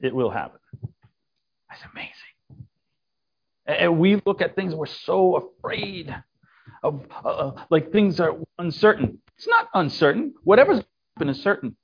It 0.00 0.14
will 0.14 0.30
happen. 0.30 0.60
That's 1.68 1.82
amazing. 1.92 2.68
And 3.66 3.98
we 3.98 4.20
look 4.26 4.42
at 4.42 4.54
things, 4.54 4.74
we're 4.74 4.86
so 4.86 5.36
afraid 5.36 6.14
of, 6.82 7.06
uh, 7.24 7.52
like 7.70 7.90
things 7.90 8.20
are 8.20 8.36
uncertain. 8.58 9.18
It's 9.36 9.48
not 9.48 9.68
uncertain. 9.74 10.34
Whatever's 10.44 10.84
been 11.18 11.28
is 11.28 11.42
certain. 11.42 11.76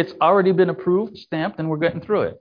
It's 0.00 0.14
already 0.18 0.52
been 0.52 0.70
approved, 0.70 1.18
stamped, 1.18 1.58
and 1.58 1.68
we're 1.68 1.76
getting 1.76 2.00
through 2.00 2.22
it. 2.22 2.36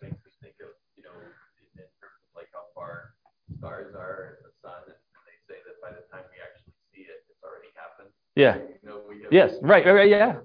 makes 0.00 0.16
me 0.24 0.30
think 0.40 0.54
of, 0.64 0.72
you 0.96 1.02
know, 1.02 1.10
in 1.20 1.84
terms 1.84 2.24
of 2.24 2.34
like 2.34 2.48
how 2.54 2.64
far 2.74 3.12
stars 3.58 3.94
are 3.94 4.38
in 4.38 4.48
the 4.48 4.52
sun, 4.62 4.88
and 4.88 4.96
they 5.28 5.36
say 5.46 5.60
that 5.66 5.76
by 5.82 5.90
the 5.90 6.00
time 6.10 6.24
we 6.32 6.40
actually 6.40 6.72
see 6.94 7.02
it, 7.02 7.20
it's 7.28 7.44
already 7.44 7.68
happened. 7.76 8.08
Yeah. 8.34 8.56
You 8.82 8.88
know, 8.88 9.28
yes. 9.30 9.52
Right. 9.60 9.84
Right. 9.84 9.92
Right. 9.92 10.08
Yeah. 10.08 10.36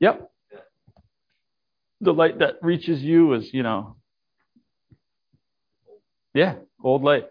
Yep. 0.00 0.30
Yeah. 0.52 0.58
The 2.00 2.12
light 2.12 2.40
that 2.40 2.56
reaches 2.60 3.00
you 3.04 3.34
is, 3.34 3.54
you 3.54 3.62
know. 3.62 3.94
Yeah, 6.34 6.56
old 6.82 7.04
light. 7.04 7.26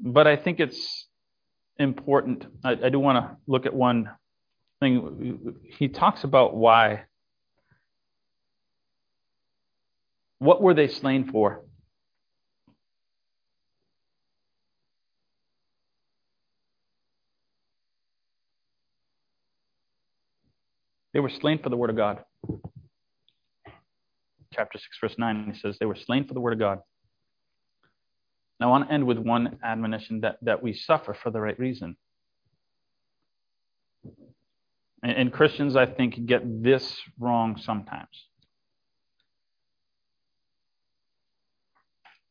But 0.00 0.26
I 0.26 0.34
think 0.34 0.58
it's 0.58 1.05
important. 1.78 2.46
I, 2.64 2.72
I 2.72 2.88
do 2.88 2.98
want 2.98 3.18
to 3.18 3.36
look 3.46 3.66
at 3.66 3.74
one 3.74 4.10
thing. 4.80 5.54
He 5.64 5.88
talks 5.88 6.24
about 6.24 6.56
why. 6.56 7.04
What 10.38 10.62
were 10.62 10.74
they 10.74 10.88
slain 10.88 11.30
for? 11.30 11.62
They 21.12 21.20
were 21.20 21.30
slain 21.30 21.58
for 21.62 21.70
the 21.70 21.76
word 21.78 21.88
of 21.88 21.96
God. 21.96 22.22
Chapter 24.52 24.78
6, 24.78 24.98
verse 25.00 25.14
9, 25.16 25.50
he 25.50 25.58
says, 25.58 25.78
They 25.80 25.86
were 25.86 25.96
slain 25.96 26.26
for 26.26 26.34
the 26.34 26.40
word 26.40 26.52
of 26.52 26.58
God. 26.58 26.80
Now, 28.58 28.68
I 28.68 28.70
want 28.70 28.88
to 28.88 28.94
end 28.94 29.06
with 29.06 29.18
one 29.18 29.58
admonition 29.62 30.20
that, 30.20 30.38
that 30.42 30.62
we 30.62 30.72
suffer 30.72 31.12
for 31.14 31.30
the 31.30 31.40
right 31.40 31.58
reason. 31.58 31.96
And, 35.02 35.12
and 35.12 35.32
Christians, 35.32 35.76
I 35.76 35.86
think, 35.86 36.24
get 36.26 36.62
this 36.62 36.98
wrong 37.18 37.58
sometimes. 37.58 38.08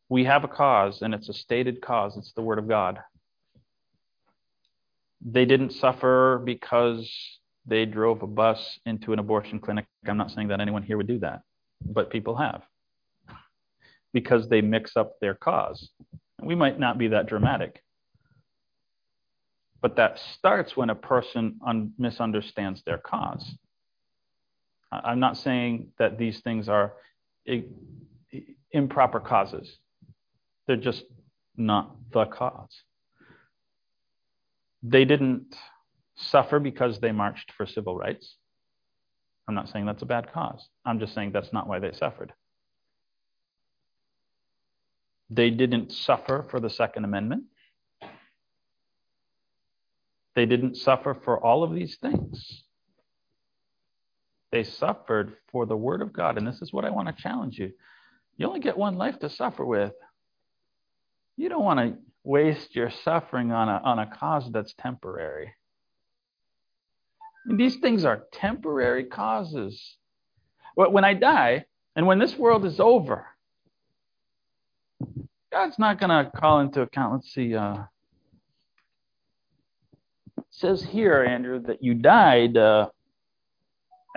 We 0.10 0.26
have 0.26 0.44
a 0.44 0.48
cause, 0.48 1.02
and 1.02 1.14
it's 1.14 1.30
a 1.30 1.34
stated 1.34 1.82
cause. 1.82 2.18
It's 2.18 2.34
the 2.34 2.42
Word 2.42 2.60
of 2.60 2.68
God. 2.68 3.00
They 5.24 5.46
didn't 5.46 5.72
suffer 5.72 6.42
because 6.44 7.12
they 7.66 7.86
drove 7.86 8.22
a 8.22 8.28
bus 8.28 8.80
into 8.86 9.14
an 9.14 9.20
abortion 9.20 9.60
clinic. 9.60 9.86
I'm 10.08 10.18
not 10.18 10.32
saying 10.32 10.50
that 10.50 10.62
anyone 10.62 10.84
here 10.84 10.98
would 10.98 11.08
do 11.08 11.20
that, 11.20 11.42
but 11.84 12.12
people 12.12 12.36
have 12.36 12.62
because 14.16 14.48
they 14.48 14.62
mix 14.62 14.96
up 14.96 15.20
their 15.20 15.36
cause. 15.36 15.90
We 16.42 16.56
might 16.56 16.80
not 16.80 16.98
be 16.98 17.10
that 17.10 17.28
dramatic, 17.28 17.84
but 19.82 19.98
that 19.98 20.18
starts 20.38 20.78
when 20.78 20.90
a 20.90 20.96
person 20.96 21.60
un- 21.68 21.92
misunderstands 21.98 22.82
their 22.86 22.98
cause. 22.98 23.46
I'm 24.90 25.20
not 25.20 25.36
saying 25.36 25.90
that 26.00 26.18
these 26.18 26.40
things 26.40 26.70
are 26.70 26.94
I- 27.46 27.66
improper 28.72 29.20
causes, 29.20 29.78
they're 30.66 30.78
just 30.78 31.04
not 31.58 31.94
the 32.14 32.26
cause. 32.26 32.84
They 34.82 35.04
didn't 35.04 35.58
suffer 36.16 36.62
because 36.62 37.02
they 37.02 37.12
marched 37.12 37.52
for 37.52 37.66
civil 37.66 37.98
rights. 37.98 38.38
I'm 39.50 39.56
not 39.56 39.68
saying 39.68 39.86
that's 39.86 40.04
a 40.04 40.06
bad 40.06 40.32
cause. 40.32 40.70
I'm 40.86 41.00
just 41.00 41.14
saying 41.14 41.34
that's 41.34 41.52
not 41.52 41.68
why 41.68 41.80
they 41.80 41.92
suffered. 41.92 42.32
They 45.30 45.50
didn't 45.50 45.92
suffer 45.92 46.46
for 46.50 46.60
the 46.60 46.70
Second 46.70 47.06
Amendment. 47.06 47.46
They 50.36 50.46
didn't 50.46 50.76
suffer 50.76 51.18
for 51.24 51.44
all 51.44 51.64
of 51.64 51.74
these 51.74 51.96
things. 51.96 52.64
They 54.52 54.64
suffered 54.64 55.36
for 55.52 55.66
the 55.66 55.78
Word 55.78 56.02
of 56.02 56.14
God. 56.14 56.38
And 56.38 56.46
this 56.46 56.62
is 56.62 56.72
what 56.72 56.86
I 56.86 56.90
want 56.90 57.08
to 57.08 57.22
challenge 57.22 57.58
you. 57.58 57.72
You 58.38 58.48
only 58.48 58.60
get 58.60 58.78
one 58.78 58.98
life 58.98 59.20
to 59.20 59.30
suffer 59.30 59.66
with. 59.66 59.94
You 61.38 61.50
don't 61.50 61.64
want 61.64 61.80
to 61.80 61.98
waste 62.24 62.76
your 62.76 62.90
suffering 62.90 63.52
on 63.52 63.70
a, 63.70 63.82
on 63.84 64.00
a 64.00 64.08
cause 64.08 64.50
that's 64.52 64.74
temporary. 64.74 65.54
These 67.48 67.78
things 67.78 68.06
are 68.06 68.24
temporary 68.32 69.06
causes. 69.06 69.98
But 70.76 70.92
when 70.92 71.06
I 71.06 71.14
die, 71.14 71.66
and 71.96 72.08
when 72.08 72.20
this 72.20 72.36
world 72.38 72.66
is 72.66 72.80
over, 72.80 73.28
God's 75.56 75.80
not 75.80 76.02
going 76.02 76.10
to 76.10 76.30
call 76.32 76.60
into 76.60 76.82
account. 76.82 77.14
Let's 77.14 77.34
see. 77.34 77.56
Uh, 77.56 77.84
it 80.38 80.44
says 80.50 80.84
here, 80.84 81.24
Andrew, 81.24 81.62
that 81.62 81.82
you 81.82 81.94
died 81.94 82.58
uh, 82.58 82.90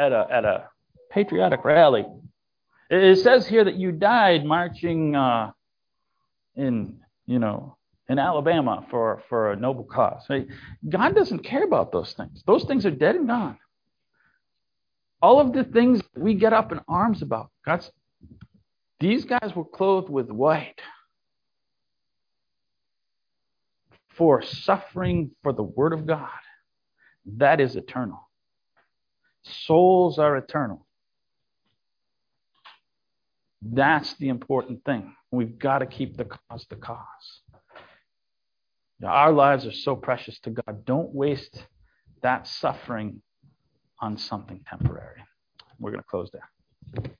at 0.00 0.10
a 0.10 0.26
at 0.32 0.44
a 0.44 0.64
patriotic 1.12 1.64
rally. 1.64 2.04
It 2.90 3.20
says 3.20 3.46
here 3.46 3.62
that 3.62 3.76
you 3.76 3.92
died 3.92 4.44
marching 4.44 5.14
uh, 5.14 5.52
in, 6.56 6.98
you 7.26 7.38
know, 7.38 7.76
in 8.08 8.18
Alabama 8.18 8.84
for, 8.90 9.22
for 9.28 9.52
a 9.52 9.56
noble 9.56 9.84
cause. 9.84 10.28
God 10.88 11.14
doesn't 11.14 11.44
care 11.44 11.62
about 11.62 11.92
those 11.92 12.14
things. 12.14 12.42
Those 12.48 12.64
things 12.64 12.84
are 12.84 12.90
dead 12.90 13.14
and 13.14 13.28
gone. 13.28 13.58
All 15.22 15.38
of 15.38 15.52
the 15.52 15.62
things 15.62 16.00
we 16.16 16.34
get 16.34 16.52
up 16.52 16.72
in 16.72 16.80
arms 16.88 17.22
about, 17.22 17.50
God's 17.64 17.92
these 18.98 19.24
guys 19.24 19.52
were 19.54 19.64
clothed 19.64 20.08
with 20.08 20.30
white 20.30 20.80
for 24.18 24.42
suffering 24.42 25.30
for 25.42 25.52
the 25.52 25.62
word 25.62 25.94
of 25.94 26.06
God. 26.06 26.28
That 27.36 27.60
is 27.60 27.76
eternal. 27.76 28.28
Souls 29.44 30.18
are 30.18 30.36
eternal. 30.36 30.84
That's 33.62 34.14
the 34.14 34.28
important 34.28 34.84
thing. 34.84 35.14
We've 35.30 35.58
got 35.58 35.78
to 35.78 35.86
keep 35.86 36.16
the 36.16 36.24
cause 36.24 36.66
the 36.68 36.76
cause. 36.76 37.42
Our 39.04 39.32
lives 39.32 39.64
are 39.64 39.72
so 39.72 39.94
precious 39.94 40.40
to 40.40 40.50
God. 40.50 40.84
Don't 40.84 41.14
waste 41.14 41.64
that 42.22 42.48
suffering 42.48 43.22
on 44.00 44.16
something 44.16 44.60
temporary. 44.68 45.22
We're 45.78 45.92
going 45.92 46.02
to 46.02 46.08
close 46.08 46.30
there. 46.32 47.14